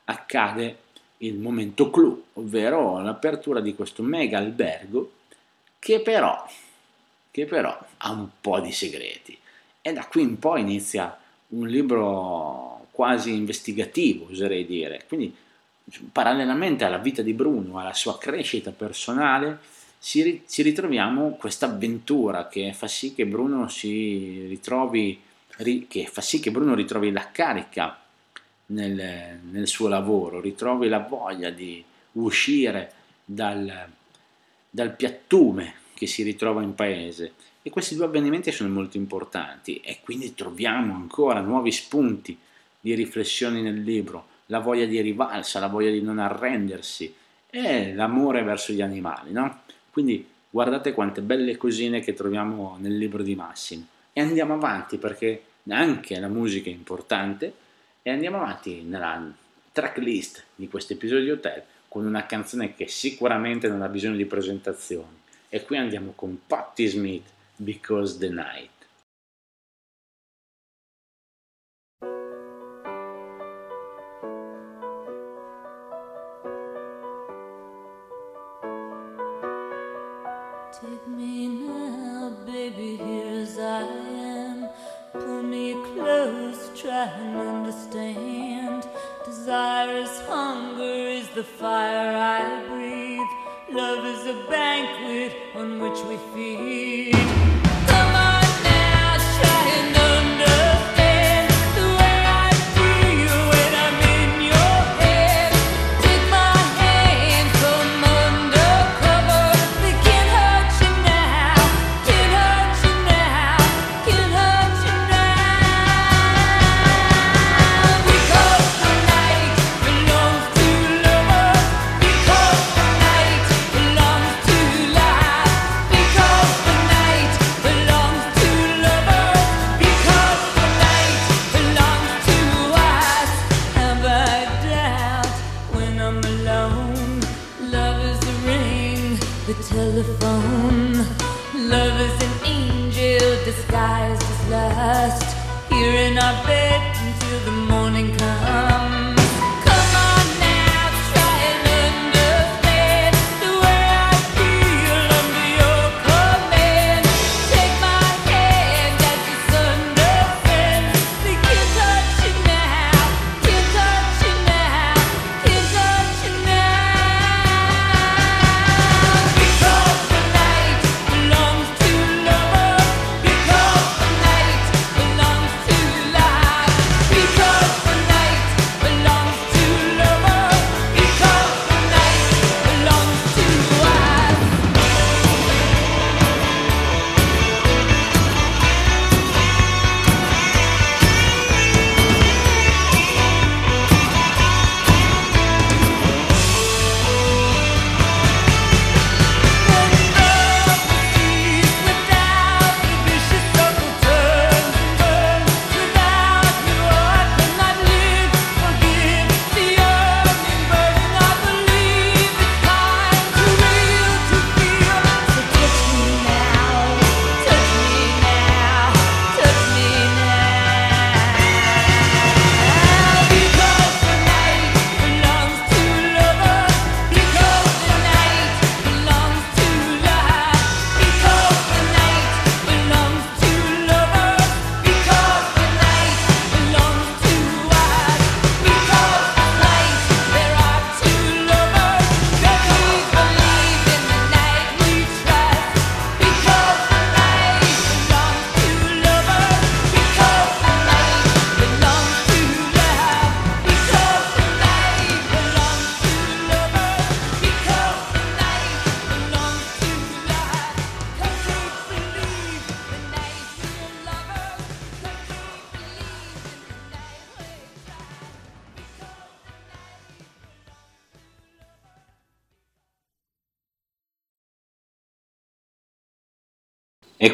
accade 0.05 0.77
il 1.17 1.35
momento 1.35 1.89
clou, 1.89 2.23
ovvero 2.33 3.01
l'apertura 3.01 3.59
di 3.59 3.73
questo 3.75 4.03
mega 4.03 4.37
albergo 4.37 5.11
che 5.79 5.99
però, 5.99 6.45
che 7.37 7.45
però 7.45 7.77
ha 7.97 8.11
un 8.11 8.29
po' 8.41 8.59
di 8.59 8.71
segreti. 8.71 9.37
E 9.79 9.93
da 9.93 10.07
qui 10.07 10.23
in 10.23 10.39
poi 10.39 10.61
inizia 10.61 11.15
un 11.49 11.67
libro 11.67 12.87
quasi 12.89 13.31
investigativo, 13.31 14.29
oserei 14.31 14.65
dire. 14.65 15.03
Quindi, 15.07 15.35
parallelamente 16.11 16.83
alla 16.83 16.97
vita 16.97 17.21
di 17.21 17.33
Bruno, 17.33 17.77
alla 17.77 17.93
sua 17.93 18.17
crescita 18.17 18.71
personale, 18.71 19.59
ci, 19.99 20.41
ritroviamo 20.47 21.35
questa 21.35 21.67
avventura 21.67 22.47
che 22.47 22.73
fa 22.73 22.87
sì 22.87 23.13
che 23.13 23.27
Bruno 23.27 23.67
si 23.67 24.47
ritrovi, 24.47 25.21
che 25.87 26.09
fa 26.11 26.21
sì 26.21 26.39
che 26.39 26.49
Bruno 26.49 26.73
ritrovi 26.73 27.11
la 27.11 27.29
carica 27.31 27.99
nel, 28.67 29.39
nel 29.43 29.67
suo 29.67 29.87
lavoro, 29.87 30.41
ritrovi 30.41 30.87
la 30.87 30.99
voglia 30.99 31.51
di 31.51 31.83
uscire 32.13 32.93
dal, 33.23 33.87
dal 34.71 34.95
piattume 34.95 35.85
che 35.97 36.05
si 36.05 36.21
ritrova 36.21 36.61
in 36.61 36.75
paese. 36.75 37.33
E 37.63 37.69
questi 37.71 37.95
due 37.95 38.05
avvenimenti 38.05 38.51
sono 38.51 38.69
molto 38.69 38.97
importanti 38.97 39.81
e 39.81 39.99
quindi 40.01 40.35
troviamo 40.35 40.93
ancora 40.93 41.41
nuovi 41.41 41.71
spunti 41.71 42.37
di 42.79 42.93
riflessione 42.93 43.61
nel 43.61 43.81
libro, 43.81 44.27
la 44.45 44.59
voglia 44.59 44.85
di 44.85 45.01
rivalsa, 45.01 45.59
la 45.59 45.67
voglia 45.67 45.89
di 45.89 46.01
non 46.01 46.19
arrendersi 46.19 47.13
e 47.49 47.93
l'amore 47.93 48.43
verso 48.43 48.71
gli 48.71 48.81
animali. 48.81 49.31
No? 49.31 49.61
Quindi 49.89 50.25
guardate 50.49 50.93
quante 50.93 51.21
belle 51.21 51.57
cosine 51.57 51.99
che 51.99 52.13
troviamo 52.13 52.77
nel 52.79 52.97
libro 52.97 53.23
di 53.23 53.35
Massimo. 53.35 53.87
E 54.13 54.21
andiamo 54.21 54.53
avanti 54.53 54.97
perché 54.97 55.41
anche 55.69 56.19
la 56.19 56.29
musica 56.29 56.69
è 56.69 56.73
importante 56.73 57.53
e 58.01 58.09
andiamo 58.11 58.37
avanti 58.37 58.83
nella 58.83 59.29
tracklist 59.71 60.43
di 60.55 60.67
questo 60.67 60.93
episodio 60.93 61.23
di 61.23 61.31
Hotel 61.31 61.63
con 61.87 62.05
una 62.05 62.25
canzone 62.25 62.73
che 62.75 62.87
sicuramente 62.87 63.67
non 63.67 63.81
ha 63.81 63.89
bisogno 63.89 64.15
di 64.15 64.25
presentazioni. 64.25 65.25
E 65.57 65.65
qui 65.65 65.75
andiamo 65.75 66.11
con 66.11 66.39
Patti 66.45 66.85
Smith, 66.85 67.33
Because 67.55 68.19
the 68.19 68.29
Night. 68.29 68.69
Take 80.79 81.07
me 81.07 81.47
now, 81.47 82.29
baby, 82.45 82.97
here 82.97 83.41
as 83.41 83.57
I 83.57 83.81
am. 83.81 84.69
Pull 85.13 85.41
me 85.41 85.73
close, 85.95 86.69
try 86.79 87.07
and 87.17 87.35
understand. 87.35 88.87
Desire 89.25 90.03
is 90.03 90.21
hunger, 90.27 91.09
is 91.09 91.27
the 91.29 91.43
fire. 91.43 91.76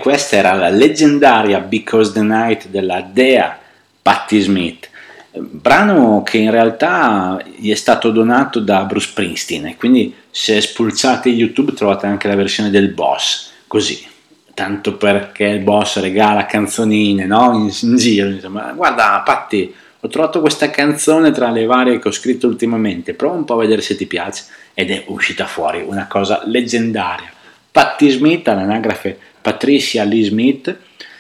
Questa 0.04 0.36
era 0.36 0.52
la 0.52 0.68
leggendaria 0.68 1.62
Because 1.62 2.12
the 2.12 2.24
Night 2.24 2.68
della 2.68 3.00
dea 3.00 3.58
Patti 4.02 4.42
Smith, 4.42 4.90
brano 5.32 6.24
che 6.24 6.40
in 6.40 6.52
realtà 6.52 7.42
gli 7.56 7.72
è 7.72 7.76
stato 7.76 8.12
donato 8.12 8.60
da 8.60 8.84
Bruce 8.84 9.08
Springsteen 9.08 9.68
e 9.68 9.78
quindi 9.78 10.14
se 10.30 10.60
spulciate 10.60 11.30
YouTube 11.30 11.72
trovate 11.72 12.06
anche 12.06 12.28
la 12.28 12.36
versione 12.36 12.70
del 12.70 12.90
boss, 12.90 13.52
così, 13.66 14.06
tanto 14.54 14.98
perché 14.98 15.46
il 15.46 15.62
boss 15.62 16.02
regala 16.02 16.48
canzonine 16.48 17.26
no? 17.26 17.54
in, 17.54 17.72
in 17.90 17.96
giro, 17.96 18.28
insomma, 18.28 18.74
guarda 18.74 19.22
Patti, 19.24 19.74
ho 20.02 20.08
trovato 20.10 20.42
questa 20.42 20.70
canzone 20.70 21.32
tra 21.32 21.50
le 21.50 21.64
varie 21.64 22.00
che 22.00 22.10
ho 22.10 22.12
scritto 22.12 22.46
ultimamente, 22.48 23.14
prova 23.14 23.36
un 23.36 23.46
po' 23.46 23.54
a 23.54 23.60
vedere 23.60 23.80
se 23.80 23.96
ti 23.96 24.06
piace 24.06 24.44
ed 24.74 24.92
è 24.92 25.06
uscita 25.08 25.46
fuori 25.46 25.82
una 25.82 26.08
cosa 26.08 26.42
leggendaria. 26.44 27.32
Patti 27.72 28.10
Smith 28.10 28.48
all'anagrafe 28.50 29.32
Patricia 29.44 30.06
Lee 30.06 30.24
Smith, 30.24 30.74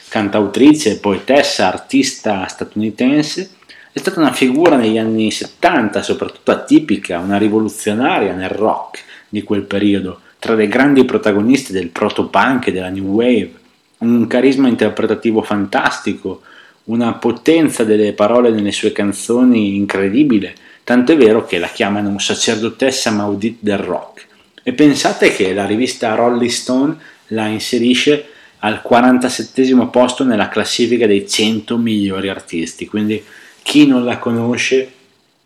cantautrice, 0.07 0.99
poetessa, 0.99 1.67
artista 1.67 2.47
statunitense, 2.47 3.49
è 3.91 3.99
stata 3.99 4.21
una 4.21 4.31
figura 4.31 4.77
negli 4.77 4.97
anni 4.97 5.29
70, 5.29 6.01
soprattutto 6.01 6.51
atipica, 6.51 7.19
una 7.19 7.37
rivoluzionaria 7.37 8.33
nel 8.33 8.49
rock 8.49 9.03
di 9.27 9.43
quel 9.43 9.63
periodo, 9.63 10.21
tra 10.39 10.55
le 10.55 10.69
grandi 10.69 11.03
protagoniste 11.03 11.73
del 11.73 11.89
proto-punk 11.89 12.67
e 12.67 12.71
della 12.71 12.87
new 12.87 13.07
wave, 13.07 13.51
un 13.97 14.25
carisma 14.27 14.69
interpretativo 14.69 15.41
fantastico, 15.41 16.43
una 16.85 17.13
potenza 17.15 17.83
delle 17.83 18.13
parole 18.13 18.51
nelle 18.51 18.71
sue 18.71 18.93
canzoni 18.93 19.75
incredibile, 19.75 20.55
tanto 20.85 21.11
è 21.11 21.17
vero 21.17 21.45
che 21.45 21.59
la 21.59 21.67
chiamano 21.67 22.17
sacerdotessa 22.17 23.11
maudita 23.11 23.57
del 23.59 23.79
rock. 23.79 24.27
E 24.63 24.71
pensate 24.71 25.33
che 25.33 25.53
la 25.53 25.65
rivista 25.65 26.15
Rolling 26.15 26.49
Stone 26.49 26.97
la 27.33 27.47
inserisce 27.47 28.27
al 28.59 28.81
47 28.81 29.75
posto 29.91 30.23
nella 30.23 30.47
classifica 30.47 31.05
dei 31.05 31.27
100 31.27 31.77
migliori 31.77 32.29
artisti, 32.29 32.87
quindi 32.87 33.21
chi 33.61 33.85
non 33.85 34.05
la 34.05 34.17
conosce 34.19 34.91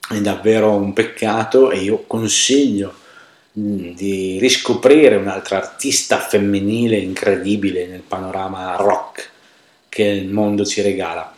è 0.09 0.19
davvero 0.21 0.75
un 0.75 0.93
peccato 0.93 1.71
e 1.71 1.79
io 1.79 2.03
consiglio 2.05 2.93
mm, 3.59 3.93
di 3.95 4.37
riscoprire 4.39 5.15
un'altra 5.15 5.57
artista 5.57 6.17
femminile 6.17 6.97
incredibile 6.97 7.87
nel 7.87 8.03
panorama 8.07 8.75
rock 8.75 9.29
che 9.89 10.03
il 10.03 10.29
mondo 10.29 10.63
ci 10.63 10.81
regala. 10.81 11.33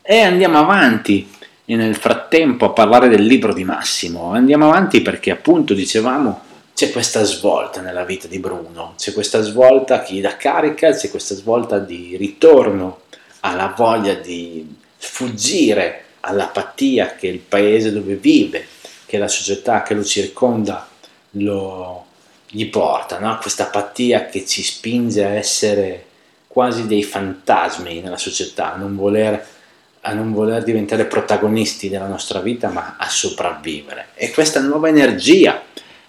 E 0.00 0.20
andiamo 0.20 0.58
avanti 0.58 1.28
e 1.66 1.76
nel 1.76 1.96
frattempo 1.96 2.64
a 2.64 2.70
parlare 2.70 3.08
del 3.08 3.26
libro 3.26 3.52
di 3.52 3.64
Massimo. 3.64 4.32
Andiamo 4.32 4.68
avanti 4.68 5.02
perché 5.02 5.30
appunto 5.30 5.74
dicevamo 5.74 6.46
c'è 6.78 6.92
questa 6.92 7.24
svolta 7.24 7.80
nella 7.80 8.04
vita 8.04 8.28
di 8.28 8.38
Bruno, 8.38 8.94
c'è 8.96 9.12
questa 9.12 9.40
svolta 9.40 10.00
che 10.02 10.14
gli 10.14 10.20
dà 10.20 10.36
carica, 10.36 10.92
c'è 10.92 11.10
questa 11.10 11.34
svolta 11.34 11.80
di 11.80 12.16
ritorno 12.16 13.00
alla 13.40 13.74
voglia 13.76 14.14
di 14.14 14.76
sfuggire 14.96 16.04
all'apatia 16.20 17.16
che 17.16 17.26
il 17.26 17.40
paese 17.40 17.92
dove 17.92 18.14
vive, 18.14 18.64
che 19.06 19.18
la 19.18 19.26
società 19.26 19.82
che 19.82 19.94
lo 19.94 20.04
circonda 20.04 20.88
lo, 21.30 22.06
gli 22.48 22.66
porta, 22.66 23.18
no? 23.18 23.38
questa 23.38 23.64
apatia 23.64 24.26
che 24.26 24.46
ci 24.46 24.62
spinge 24.62 25.24
a 25.24 25.30
essere 25.30 26.04
quasi 26.46 26.86
dei 26.86 27.02
fantasmi 27.02 28.00
nella 28.00 28.16
società, 28.18 28.74
a 28.74 28.76
non 28.76 28.94
voler 28.94 29.46
a 30.02 30.12
non 30.12 30.32
voler 30.32 30.62
diventare 30.62 31.06
protagonisti 31.06 31.88
della 31.88 32.06
nostra 32.06 32.38
vita, 32.38 32.68
ma 32.68 32.94
a 32.96 33.08
sopravvivere. 33.08 34.10
E 34.14 34.30
questa 34.30 34.60
nuova 34.60 34.88
energia 34.88 35.60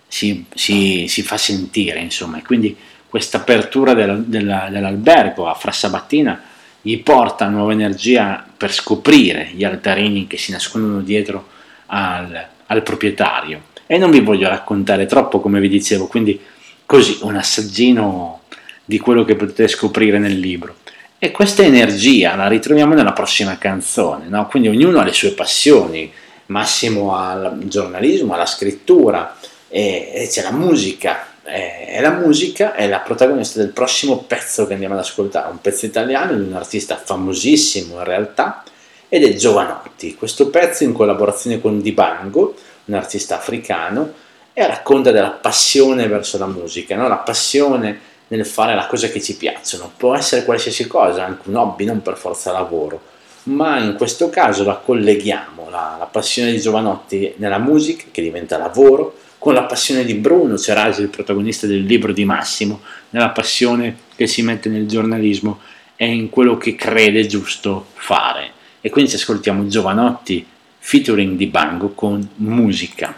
si, 0.10 0.44
si, 0.54 1.06
si 1.08 1.22
fa 1.22 1.38
sentire, 1.38 2.00
insomma, 2.00 2.40
e 2.40 2.42
quindi 2.42 2.76
questa 3.08 3.38
apertura 3.38 3.94
del, 3.94 4.24
del, 4.26 4.68
dell'albergo 4.70 5.48
a 5.48 5.54
Frassabattina 5.54 6.44
gli 6.82 7.02
porta 7.02 7.48
nuova 7.48 7.72
energia 7.72 8.46
per 8.58 8.74
scoprire 8.74 9.52
gli 9.54 9.64
altarini 9.64 10.28
che 10.28 10.38
si 10.38 10.52
nascondono 10.52 11.02
dietro 11.02 11.48
al, 11.88 12.48
al 12.66 12.84
proprietario. 12.84 13.68
E 13.86 13.98
non 13.98 14.12
vi 14.12 14.20
voglio 14.20 14.50
raccontare 14.50 15.06
troppo, 15.06 15.40
come 15.40 15.60
vi 15.60 15.70
dicevo, 15.70 16.08
quindi 16.08 16.40
così 16.86 17.20
un 17.22 17.36
assaggino 17.36 18.42
di 18.86 18.98
quello 18.98 19.24
che 19.24 19.36
potete 19.36 19.68
scoprire 19.68 20.18
nel 20.18 20.40
libro. 20.40 20.78
E 21.20 21.32
questa 21.32 21.64
energia 21.64 22.36
la 22.36 22.48
ritroviamo 22.48 22.94
nella 22.94 23.14
prossima 23.14 23.58
canzone, 23.58 24.28
no? 24.28 24.48
quindi 24.48 24.70
ognuno 24.70 25.00
ha 25.00 25.04
le 25.04 25.14
sue 25.14 25.32
passioni, 25.32 26.12
Massimo 26.50 27.16
al 27.16 27.60
giornalismo, 27.66 28.34
alla 28.34 28.48
scrittura, 28.48 29.38
e, 29.70 30.12
e 30.14 30.28
c'è 30.28 30.42
la 30.42 30.52
musica, 30.52 31.28
e 31.44 32.00
la 32.02 32.12
musica 32.12 32.76
è 32.76 32.88
la 32.88 33.00
protagonista 33.00 33.60
del 33.60 33.70
prossimo 33.70 34.18
pezzo 34.18 34.68
che 34.68 34.74
andiamo 34.74 34.96
ad 34.96 35.00
ascoltare, 35.00 35.50
un 35.50 35.62
pezzo 35.62 35.86
italiano 35.86 36.34
di 36.34 36.42
un 36.42 36.54
artista 36.54 36.98
famosissimo 36.98 37.96
in 37.96 38.04
realtà, 38.04 38.64
ed 39.08 39.24
è 39.24 39.34
Giovanotti. 39.34 40.16
Questo 40.16 40.50
pezzo 40.50 40.84
in 40.84 40.94
collaborazione 40.94 41.60
con 41.62 41.82
Dibango, 41.82 42.56
un 42.86 42.94
artista 42.94 43.38
africano, 43.38 44.14
e 44.54 44.68
racconta 44.68 45.12
della 45.12 45.30
passione 45.30 46.08
verso 46.08 46.38
la 46.38 46.46
musica, 46.46 46.96
no? 46.96 47.08
la 47.08 47.18
passione 47.18 48.08
nel 48.28 48.46
fare 48.46 48.76
la 48.76 48.88
cosa 48.88 49.08
che 49.08 49.22
ci 49.22 49.36
piacciono. 49.36 49.92
Può 49.96 50.16
essere 50.16 50.44
qualsiasi 50.44 50.86
cosa, 50.86 51.26
anche 51.26 51.50
un 51.50 51.56
hobby, 51.56 51.86
non 51.86 52.02
per 52.02 52.18
forza 52.18 52.52
lavoro, 52.52 53.02
ma 53.44 53.80
in 53.80 53.96
questo 53.96 54.30
caso 54.30 54.64
la 54.64 54.76
colleghiamo, 54.76 55.70
la, 55.70 55.96
la 55.98 56.06
passione 56.06 56.52
di 56.52 56.60
Giovanotti 56.60 57.34
nella 57.38 57.58
musica, 57.58 58.04
che 58.12 58.22
diventa 58.22 58.58
lavoro, 58.58 59.18
con 59.40 59.54
la 59.54 59.64
passione 59.64 60.04
di 60.04 60.16
Bruno 60.16 60.58
Cerasi, 60.58 61.02
il 61.02 61.08
protagonista 61.08 61.66
del 61.66 61.84
libro 61.84 62.12
di 62.12 62.26
Massimo, 62.26 62.82
nella 63.12 63.30
passione 63.30 63.98
che 64.16 64.28
si 64.28 64.42
mette 64.44 64.68
nel 64.70 64.86
giornalismo 64.86 65.62
e 65.96 66.14
in 66.14 66.30
quello 66.30 66.58
che 66.58 66.76
crede 66.76 67.26
giusto 67.26 67.88
fare. 67.94 68.52
E 68.82 68.90
quindi 68.90 69.10
ci 69.10 69.16
ascoltiamo 69.16 69.66
Giovanotti 69.68 70.46
featuring 70.78 71.38
di 71.38 71.48
Bango 71.48 71.90
con 71.94 72.28
musica. 72.36 73.18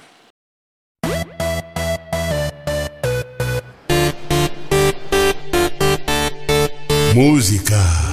Musica. 7.13 8.10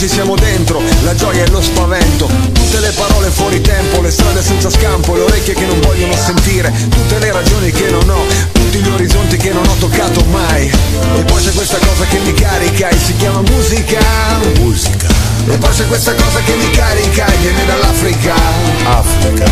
Ci 0.00 0.08
siamo 0.08 0.34
dentro, 0.34 0.80
la 1.02 1.14
gioia 1.14 1.44
e 1.44 1.50
lo 1.50 1.60
spavento, 1.60 2.24
tutte 2.54 2.80
le 2.80 2.90
parole 2.92 3.28
fuori 3.28 3.60
tempo, 3.60 4.00
le 4.00 4.10
strade 4.10 4.42
senza 4.42 4.70
scampo, 4.70 5.14
le 5.14 5.20
orecchie 5.24 5.52
che 5.52 5.66
non 5.66 5.78
vogliono 5.80 6.16
sentire, 6.16 6.72
tutte 6.88 7.18
le 7.18 7.30
ragioni 7.30 7.70
che 7.70 7.90
non 7.90 8.08
ho, 8.08 8.24
tutti 8.50 8.78
gli 8.78 8.88
orizzonti 8.88 9.36
che 9.36 9.52
non 9.52 9.66
ho 9.66 9.74
toccato 9.74 10.24
mai. 10.30 10.70
E 11.18 11.22
poi 11.24 11.42
c'è 11.42 11.52
questa 11.52 11.76
cosa 11.76 12.06
che 12.06 12.18
mi 12.20 12.32
carica 12.32 12.88
e 12.88 12.96
si 12.96 13.14
chiama 13.16 13.42
musica. 13.42 13.98
E 15.46 15.56
poi 15.56 15.70
c'è 15.70 15.86
questa 15.86 16.14
cosa 16.14 16.40
che 16.40 16.54
mi 16.54 16.70
carica 16.70 17.26
e 17.26 17.36
viene 17.38 17.64
dall'Africa. 17.66 18.34
Africa. 18.84 19.44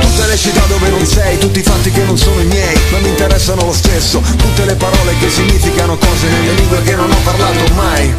Tutte 0.00 0.26
le 0.26 0.36
città 0.36 0.64
dove 0.66 0.88
non 0.88 1.04
sei, 1.06 1.38
tutti 1.38 1.58
i 1.58 1.62
fatti 1.62 1.90
che 1.90 2.02
non 2.04 2.16
sono 2.16 2.40
i 2.40 2.44
miei 2.46 2.78
Ma 2.90 2.98
mi 2.98 3.08
interessano 3.08 3.64
lo 3.64 3.72
stesso. 3.72 4.20
Tutte 4.20 4.64
le 4.64 4.74
parole 4.74 5.16
che 5.18 5.30
significano 5.30 5.96
cose 5.96 6.28
nelle 6.28 6.52
lingue 6.52 6.82
che 6.82 6.94
non 6.94 7.10
ho 7.10 7.16
parlato 7.24 7.74
mai. 7.74 8.14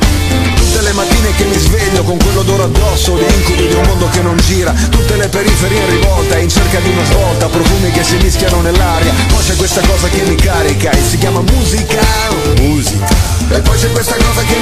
Tutte 0.55 0.81
le 0.81 0.91
mattine 0.93 1.35
che 1.35 1.45
mi 1.45 1.57
sveglio 1.57 2.03
con 2.03 2.17
quell'odore 2.17 2.63
addosso 2.63 3.15
Di 3.15 3.23
incubi 3.23 3.67
di 3.67 3.73
un 3.75 3.85
mondo 3.85 4.09
che 4.09 4.21
non 4.21 4.37
gira. 4.37 4.73
Tutte 4.89 5.15
le 5.15 5.27
periferie 5.27 5.79
in 5.79 5.89
rivolta 5.89 6.37
in 6.37 6.49
cerca 6.49 6.79
di 6.79 6.89
una 6.89 7.05
svolta 7.05 7.47
Profumi 7.47 7.91
che 7.91 8.03
si 8.03 8.17
mischiano 8.17 8.61
nell'aria. 8.61 9.13
Poi 9.31 9.43
c'è 9.43 9.55
questa 9.55 9.81
cosa 9.81 10.07
che 10.09 10.23
mi 10.23 10.35
carica 10.35 10.91
e 10.91 11.01
si 11.01 11.17
chiama 11.17 11.41
musica. 11.41 12.01
Musica. 12.57 13.07
E 13.49 13.59
poi 13.59 13.77
c'è 13.77 13.91
questa 13.91 14.15
cosa 14.15 14.41
che 14.41 14.52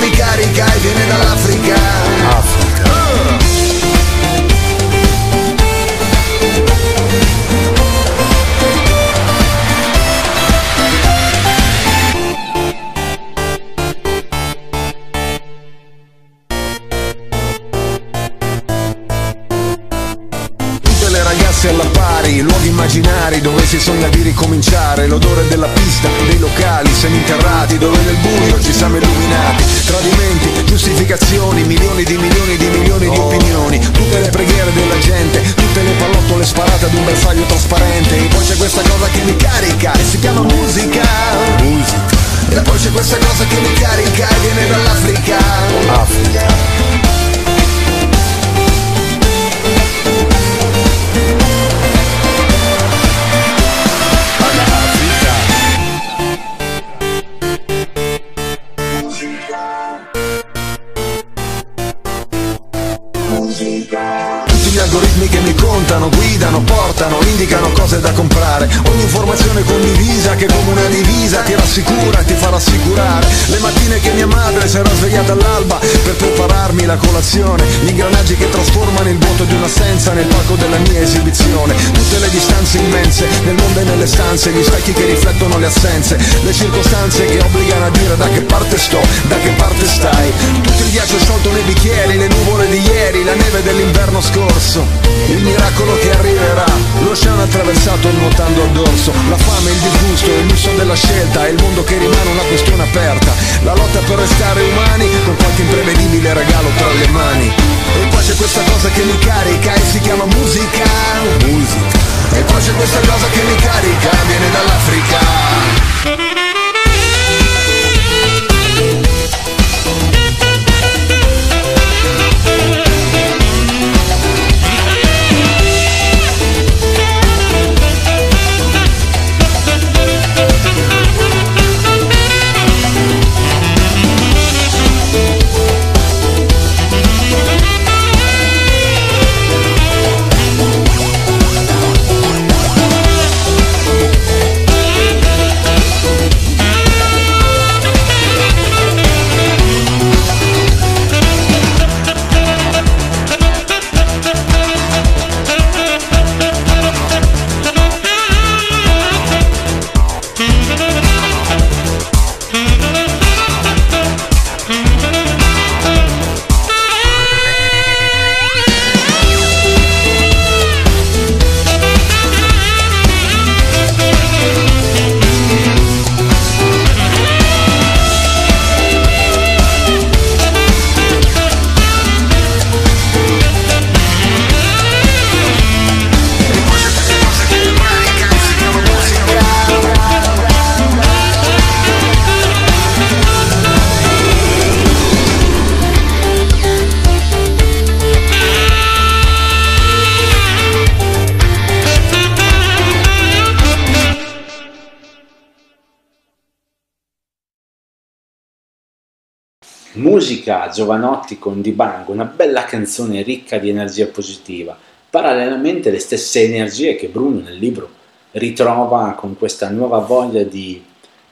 Musica 210.12 210.68
Giovanotti 210.68 211.40
con 211.40 211.62
Di 211.62 211.72
Bango, 211.72 212.12
una 212.12 212.26
bella 212.26 212.66
canzone 212.66 213.22
ricca 213.22 213.58
di 213.60 213.70
energia 213.70 214.08
positiva. 214.08 214.78
Parallelamente 215.10 215.90
le 215.90 216.00
stesse 216.00 216.44
energie 216.44 216.98
che 216.98 217.08
Bruno 217.08 217.40
nel 217.40 217.56
libro 217.56 217.90
ritrova 218.32 219.14
con 219.18 219.38
questa 219.38 219.70
nuova 219.70 220.00
voglia 220.00 220.44
di 220.44 220.84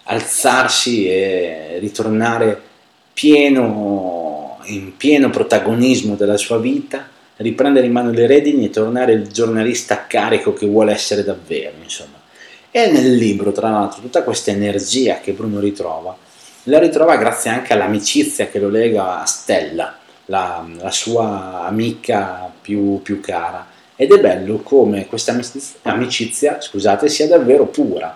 alzarsi 0.03 1.10
e 1.10 1.77
ritornare 1.80 2.57
pieno, 3.11 4.60
in 4.68 4.95
pieno 4.95 5.30
protagonismo 5.30 6.15
della 6.15 6.38
sua 6.38 6.57
vita, 6.57 7.06
riprendere 7.35 7.85
in 7.85 7.91
mano 7.91 8.11
le 8.11 8.27
redini 8.27 8.64
e 8.64 8.69
tornare 8.69 9.11
il 9.11 9.27
giornalista 9.27 10.07
carico 10.07 10.53
che 10.53 10.65
vuole 10.65 10.93
essere 10.93 11.26
davvero, 11.26 11.73
insomma. 11.84 12.18
E 12.72 12.89
nel 12.89 13.14
libro, 13.14 13.51
tra 13.51 13.72
l'altro, 13.72 13.99
tutta 13.99 14.23
questa 14.23 14.51
energia 14.51 15.19
che 15.19 15.34
Bruno 15.34 15.60
ritrova, 15.60 16.15
la 16.70 16.80
ritrova 16.80 17.18
grazie 17.18 17.50
anche 17.50 17.74
all'amicizia 17.74 18.48
che 18.48 18.60
lo 18.60 18.70
lega 18.70 19.22
a 19.22 19.26
Stella, 19.26 19.98
la, 20.26 20.66
la 20.80 20.91
sua 20.91 21.66
amica 21.66 22.52
più, 22.62 23.02
più, 23.02 23.20
cara. 23.20 23.68
Ed 23.96 24.14
è 24.14 24.20
bello 24.20 24.60
come 24.60 25.08
questa 25.08 25.38
amicizia, 25.82 26.62
scusate, 26.62 27.10
sia 27.10 27.28
davvero 27.28 27.66
pura. 27.66 28.16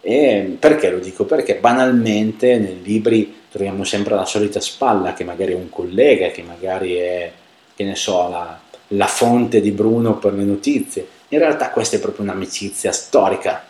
E 0.00 0.56
perché 0.58 0.90
lo 0.90 0.98
dico? 0.98 1.24
Perché 1.24 1.56
banalmente 1.56 2.58
nei 2.58 2.80
libri 2.82 3.42
troviamo 3.50 3.84
sempre 3.84 4.14
la 4.14 4.24
solita 4.24 4.60
spalla, 4.60 5.12
che 5.12 5.24
magari 5.24 5.52
è 5.52 5.56
un 5.56 5.68
collega, 5.68 6.28
che 6.28 6.42
magari 6.42 6.94
è, 6.94 7.30
che 7.76 7.84
ne 7.84 7.94
so, 7.94 8.28
la, 8.28 8.58
la 8.88 9.06
fonte 9.06 9.60
di 9.60 9.70
Bruno 9.70 10.16
per 10.16 10.32
le 10.32 10.44
notizie. 10.44 11.06
In 11.28 11.38
realtà 11.38 11.70
questa 11.70 11.96
è 11.96 12.00
proprio 12.00 12.24
un'amicizia 12.24 12.90
storica 12.90 13.68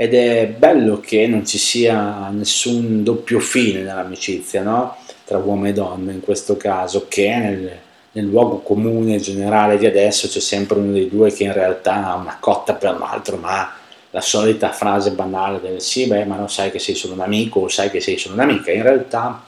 ed 0.00 0.14
è 0.14 0.46
bello 0.46 0.98
che 0.98 1.26
non 1.26 1.44
ci 1.44 1.58
sia 1.58 2.30
nessun 2.30 3.04
doppio 3.04 3.38
fine 3.38 3.82
nell'amicizia, 3.82 4.62
no? 4.62 4.96
Tra 5.26 5.36
uomo 5.36 5.68
e 5.68 5.74
donna 5.74 6.10
in 6.10 6.20
questo 6.20 6.56
caso, 6.56 7.04
che 7.06 7.28
nel, 7.28 7.78
nel 8.12 8.24
luogo 8.24 8.60
comune 8.60 9.18
generale 9.18 9.76
di 9.76 9.84
adesso 9.84 10.26
c'è 10.26 10.40
sempre 10.40 10.78
uno 10.78 10.92
dei 10.92 11.10
due 11.10 11.30
che 11.30 11.44
in 11.44 11.52
realtà 11.52 12.06
ha 12.06 12.14
una 12.14 12.38
cotta 12.40 12.72
per 12.72 12.96
l'altro, 12.98 13.36
ma 13.36 13.74
la 14.08 14.22
solita 14.22 14.70
frase 14.70 15.10
banale 15.10 15.60
del 15.60 15.82
sì, 15.82 16.06
beh, 16.06 16.24
ma 16.24 16.36
non 16.36 16.48
sai 16.48 16.70
che 16.70 16.78
sei 16.78 16.94
solo 16.94 17.12
un 17.12 17.20
amico 17.20 17.60
o 17.60 17.68
sai 17.68 17.90
che 17.90 18.00
sei 18.00 18.16
solo 18.16 18.36
un'amica. 18.36 18.72
In 18.72 18.82
realtà 18.82 19.44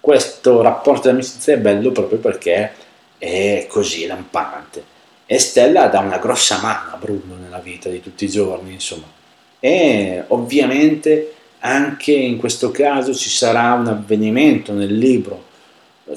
questo 0.00 0.62
rapporto 0.62 1.08
di 1.08 1.14
amicizia 1.16 1.52
è 1.52 1.58
bello 1.58 1.92
proprio 1.92 2.20
perché 2.20 2.72
è 3.18 3.66
così 3.68 4.06
lampante. 4.06 4.82
E 5.26 5.38
Stella 5.38 5.88
dà 5.88 5.98
una 5.98 6.16
grossa 6.16 6.58
mano 6.62 6.94
a 6.94 6.96
Bruno 6.96 7.36
nella 7.38 7.58
vita 7.58 7.90
di 7.90 8.00
tutti 8.00 8.24
i 8.24 8.30
giorni, 8.30 8.72
insomma. 8.72 9.20
E 9.64 10.24
ovviamente 10.28 11.32
anche 11.60 12.12
in 12.12 12.36
questo 12.36 12.70
caso 12.70 13.14
ci 13.14 13.30
sarà 13.30 13.72
un 13.72 13.86
avvenimento 13.86 14.74
nel 14.74 14.94
libro 14.94 15.44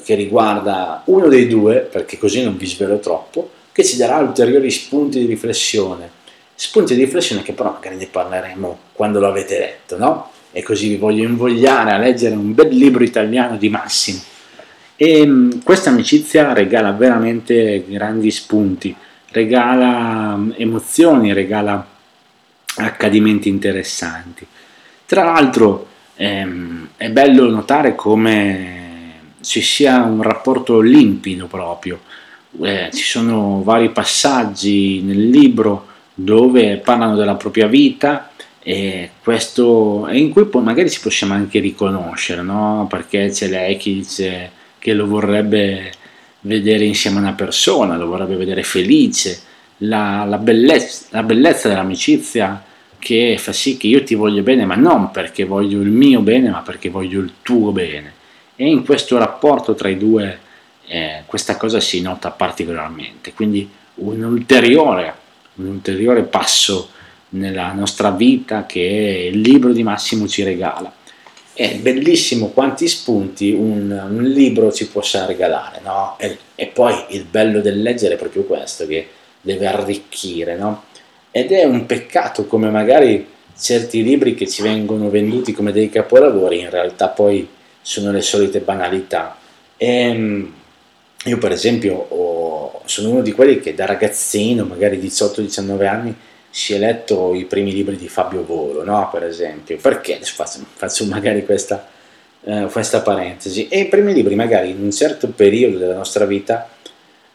che 0.04 0.14
riguarda 0.14 1.02
uno 1.06 1.28
dei 1.28 1.46
due, 1.46 1.76
perché 1.76 2.18
così 2.18 2.42
non 2.42 2.58
vi 2.58 2.66
svelo 2.66 2.98
troppo, 2.98 3.50
che 3.72 3.84
ci 3.84 3.96
darà 3.96 4.18
ulteriori 4.18 4.70
spunti 4.70 5.20
di 5.20 5.24
riflessione 5.24 6.16
spunti 6.58 6.96
di 6.96 7.04
riflessione 7.04 7.42
che 7.42 7.52
però 7.52 7.70
magari 7.70 7.94
ne 7.94 8.08
parleremo 8.08 8.78
quando 8.92 9.20
lo 9.20 9.28
avete 9.28 9.60
letto, 9.60 9.96
no? 9.96 10.30
E 10.50 10.64
così 10.64 10.88
vi 10.88 10.96
voglio 10.96 11.22
invogliare 11.22 11.92
a 11.92 11.98
leggere 11.98 12.34
un 12.34 12.52
bel 12.52 12.74
libro 12.74 13.04
italiano 13.04 13.56
di 13.56 13.68
Massimo. 13.68 14.18
E 14.96 15.24
mm, 15.24 15.50
questa 15.62 15.90
amicizia 15.90 16.52
regala 16.52 16.90
veramente 16.90 17.84
grandi 17.86 18.32
spunti, 18.32 18.92
regala 19.30 20.34
mm, 20.36 20.50
emozioni, 20.56 21.32
regala 21.32 21.86
accadimenti 22.78 23.48
interessanti. 23.48 24.46
Tra 25.06 25.24
l'altro 25.24 25.86
ehm, 26.16 26.90
è 26.96 27.10
bello 27.10 27.48
notare 27.48 27.94
come 27.94 28.76
ci 29.40 29.60
sia 29.60 30.02
un 30.02 30.22
rapporto 30.22 30.80
limpido 30.80 31.46
proprio, 31.46 32.00
eh, 32.62 32.90
ci 32.92 33.04
sono 33.04 33.62
vari 33.62 33.90
passaggi 33.90 35.00
nel 35.02 35.28
libro 35.28 35.86
dove 36.14 36.78
parlano 36.78 37.14
della 37.14 37.36
propria 37.36 37.66
vita 37.68 38.30
e, 38.60 39.10
questo, 39.22 40.06
e 40.08 40.18
in 40.18 40.30
cui 40.30 40.46
poi 40.46 40.62
magari 40.62 40.90
ci 40.90 41.00
possiamo 41.00 41.34
anche 41.34 41.60
riconoscere, 41.60 42.42
no? 42.42 42.86
perché 42.90 43.30
c'è 43.30 43.48
lei 43.48 43.76
che 43.76 43.92
dice 43.92 44.50
che 44.78 44.92
lo 44.92 45.06
vorrebbe 45.06 45.92
vedere 46.40 46.84
insieme 46.84 47.18
a 47.18 47.20
una 47.20 47.32
persona, 47.32 47.96
lo 47.96 48.06
vorrebbe 48.06 48.36
vedere 48.36 48.62
felice, 48.62 49.40
la, 49.78 50.24
la, 50.24 50.38
bellezza, 50.38 51.06
la 51.10 51.22
bellezza 51.22 51.68
dell'amicizia 51.68 52.62
che 52.98 53.36
fa 53.38 53.52
sì 53.52 53.76
che 53.76 53.86
io 53.86 54.02
ti 54.02 54.14
voglio 54.14 54.42
bene, 54.42 54.64
ma 54.64 54.74
non 54.74 55.10
perché 55.10 55.44
voglio 55.44 55.80
il 55.80 55.90
mio 55.90 56.20
bene, 56.20 56.50
ma 56.50 56.60
perché 56.60 56.90
voglio 56.90 57.20
il 57.20 57.32
tuo 57.42 57.72
bene. 57.72 58.14
E 58.56 58.68
in 58.68 58.84
questo 58.84 59.18
rapporto 59.18 59.74
tra 59.74 59.88
i 59.88 59.96
due 59.96 60.38
eh, 60.86 61.22
questa 61.26 61.56
cosa 61.56 61.80
si 61.80 62.00
nota 62.00 62.30
particolarmente. 62.30 63.32
Quindi 63.32 63.68
un 63.96 64.22
ulteriore 64.22 65.26
un 65.58 65.66
ulteriore 65.66 66.22
passo 66.22 66.90
nella 67.30 67.72
nostra 67.72 68.10
vita 68.10 68.66
che 68.66 69.30
il 69.32 69.40
libro 69.40 69.72
di 69.72 69.82
Massimo 69.82 70.26
ci 70.26 70.42
regala. 70.42 70.92
È 71.52 71.76
bellissimo 71.76 72.48
quanti 72.48 72.86
spunti 72.86 73.50
un, 73.50 73.90
un 73.90 74.22
libro 74.22 74.72
ci 74.72 74.86
possa 74.88 75.26
regalare, 75.26 75.80
no? 75.82 76.16
E, 76.18 76.38
e, 76.54 76.66
poi 76.68 76.94
il 77.08 77.24
bello 77.24 77.60
del 77.60 77.82
leggere 77.82 78.14
è 78.14 78.16
proprio 78.16 78.44
questo, 78.44 78.86
che 78.86 79.08
deve 79.40 79.66
arricchire, 79.66 80.56
no? 80.56 80.84
Ed 81.38 81.52
è 81.52 81.62
un 81.62 81.86
peccato 81.86 82.46
come 82.46 82.68
magari 82.68 83.24
certi 83.56 84.02
libri 84.02 84.34
che 84.34 84.48
ci 84.48 84.60
vengono 84.60 85.08
venduti 85.08 85.52
come 85.52 85.70
dei 85.70 85.88
capolavori 85.88 86.58
in 86.58 86.70
realtà 86.70 87.08
poi 87.08 87.46
sono 87.80 88.10
le 88.10 88.22
solite 88.22 88.58
banalità. 88.58 89.36
E, 89.76 89.86
ehm, 89.86 90.52
io 91.24 91.38
per 91.38 91.52
esempio 91.52 91.94
ho, 91.94 92.82
sono 92.86 93.10
uno 93.10 93.22
di 93.22 93.30
quelli 93.30 93.60
che 93.60 93.72
da 93.72 93.86
ragazzino, 93.86 94.64
magari 94.64 94.98
18-19 94.98 95.86
anni, 95.86 96.14
si 96.50 96.74
è 96.74 96.78
letto 96.78 97.34
i 97.34 97.44
primi 97.44 97.72
libri 97.72 97.96
di 97.96 98.08
Fabio 98.08 98.44
Volo, 98.44 98.82
no? 98.82 99.08
per 99.12 99.22
esempio, 99.22 99.76
perché 99.76 100.18
faccio, 100.22 100.58
faccio 100.74 101.04
magari 101.04 101.44
questa, 101.44 101.86
eh, 102.42 102.66
questa, 102.72 103.00
parentesi. 103.00 103.68
E 103.68 103.80
i 103.80 103.86
primi 103.86 104.12
libri 104.12 104.34
magari 104.34 104.70
in 104.70 104.82
un 104.82 104.90
certo 104.90 105.28
periodo 105.28 105.78
della 105.78 105.94
nostra 105.94 106.24
vita 106.24 106.68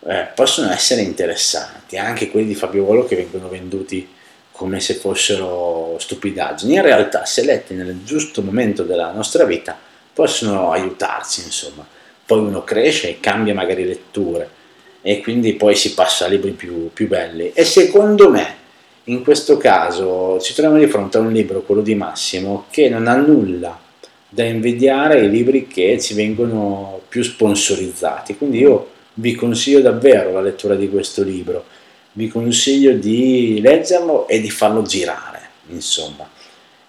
eh, 0.06 0.28
possono 0.36 0.72
essere 0.72 1.02
interessanti, 1.02 1.98
anche 1.98 2.30
quelli 2.30 2.48
di 2.48 2.56
Fabio 2.56 2.84
Volo 2.86 3.06
che 3.06 3.16
vengono 3.16 3.48
venduti 3.50 4.08
come 4.52 4.80
se 4.80 4.96
fossero 4.96 5.96
stupidaggini. 6.00 6.76
In 6.76 6.82
realtà, 6.82 7.26
se 7.26 7.44
letti 7.44 7.74
nel 7.74 8.04
giusto 8.04 8.42
momento 8.42 8.84
della 8.84 9.12
nostra 9.12 9.46
vita, 9.46 9.78
possono 10.14 10.72
aiutarci, 10.72 11.42
insomma 11.44 11.86
poi 12.26 12.40
uno 12.40 12.64
cresce 12.64 13.10
e 13.10 13.20
cambia 13.20 13.54
magari 13.54 13.86
letture 13.86 14.50
e 15.02 15.22
quindi 15.22 15.54
poi 15.54 15.76
si 15.76 15.94
passa 15.94 16.26
a 16.26 16.28
libri 16.30 16.52
più, 16.52 16.90
più 16.94 17.08
belli. 17.08 17.52
E 17.54 17.66
secondo 17.66 18.30
me, 18.30 18.56
in 19.06 19.24
questo 19.24 19.58
caso, 19.58 20.40
ci 20.40 20.54
troviamo 20.54 20.80
di 20.80 20.90
fronte 20.90 21.18
a 21.18 21.22
un 21.22 21.32
libro, 21.32 21.62
quello 21.62 21.82
di 21.82 21.96
Massimo, 21.96 22.66
che 22.70 22.88
non 22.88 23.08
ha 23.08 23.16
nulla 23.16 23.78
da 24.30 24.44
invidiare 24.44 25.20
ai 25.20 25.30
libri 25.30 25.68
che 25.68 26.00
ci 26.00 26.14
vengono 26.14 27.02
più 27.10 27.22
sponsorizzati. 27.22 28.38
Quindi 28.38 28.60
io 28.60 28.92
vi 29.16 29.36
consiglio 29.36 29.82
davvero 29.82 30.32
la 30.32 30.42
lettura 30.42 30.76
di 30.76 30.90
questo 30.90 31.24
libro, 31.24 31.66
vi 32.14 32.28
consiglio 32.28 32.94
di 32.94 33.60
leggerlo 33.62 34.28
e 34.28 34.40
di 34.40 34.50
farlo 34.50 34.82
girare, 34.84 35.40
insomma. 35.68 36.30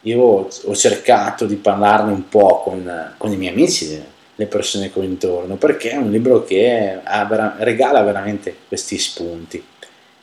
Io 0.02 0.20
ho 0.20 0.74
cercato 0.74 1.46
di 1.46 1.56
parlarne 1.56 2.12
un 2.12 2.28
po' 2.28 2.60
con, 2.62 3.14
con 3.16 3.32
i 3.32 3.36
miei 3.36 3.52
amici, 3.52 4.02
le 4.36 4.46
persone 4.46 4.92
che 4.92 4.98
ho 4.98 5.02
intorno, 5.02 5.56
perché 5.56 5.90
è 5.90 5.96
un 5.96 6.10
libro 6.10 6.44
che 6.44 6.98
vera- 7.28 7.56
regala 7.58 8.02
veramente 8.02 8.54
questi 8.68 8.98
spunti. 8.98 9.62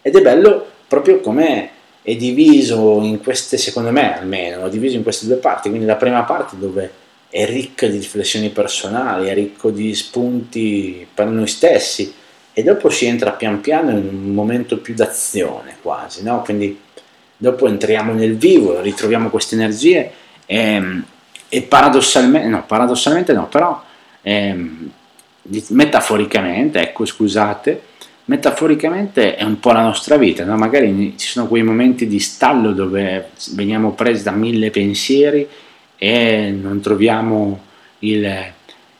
Ed 0.01 0.15
è 0.15 0.21
bello 0.21 0.65
proprio 0.87 1.19
come 1.19 1.69
è 2.03 2.15
diviso 2.15 3.01
in 3.01 3.21
queste, 3.21 3.57
secondo 3.57 3.91
me 3.91 4.17
almeno, 4.17 4.69
diviso 4.69 4.97
in 4.97 5.03
queste 5.03 5.27
due 5.27 5.35
parti, 5.35 5.69
quindi 5.69 5.87
la 5.87 5.95
prima 5.95 6.23
parte 6.23 6.57
dove 6.57 6.91
è 7.31 7.45
ricca 7.45 7.87
di 7.87 7.97
riflessioni 7.97 8.49
personali, 8.49 9.29
è 9.29 9.33
ricco 9.33 9.71
di 9.71 9.95
spunti 9.95 11.07
per 11.11 11.27
noi 11.27 11.47
stessi 11.47 12.13
e 12.51 12.61
dopo 12.61 12.89
si 12.89 13.05
entra 13.05 13.31
pian 13.31 13.61
piano 13.61 13.91
in 13.91 14.05
un 14.05 14.33
momento 14.33 14.77
più 14.79 14.93
d'azione 14.93 15.77
quasi, 15.81 16.23
no? 16.23 16.41
quindi 16.41 16.77
dopo 17.37 17.67
entriamo 17.67 18.11
nel 18.11 18.35
vivo, 18.35 18.81
ritroviamo 18.81 19.29
queste 19.29 19.55
energie 19.55 20.11
e, 20.45 21.01
e 21.47 21.61
paradossalmente, 21.61 22.47
no, 22.49 22.65
paradossalmente 22.67 23.31
no, 23.31 23.47
però 23.47 23.81
eh, 24.21 24.69
metaforicamente, 25.69 26.81
ecco 26.81 27.05
scusate, 27.05 27.81
metaforicamente 28.25 29.35
è 29.37 29.43
un 29.43 29.61
po' 29.61 29.71
la 29.71 29.83
nostra 29.83 30.17
vita, 30.17 30.43
no? 30.43 30.57
magari 30.57 31.13
ci 31.17 31.27
sono 31.27 31.47
quei 31.47 31.63
momenti 31.63 32.07
di 32.07 32.19
stallo 32.19 32.73
dove 32.73 33.29
veniamo 33.53 33.93
presi 33.93 34.21
da 34.21 34.31
mille 34.31 34.69
pensieri 34.69 35.47
e 36.03 36.49
non 36.49 36.81
troviamo 36.81 37.61
il, 37.99 38.51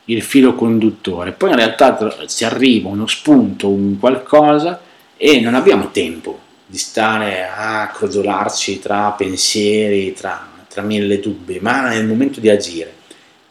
il 0.04 0.22
filo 0.22 0.54
conduttore, 0.54 1.32
poi 1.32 1.50
in 1.50 1.56
realtà 1.56 2.26
ci 2.28 2.44
arriva 2.44 2.90
uno 2.90 3.08
spunto, 3.08 3.68
un 3.68 3.98
qualcosa 3.98 4.80
e 5.16 5.40
non 5.40 5.56
abbiamo 5.56 5.90
tempo 5.90 6.38
di 6.64 6.78
stare 6.78 7.44
a 7.44 7.90
crodolarci 7.92 8.78
tra 8.78 9.10
pensieri, 9.10 10.12
tra, 10.12 10.48
tra 10.68 10.82
mille 10.82 11.18
dubbi, 11.18 11.58
ma 11.60 11.90
è 11.90 11.96
il 11.96 12.06
momento 12.06 12.38
di 12.38 12.48
agire 12.48 12.92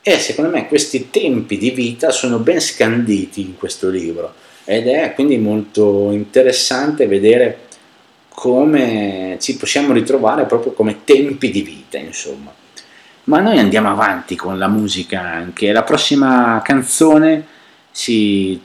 e 0.02 0.18
secondo 0.18 0.50
me 0.50 0.70
questi 0.70 1.10
tempi 1.10 1.58
di 1.58 1.72
vita 1.72 2.12
sono 2.12 2.38
ben 2.38 2.62
scanditi 2.62 3.42
in 3.42 3.58
questo 3.58 3.90
libro 3.90 4.34
ed 4.64 4.88
è 4.88 5.12
quindi 5.14 5.38
molto 5.38 6.12
interessante 6.12 7.06
vedere 7.06 7.68
come 8.30 9.36
ci 9.42 9.58
possiamo 9.58 9.92
ritrovare 9.92 10.46
proprio 10.46 10.72
come 10.72 11.04
tempi 11.04 11.52
di 11.52 11.62
vita, 11.62 11.98
insomma. 11.98 12.60
Ma 13.26 13.40
noi 13.40 13.60
andiamo 13.60 13.90
avanti 13.90 14.36
con 14.36 14.58
la 14.58 14.68
musica 14.68 15.22
anche. 15.22 15.72
La 15.72 15.84
prossima 15.84 16.62
canzone 16.64 17.46
si 17.92 18.60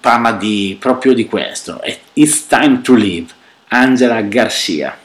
parla 0.00 0.32
di, 0.32 0.76
proprio 0.78 1.12
di 1.12 1.26
questo. 1.26 1.80
It's 2.14 2.46
Time 2.46 2.80
to 2.80 2.94
Live, 2.94 3.32
Angela 3.68 4.20
Garcia. 4.22 4.96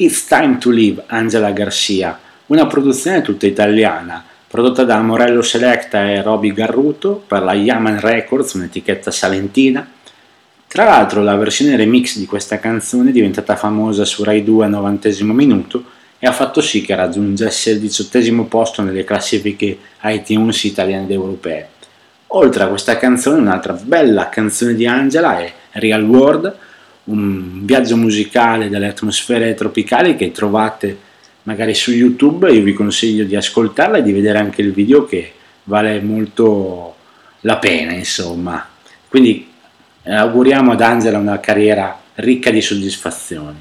It's 0.00 0.24
Time 0.24 0.56
to 0.56 0.70
Live, 0.70 1.02
Angela 1.08 1.50
Garcia, 1.50 2.18
una 2.46 2.66
produzione 2.66 3.20
tutta 3.20 3.46
italiana, 3.46 4.24
prodotta 4.48 4.82
da 4.84 4.98
Morello 5.02 5.42
Selecta 5.42 6.08
e 6.08 6.22
Roby 6.22 6.54
Garruto 6.54 7.22
per 7.26 7.42
la 7.42 7.52
Yaman 7.52 8.00
Records, 8.00 8.54
un'etichetta 8.54 9.10
salentina. 9.10 9.86
Tra 10.66 10.84
l'altro 10.84 11.22
la 11.22 11.36
versione 11.36 11.76
remix 11.76 12.16
di 12.16 12.24
questa 12.24 12.58
canzone 12.58 13.10
è 13.10 13.12
diventata 13.12 13.56
famosa 13.56 14.06
su 14.06 14.24
Rai 14.24 14.42
2 14.42 14.64
al 14.64 14.70
90 14.70 15.10
minuto 15.34 15.84
e 16.18 16.26
ha 16.26 16.32
fatto 16.32 16.62
sì 16.62 16.80
che 16.80 16.94
raggiungesse 16.94 17.72
il 17.72 17.80
diciottesimo 17.80 18.46
posto 18.46 18.80
nelle 18.80 19.04
classifiche 19.04 19.76
iTunes 20.04 20.64
italiane 20.64 21.04
ed 21.04 21.10
europee. 21.10 21.68
Oltre 22.28 22.62
a 22.62 22.68
questa 22.68 22.96
canzone, 22.96 23.38
un'altra 23.38 23.74
bella 23.74 24.30
canzone 24.30 24.72
di 24.72 24.86
Angela 24.86 25.40
è 25.40 25.52
Real 25.72 26.04
World, 26.04 26.56
un 27.10 27.64
viaggio 27.64 27.96
musicale 27.96 28.68
dalle 28.68 28.88
atmosfere 28.88 29.54
tropicali 29.54 30.16
che 30.16 30.30
trovate 30.30 31.08
magari 31.42 31.74
su 31.74 31.90
YouTube, 31.92 32.52
io 32.52 32.62
vi 32.62 32.72
consiglio 32.72 33.24
di 33.24 33.34
ascoltarla 33.34 33.98
e 33.98 34.02
di 34.02 34.12
vedere 34.12 34.38
anche 34.38 34.62
il 34.62 34.72
video 34.72 35.04
che 35.04 35.32
vale 35.64 36.00
molto 36.00 36.94
la 37.40 37.58
pena, 37.58 37.92
insomma. 37.92 38.68
Quindi 39.08 39.48
eh, 40.02 40.14
auguriamo 40.14 40.72
ad 40.72 40.80
Angela 40.80 41.18
una 41.18 41.40
carriera 41.40 41.98
ricca 42.14 42.50
di 42.50 42.60
soddisfazioni. 42.60 43.58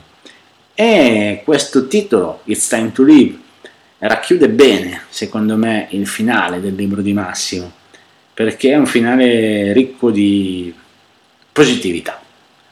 E 0.76 1.42
questo 1.44 1.88
titolo, 1.88 2.42
It's 2.46 2.68
Time 2.68 2.92
to 2.92 3.04
Live, 3.04 3.38
racchiude 3.98 4.50
bene, 4.50 5.04
secondo 5.10 5.58
me, 5.58 5.88
il 5.92 6.08
finale 6.08 6.62
del 6.62 6.76
libro 6.76 7.02
di 7.02 7.14
Massimo, 7.14 7.72
perché 8.34 8.72
è 8.72 8.78
un 8.78 8.86
finale 8.86 9.74
ricco 9.74 10.12
di 10.12 10.74
positività 11.52 12.22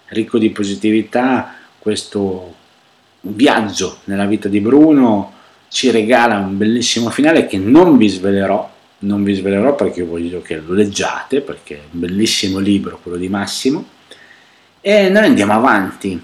ricco 0.09 0.37
di 0.37 0.49
positività, 0.49 1.55
questo 1.79 2.55
viaggio 3.21 3.99
nella 4.05 4.25
vita 4.25 4.47
di 4.47 4.59
Bruno 4.59 5.33
ci 5.69 5.91
regala 5.91 6.37
un 6.37 6.57
bellissimo 6.57 7.09
finale 7.09 7.45
che 7.45 7.57
non 7.57 7.97
vi 7.97 8.07
svelerò, 8.07 8.69
non 8.99 9.23
vi 9.23 9.33
svelerò 9.33 9.75
perché 9.75 10.03
voglio 10.03 10.41
che 10.41 10.57
lo 10.57 10.73
leggiate, 10.73 11.41
perché 11.41 11.75
è 11.75 11.81
un 11.91 11.99
bellissimo 11.99 12.59
libro 12.59 12.99
quello 13.01 13.17
di 13.17 13.27
Massimo, 13.27 13.85
e 14.81 15.09
noi 15.09 15.25
andiamo 15.25 15.53
avanti 15.53 16.21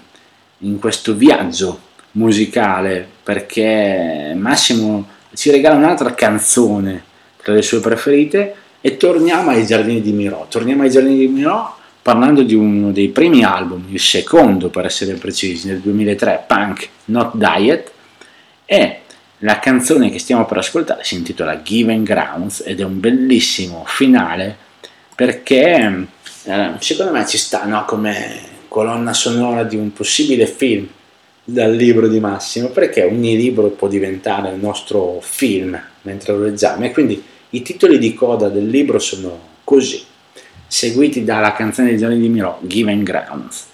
in 0.58 0.78
questo 0.78 1.14
viaggio 1.14 1.80
musicale 2.12 3.06
perché 3.22 4.32
Massimo 4.36 5.06
ci 5.34 5.50
regala 5.50 5.76
un'altra 5.76 6.14
canzone 6.14 7.02
tra 7.42 7.52
le 7.52 7.62
sue 7.62 7.80
preferite 7.80 8.54
e 8.80 8.96
torniamo 8.96 9.50
ai 9.50 9.66
Giardini 9.66 10.00
di 10.00 10.12
Mirò. 10.12 10.46
Torniamo 10.48 10.82
ai 10.82 10.90
Giardini 10.90 11.18
di 11.18 11.28
Mirò 11.28 11.76
parlando 12.04 12.42
di 12.42 12.52
uno 12.52 12.92
dei 12.92 13.08
primi 13.08 13.44
album, 13.44 13.86
il 13.88 13.98
secondo 13.98 14.68
per 14.68 14.84
essere 14.84 15.14
precisi, 15.14 15.68
nel 15.68 15.80
2003, 15.80 16.44
Punk 16.46 16.88
Not 17.06 17.34
Diet, 17.34 17.92
e 18.66 18.98
la 19.38 19.58
canzone 19.58 20.10
che 20.10 20.18
stiamo 20.18 20.44
per 20.44 20.58
ascoltare 20.58 21.02
si 21.02 21.14
intitola 21.14 21.62
Given 21.62 22.02
Grounds 22.02 22.62
ed 22.66 22.80
è 22.80 22.84
un 22.84 23.00
bellissimo 23.00 23.84
finale 23.86 24.54
perché 25.14 26.06
eh, 26.44 26.70
secondo 26.78 27.12
me 27.12 27.26
ci 27.26 27.38
sta 27.38 27.64
no? 27.64 27.86
come 27.86 28.38
colonna 28.68 29.14
sonora 29.14 29.64
di 29.64 29.76
un 29.76 29.90
possibile 29.94 30.46
film 30.46 30.86
dal 31.42 31.74
libro 31.74 32.06
di 32.06 32.20
Massimo 32.20 32.68
perché 32.68 33.02
ogni 33.02 33.34
libro 33.34 33.68
può 33.68 33.88
diventare 33.88 34.50
il 34.50 34.60
nostro 34.60 35.20
film 35.22 35.80
mentre 36.02 36.34
lo 36.34 36.42
leggiamo 36.44 36.84
e 36.84 36.92
quindi 36.92 37.22
i 37.50 37.62
titoli 37.62 37.98
di 37.98 38.12
coda 38.12 38.48
del 38.48 38.68
libro 38.68 38.98
sono 38.98 39.38
così 39.64 40.12
seguiti 40.74 41.22
dalla 41.22 41.52
canzone 41.52 41.90
di 41.90 41.98
Gianni 41.98 42.18
Di 42.18 42.28
Miro, 42.28 42.58
Given 42.62 43.04
Grounds. 43.04 43.73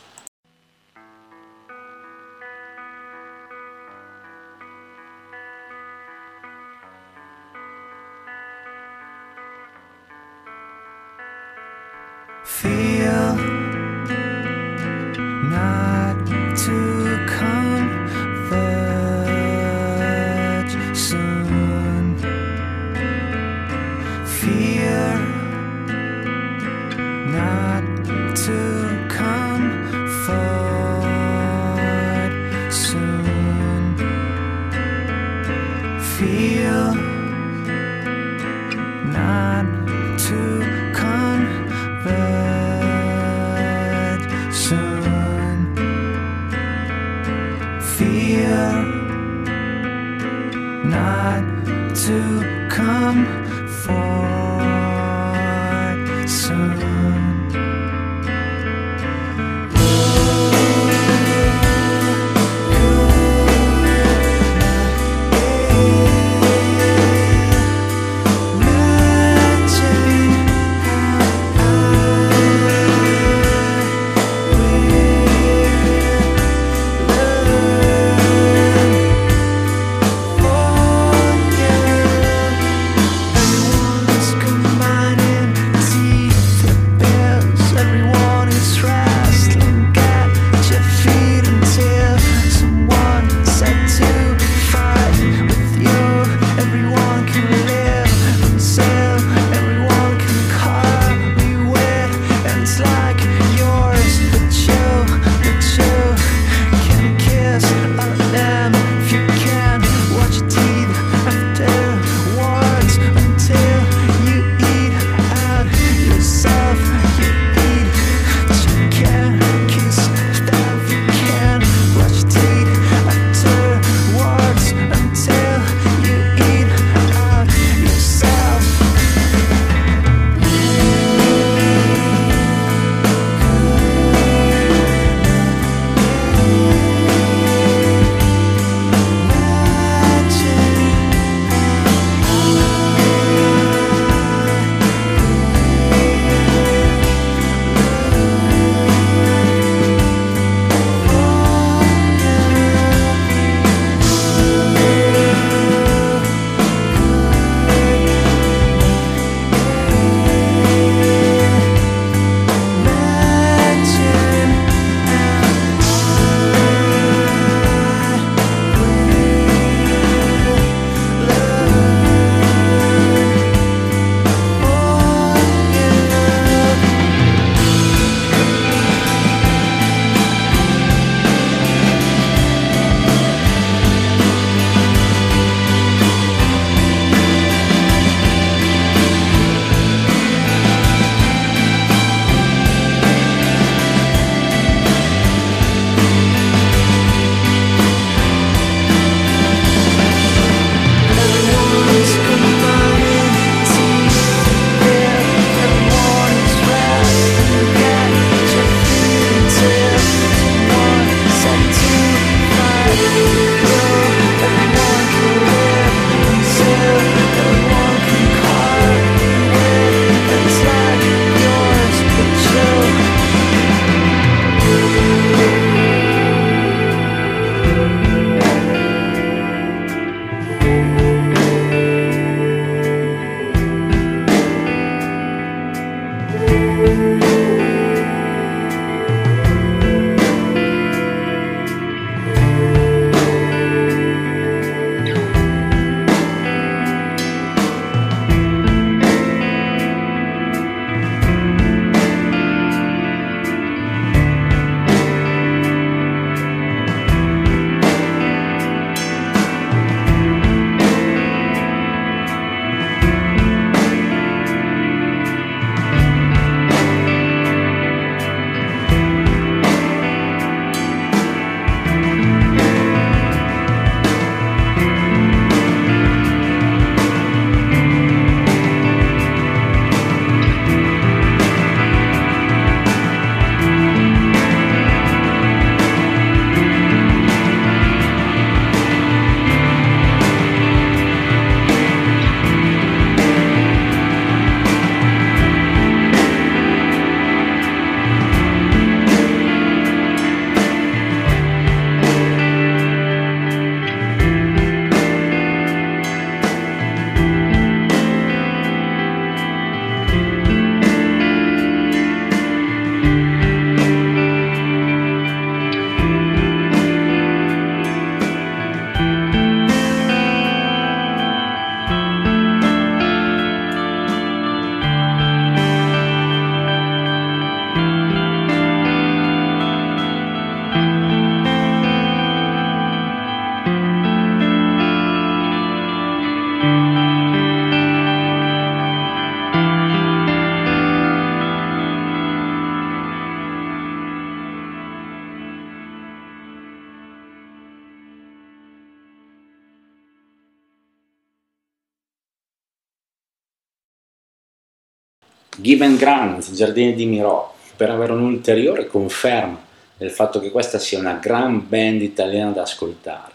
Given 355.81 355.97
Grant, 355.97 356.53
Giardini 356.53 356.93
di 356.93 357.07
Miro, 357.07 357.55
per 357.75 357.89
avere 357.89 358.13
un'ulteriore 358.13 358.87
conferma 358.87 359.59
del 359.97 360.11
fatto 360.11 360.39
che 360.39 360.51
questa 360.51 360.79
sia 360.79 360.99
una 360.99 361.15
gran 361.15 361.67
band 361.67 362.03
italiana 362.03 362.51
da 362.51 362.63
ascoltare. 362.63 363.33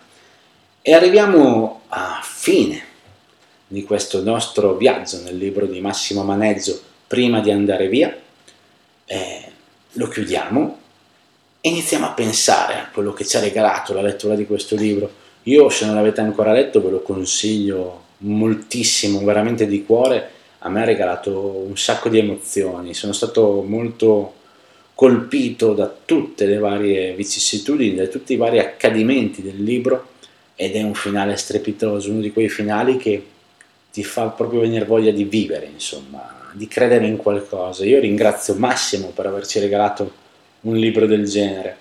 E 0.84 0.94
arriviamo 0.94 1.82
a 1.88 2.20
fine 2.22 2.84
di 3.66 3.84
questo 3.84 4.22
nostro 4.22 4.76
viaggio 4.76 5.22
nel 5.24 5.36
libro 5.36 5.66
di 5.66 5.82
Massimo 5.82 6.22
Maneggio 6.22 6.80
prima 7.08 7.40
di 7.40 7.50
andare 7.50 7.88
via. 7.88 8.16
Eh, 9.06 9.52
lo 9.94 10.08
chiudiamo 10.08 10.78
e 11.62 11.70
iniziamo 11.70 12.06
a 12.06 12.12
pensare 12.12 12.76
a 12.76 12.90
quello 12.94 13.12
che 13.14 13.26
ci 13.26 13.38
ha 13.38 13.40
regalato 13.40 13.92
la 13.96 14.04
lettura 14.04 14.36
di 14.36 14.46
questo 14.46 14.76
libro. 14.76 15.12
Io, 15.44 15.68
se 15.70 15.88
non 15.88 15.96
l'avete 15.96 16.22
ancora 16.22 16.52
letto, 16.52 16.80
ve 16.80 16.92
lo 16.92 17.02
consiglio 17.02 18.04
moltissimo, 18.18 19.24
veramente 19.24 19.66
di 19.66 19.84
cuore. 19.84 20.34
A 20.66 20.70
me 20.70 20.82
ha 20.82 20.86
regalato 20.86 21.64
un 21.68 21.78
sacco 21.78 22.10
di 22.10 22.18
emozioni. 22.18 22.96
Sono 22.96 23.14
stato 23.14 23.62
molto 23.62 24.34
colpito 24.96 25.74
da 25.74 25.94
tutte 26.06 26.48
le 26.48 26.58
varie 26.58 27.14
vicissitudini, 27.14 27.94
da 27.94 28.08
tutti 28.08 28.34
i 28.34 28.38
vari 28.38 28.58
accadimenti 28.58 29.44
del 29.44 29.62
libro 29.62 30.08
ed 30.56 30.76
è 30.76 30.82
un 30.82 30.96
finale 30.96 31.36
strepitoso, 31.36 32.10
uno 32.10 32.22
di 32.22 32.32
quei 32.32 32.50
finali 32.50 32.98
che 32.98 33.24
ti 33.92 34.04
fa 34.04 34.30
proprio 34.30 34.62
venire 34.62 34.86
voglia 34.86 35.12
di 35.12 35.24
vivere, 35.26 35.70
insomma, 35.72 36.50
di 36.54 36.68
credere 36.68 37.06
in 37.06 37.18
qualcosa. 37.18 37.86
Io 37.86 38.00
ringrazio 38.00 38.56
Massimo 38.56 39.10
per 39.10 39.28
averci 39.28 39.60
regalato 39.60 40.12
un 40.62 40.78
libro 40.78 41.06
del 41.06 41.26
genere. 41.26 41.78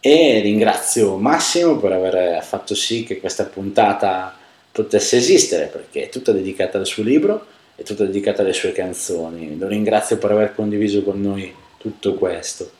E 0.00 0.40
ringrazio 0.40 1.16
Massimo 1.16 1.76
per 1.76 1.92
aver 1.92 2.42
fatto 2.42 2.74
sì 2.74 3.04
che 3.04 3.20
questa 3.20 3.44
puntata 3.44 4.34
potesse 4.72 5.18
esistere, 5.18 5.66
perché 5.66 6.04
è 6.04 6.08
tutta 6.08 6.32
dedicata 6.32 6.78
al 6.78 6.86
suo 6.86 7.02
libro, 7.02 7.52
è 7.76 7.82
tutta 7.82 8.04
dedicata 8.04 8.42
alle 8.42 8.52
sue 8.52 8.72
canzoni. 8.72 9.58
Lo 9.58 9.66
ringrazio 9.66 10.18
per 10.18 10.30
aver 10.30 10.54
condiviso 10.54 11.02
con 11.02 11.20
noi 11.20 11.52
tutto 11.78 12.14
questo. 12.14 12.70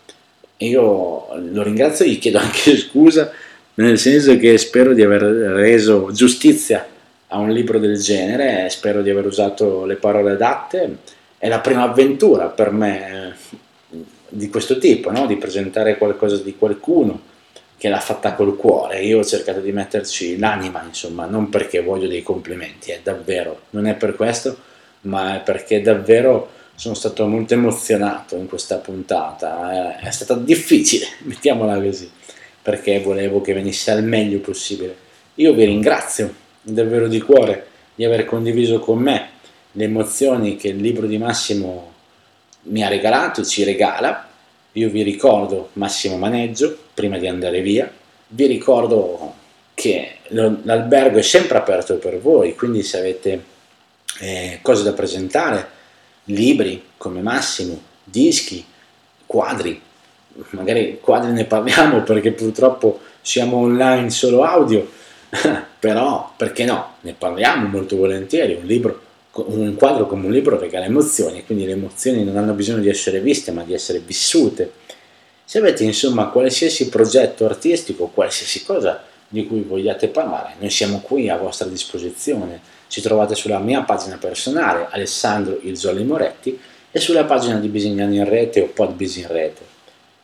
Io 0.58 1.26
lo 1.34 1.62
ringrazio 1.62 2.04
e 2.04 2.10
gli 2.10 2.18
chiedo 2.18 2.38
anche 2.38 2.76
scusa, 2.76 3.30
nel 3.74 3.98
senso 3.98 4.36
che 4.36 4.56
spero 4.56 4.94
di 4.94 5.02
aver 5.02 5.22
reso 5.22 6.10
giustizia 6.12 6.86
a 7.28 7.38
un 7.38 7.50
libro 7.50 7.78
del 7.78 7.98
genere, 8.00 8.68
spero 8.70 9.02
di 9.02 9.10
aver 9.10 9.26
usato 9.26 9.84
le 9.84 9.96
parole 9.96 10.32
adatte. 10.32 10.98
È 11.36 11.48
la 11.48 11.58
prima 11.60 11.82
avventura 11.82 12.46
per 12.46 12.70
me 12.70 13.36
di 14.28 14.48
questo 14.48 14.78
tipo, 14.78 15.10
no? 15.10 15.26
di 15.26 15.36
presentare 15.36 15.98
qualcosa 15.98 16.36
di 16.36 16.56
qualcuno 16.56 17.32
che 17.76 17.88
l'ha 17.88 18.00
fatta 18.00 18.34
col 18.34 18.56
cuore. 18.56 19.02
Io 19.02 19.18
ho 19.18 19.24
cercato 19.24 19.60
di 19.60 19.72
metterci 19.72 20.38
l'anima, 20.38 20.82
insomma, 20.86 21.26
non 21.26 21.50
perché 21.50 21.82
voglio 21.82 22.08
dei 22.08 22.22
complimenti, 22.22 22.92
è 22.92 23.00
davvero, 23.02 23.62
non 23.70 23.86
è 23.86 23.94
per 23.94 24.14
questo, 24.14 24.56
ma 25.05 25.36
è 25.36 25.40
perché 25.40 25.81
davvero 25.81 26.51
sono 26.74 26.94
stato 26.94 27.26
molto 27.26 27.55
emozionato 27.55 28.36
in 28.36 28.47
questa 28.47 28.76
puntata. 28.78 29.98
È 29.98 30.10
stata 30.10 30.35
difficile, 30.35 31.06
mettiamola 31.24 31.81
così, 31.81 32.10
perché 32.60 33.01
volevo 33.01 33.40
che 33.40 33.55
venisse 33.55 33.90
al 33.90 34.05
meglio 34.05 34.40
possibile. 34.40 34.97
Io 35.36 35.52
vi 35.52 35.64
ringrazio 35.64 36.35
davvero 36.62 37.09
di 37.09 37.20
cuore 37.20 37.66
di 37.94 38.05
aver 38.05 38.24
condiviso 38.24 38.78
con 38.81 38.98
me 38.98 39.31
le 39.72 39.85
emozioni 39.85 40.56
che 40.56 40.68
il 40.68 40.76
libro 40.76 41.06
di 41.06 41.18
Massimo 41.18 41.93
mi 42.62 42.82
ha 42.82 42.89
regalato 42.89 43.44
ci 43.44 43.64
regala. 43.64 44.28
Io 44.72 44.89
vi 44.90 45.02
ricordo 45.02 45.70
Massimo 45.74 46.16
Maneggio 46.16 46.76
prima 46.94 47.18
di 47.18 47.28
andare 47.28 47.60
via, 47.60 47.90
vi 48.28 48.47
ricordo 48.47 49.35
che 49.74 50.16
l'albergo 50.28 51.18
è 51.18 51.22
sempre 51.22 51.59
aperto 51.59 51.97
per 51.97 52.20
voi, 52.20 52.55
quindi 52.55 52.82
se 52.82 52.98
avete 52.98 53.44
eh, 54.19 54.59
cose 54.62 54.82
da 54.82 54.93
presentare, 54.93 55.69
libri 56.24 56.82
come 56.97 57.20
Massimo, 57.20 57.81
dischi, 58.03 58.65
quadri, 59.27 59.81
magari 60.51 60.99
quadri 61.01 61.32
ne 61.32 61.45
parliamo 61.45 62.03
perché 62.03 62.32
purtroppo 62.32 63.01
siamo 63.20 63.59
online 63.59 64.11
solo 64.11 64.43
audio, 64.43 64.89
però 65.78 66.32
perché 66.36 66.65
no, 66.65 66.95
ne 67.01 67.15
parliamo 67.15 67.69
molto 67.69 67.97
volentieri, 67.97 68.55
un 68.55 68.66
libro 68.66 69.03
un 69.36 69.74
quadro 69.74 70.07
come 70.07 70.27
un 70.27 70.32
libro 70.32 70.57
regala 70.57 70.85
emozioni 70.85 71.45
quindi 71.45 71.65
le 71.65 71.73
emozioni 71.73 72.23
non 72.23 72.36
hanno 72.36 72.53
bisogno 72.53 72.81
di 72.81 72.89
essere 72.89 73.19
viste 73.20 73.51
ma 73.51 73.62
di 73.65 73.74
essere 73.74 73.99
vissute. 73.99 74.73
Se 75.45 75.59
avete 75.59 75.85
insomma 75.85 76.28
qualsiasi 76.28 76.89
progetto 76.89 77.45
artistico, 77.45 78.07
qualsiasi 78.07 78.65
cosa 78.65 79.03
di 79.35 79.48
cui 79.48 79.62
vogliate 79.62 80.06
parlare, 80.06 80.55
noi 80.61 80.70
siamo 80.70 81.01
qui 81.01 81.28
a 81.28 81.36
vostra 81.36 81.66
disposizione. 81.66 82.61
Ci 82.86 83.01
trovate 83.01 83.35
sulla 83.35 83.59
mia 83.59 83.82
pagina 83.82 84.16
personale 84.16 84.86
Alessandro 84.90 85.59
Ilzolli 85.61 86.05
Moretti 86.05 86.56
e 86.93 87.01
sulla 87.01 87.24
pagina 87.24 87.59
di 87.59 87.66
Bisignano 87.66 88.15
in 88.15 88.28
Rete 88.28 88.61
o 88.61 88.66
Podbis 88.66 89.16
in 89.16 89.27
Rete. 89.27 89.62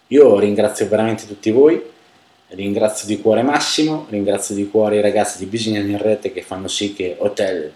Io 0.08 0.38
ringrazio 0.38 0.86
veramente 0.86 1.26
tutti 1.26 1.50
voi, 1.50 1.82
ringrazio 2.50 3.08
di 3.08 3.20
cuore 3.20 3.42
Massimo, 3.42 4.06
ringrazio 4.10 4.54
di 4.54 4.70
cuore 4.70 4.98
i 4.98 5.00
ragazzi 5.00 5.38
di 5.38 5.46
Bisignano 5.46 5.88
in 5.88 5.98
Rete 5.98 6.32
che 6.32 6.42
fanno 6.42 6.68
sì 6.68 6.94
che 6.94 7.16
Hotel 7.18 7.72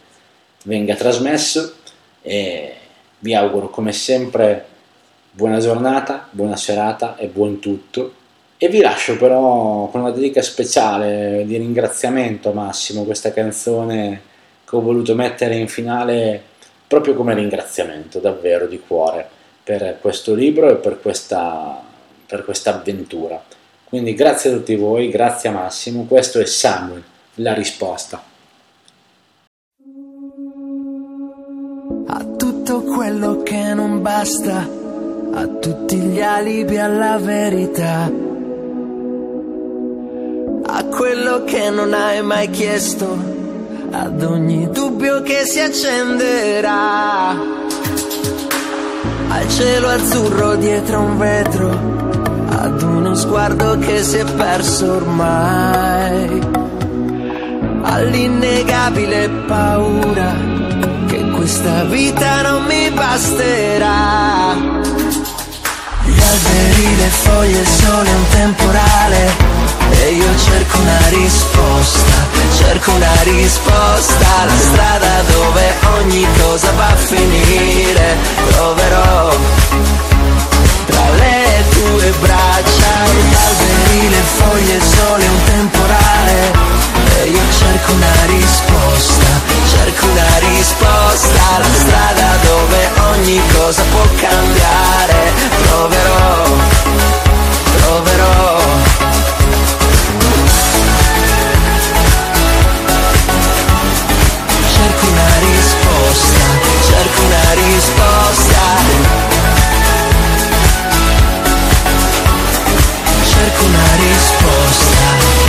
venga 0.63 0.95
trasmesso 0.95 1.75
e 2.23 2.75
vi 3.19 3.35
auguro 3.35 3.71
come 3.71 3.91
sempre 3.91 4.67
buona 5.33 5.59
giornata, 5.59 6.29
buona 6.31 6.55
serata 6.55 7.17
e 7.17 7.27
buon 7.27 7.59
tutto. 7.59 8.23
E 8.65 8.71
vi 8.71 8.81
lascio 8.81 9.19
però 9.19 9.89
con 9.89 10.01
una 10.01 10.11
dedica 10.11 10.41
speciale 10.41 11.45
di 11.45 11.59
ringraziamento 11.59 12.51
Massimo, 12.53 13.05
questa 13.05 13.31
canzone 13.31 14.23
che 14.65 14.75
ho 14.75 14.81
voluto 14.81 15.15
mettere 15.15 15.57
in 15.57 15.69
finale 15.69 16.43
proprio 16.87 17.13
come 17.13 17.35
ringraziamento, 17.35 18.21
davvero 18.21 18.67
di 18.67 18.81
cuore, 18.81 19.29
per 19.63 19.99
questo 20.01 20.33
libro 20.33 20.71
e 20.71 20.77
per 20.77 20.99
questa, 20.99 21.79
per 22.25 22.43
questa 22.47 22.75
avventura. 22.75 23.39
Quindi 23.85 24.15
grazie 24.15 24.49
a 24.49 24.55
tutti 24.55 24.77
voi, 24.77 25.11
grazie 25.11 25.51
a 25.51 25.53
Massimo, 25.53 26.07
questo 26.07 26.41
è 26.41 26.47
Samuel, 26.47 27.05
la 27.35 27.53
risposta. 27.53 28.33
quello 32.95 33.43
che 33.43 33.75
non 33.75 34.03
basta, 34.03 34.69
a 35.33 35.47
tutti 35.47 35.97
gli 35.97 36.21
alibi 36.21 36.79
alla 36.79 37.19
verità, 37.19 38.11
a 40.67 40.85
quello 40.85 41.45
che 41.45 41.71
non 41.71 41.93
hai 41.95 42.23
mai 42.23 42.51
chiesto, 42.51 43.17
ad 43.91 44.23
ogni 44.23 44.69
dubbio 44.71 45.23
che 45.23 45.45
si 45.45 45.61
accenderà, 45.61 47.31
al 49.29 49.49
cielo 49.49 49.89
azzurro 49.89 50.57
dietro 50.57 51.01
un 51.01 51.19
vetro, 51.19 51.71
ad 52.49 52.83
uno 52.83 53.15
sguardo 53.15 53.79
che 53.79 54.03
si 54.03 54.17
è 54.17 54.25
perso 54.25 54.93
ormai, 54.93 56.41
all'innegabile 57.83 59.29
paura 59.47 60.55
questa 61.45 61.85
vita 61.85 62.41
non 62.41 62.65
mi 62.65 62.91
basterà. 62.91 64.55
Gli 66.05 66.21
alberi, 66.21 66.97
le 66.97 67.09
foglie, 67.09 67.61
il 67.61 67.67
sole, 67.67 68.11
un 68.11 68.29
temporale. 68.31 69.54
E 70.05 70.13
io 70.13 70.37
cerco 70.37 70.81
una 70.81 71.09
risposta, 71.09 72.29
cerco 72.59 72.91
una 72.91 73.23
risposta. 73.23 74.45
La 74.45 74.59
strada 74.59 75.23
dove 75.33 75.75
ogni 75.97 76.27
cosa 76.43 76.71
va 76.73 76.89
a 76.89 76.97
finire. 76.97 78.15
Troverò 78.51 79.31
tra 80.85 81.09
le 81.09 81.65
tue 81.71 82.13
braccia 82.21 82.93
gli 83.17 83.35
alberi, 83.49 84.09
le 84.11 84.23
foglie, 84.37 84.75
il 84.75 84.83
sole, 84.83 85.27
un 85.27 85.43
temporale 85.45 86.53
e 87.23 87.29
io 87.31 87.43
cerco 87.59 87.93
una 87.93 88.27
risposta, 88.27 89.41
cerco 89.71 90.05
una 90.05 90.39
risposta 90.51 91.41
alla 91.57 91.75
strada 91.79 92.27
dove 92.43 92.91
ogni 93.15 93.41
cosa 93.55 93.83
può 93.91 94.05
cambiare. 94.21 95.33
Proverò, 95.63 96.45
proverò. 97.79 99.14
Cerco 106.95 107.23
una 107.23 107.53
risposta. 107.55 108.63
Cerco 113.25 113.65
una 113.65 113.89
risposta. 113.97 115.43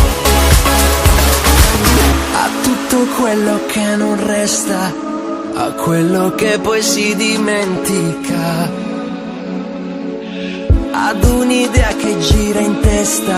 Tutto 2.63 3.05
quello 3.21 3.59
che 3.67 3.95
non 3.95 4.25
resta, 4.25 4.91
a 5.53 5.71
quello 5.73 6.33
che 6.33 6.57
poi 6.59 6.81
si 6.81 7.15
dimentica, 7.15 8.69
ad 10.91 11.23
un'idea 11.23 11.93
che 11.95 12.17
gira 12.19 12.59
in 12.59 12.79
testa, 12.79 13.35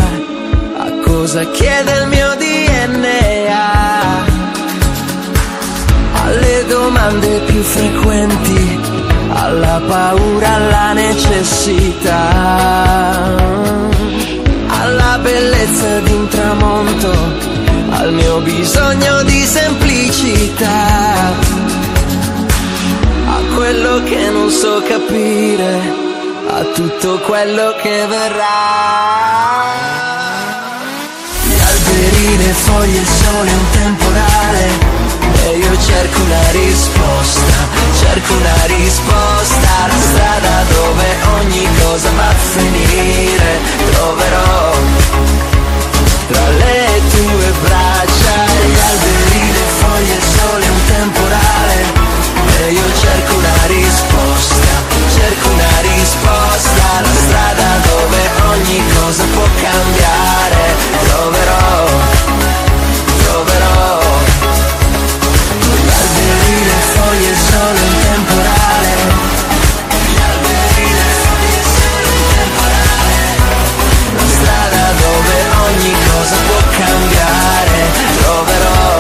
a 0.78 0.92
cosa 1.04 1.44
chiede 1.52 1.92
il 2.02 2.08
mio 2.08 2.36
DNA, 2.36 3.27
domande 6.68 7.40
più 7.46 7.62
frequenti, 7.62 8.80
alla 9.30 9.82
paura, 9.88 10.54
alla 10.56 10.94
necessità, 10.94 12.20
alla 14.68 15.18
bellezza 15.22 16.00
di 16.00 16.12
un 16.12 16.28
tramonto, 16.28 17.12
al 17.90 18.14
mio 18.14 18.40
bisogno 18.40 19.24
di 19.24 19.46
semplicità, 19.46 21.34
a 23.26 23.40
quello 23.56 24.04
che 24.04 24.30
non 24.30 24.50
so 24.50 24.82
capire, 24.88 26.06
a 26.50 26.64
tutto 26.74 27.20
quello 27.20 27.76
che 27.82 28.06
verrà. 28.08 28.46
Gli 31.48 31.60
alberi, 31.60 32.38
le 32.38 32.54
foglie, 32.54 33.00
il 33.00 33.08
sole, 33.08 33.52
un 33.52 33.70
temporale 33.72 34.87
e 35.50 35.58
io 35.60 35.78
cerco 35.80 36.22
una 36.24 36.52
risposta, 36.52 37.56
cerco 38.00 38.34
una 38.34 38.66
risposta, 38.66 39.70
la 39.88 40.00
strada 40.00 40.64
dove 40.74 41.06
ogni 41.40 41.66
cosa 41.82 42.10
va 42.18 42.28
a 42.28 42.34
finire, 42.34 43.60
troverò 43.92 44.74
tra 46.28 46.50
le 46.50 47.02
tue 47.12 47.52
braccia, 47.64 48.36
gli 48.68 48.80
alberi, 48.92 49.52
le 49.54 49.66
foglie, 49.80 50.16
il 50.16 50.24
sole, 50.36 50.68
un 50.68 50.86
temporale, 50.86 51.76
e 52.60 52.72
io 52.74 52.88
cerco 53.00 53.36
una 53.38 53.66
risposta, 53.68 54.68
cerco 55.16 55.48
una 55.50 55.82
risposta, 55.82 57.02
la 57.02 57.16
strada 57.24 57.70
dove 57.88 58.20
ogni 58.52 58.84
cosa 59.00 59.24
può 59.32 59.48
cambiare, 59.62 60.76
troverò, 61.08 62.67
cosa 76.28 76.42
può 76.42 76.60
cambiare, 76.78 77.92
troverò. 78.18 79.00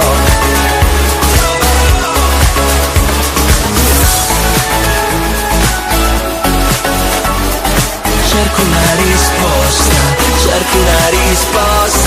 Cerco 8.29 8.61
una 8.61 8.95
risposta, 8.95 10.01
cerco 10.37 10.77
una 10.77 11.09
risposta. 11.09 11.97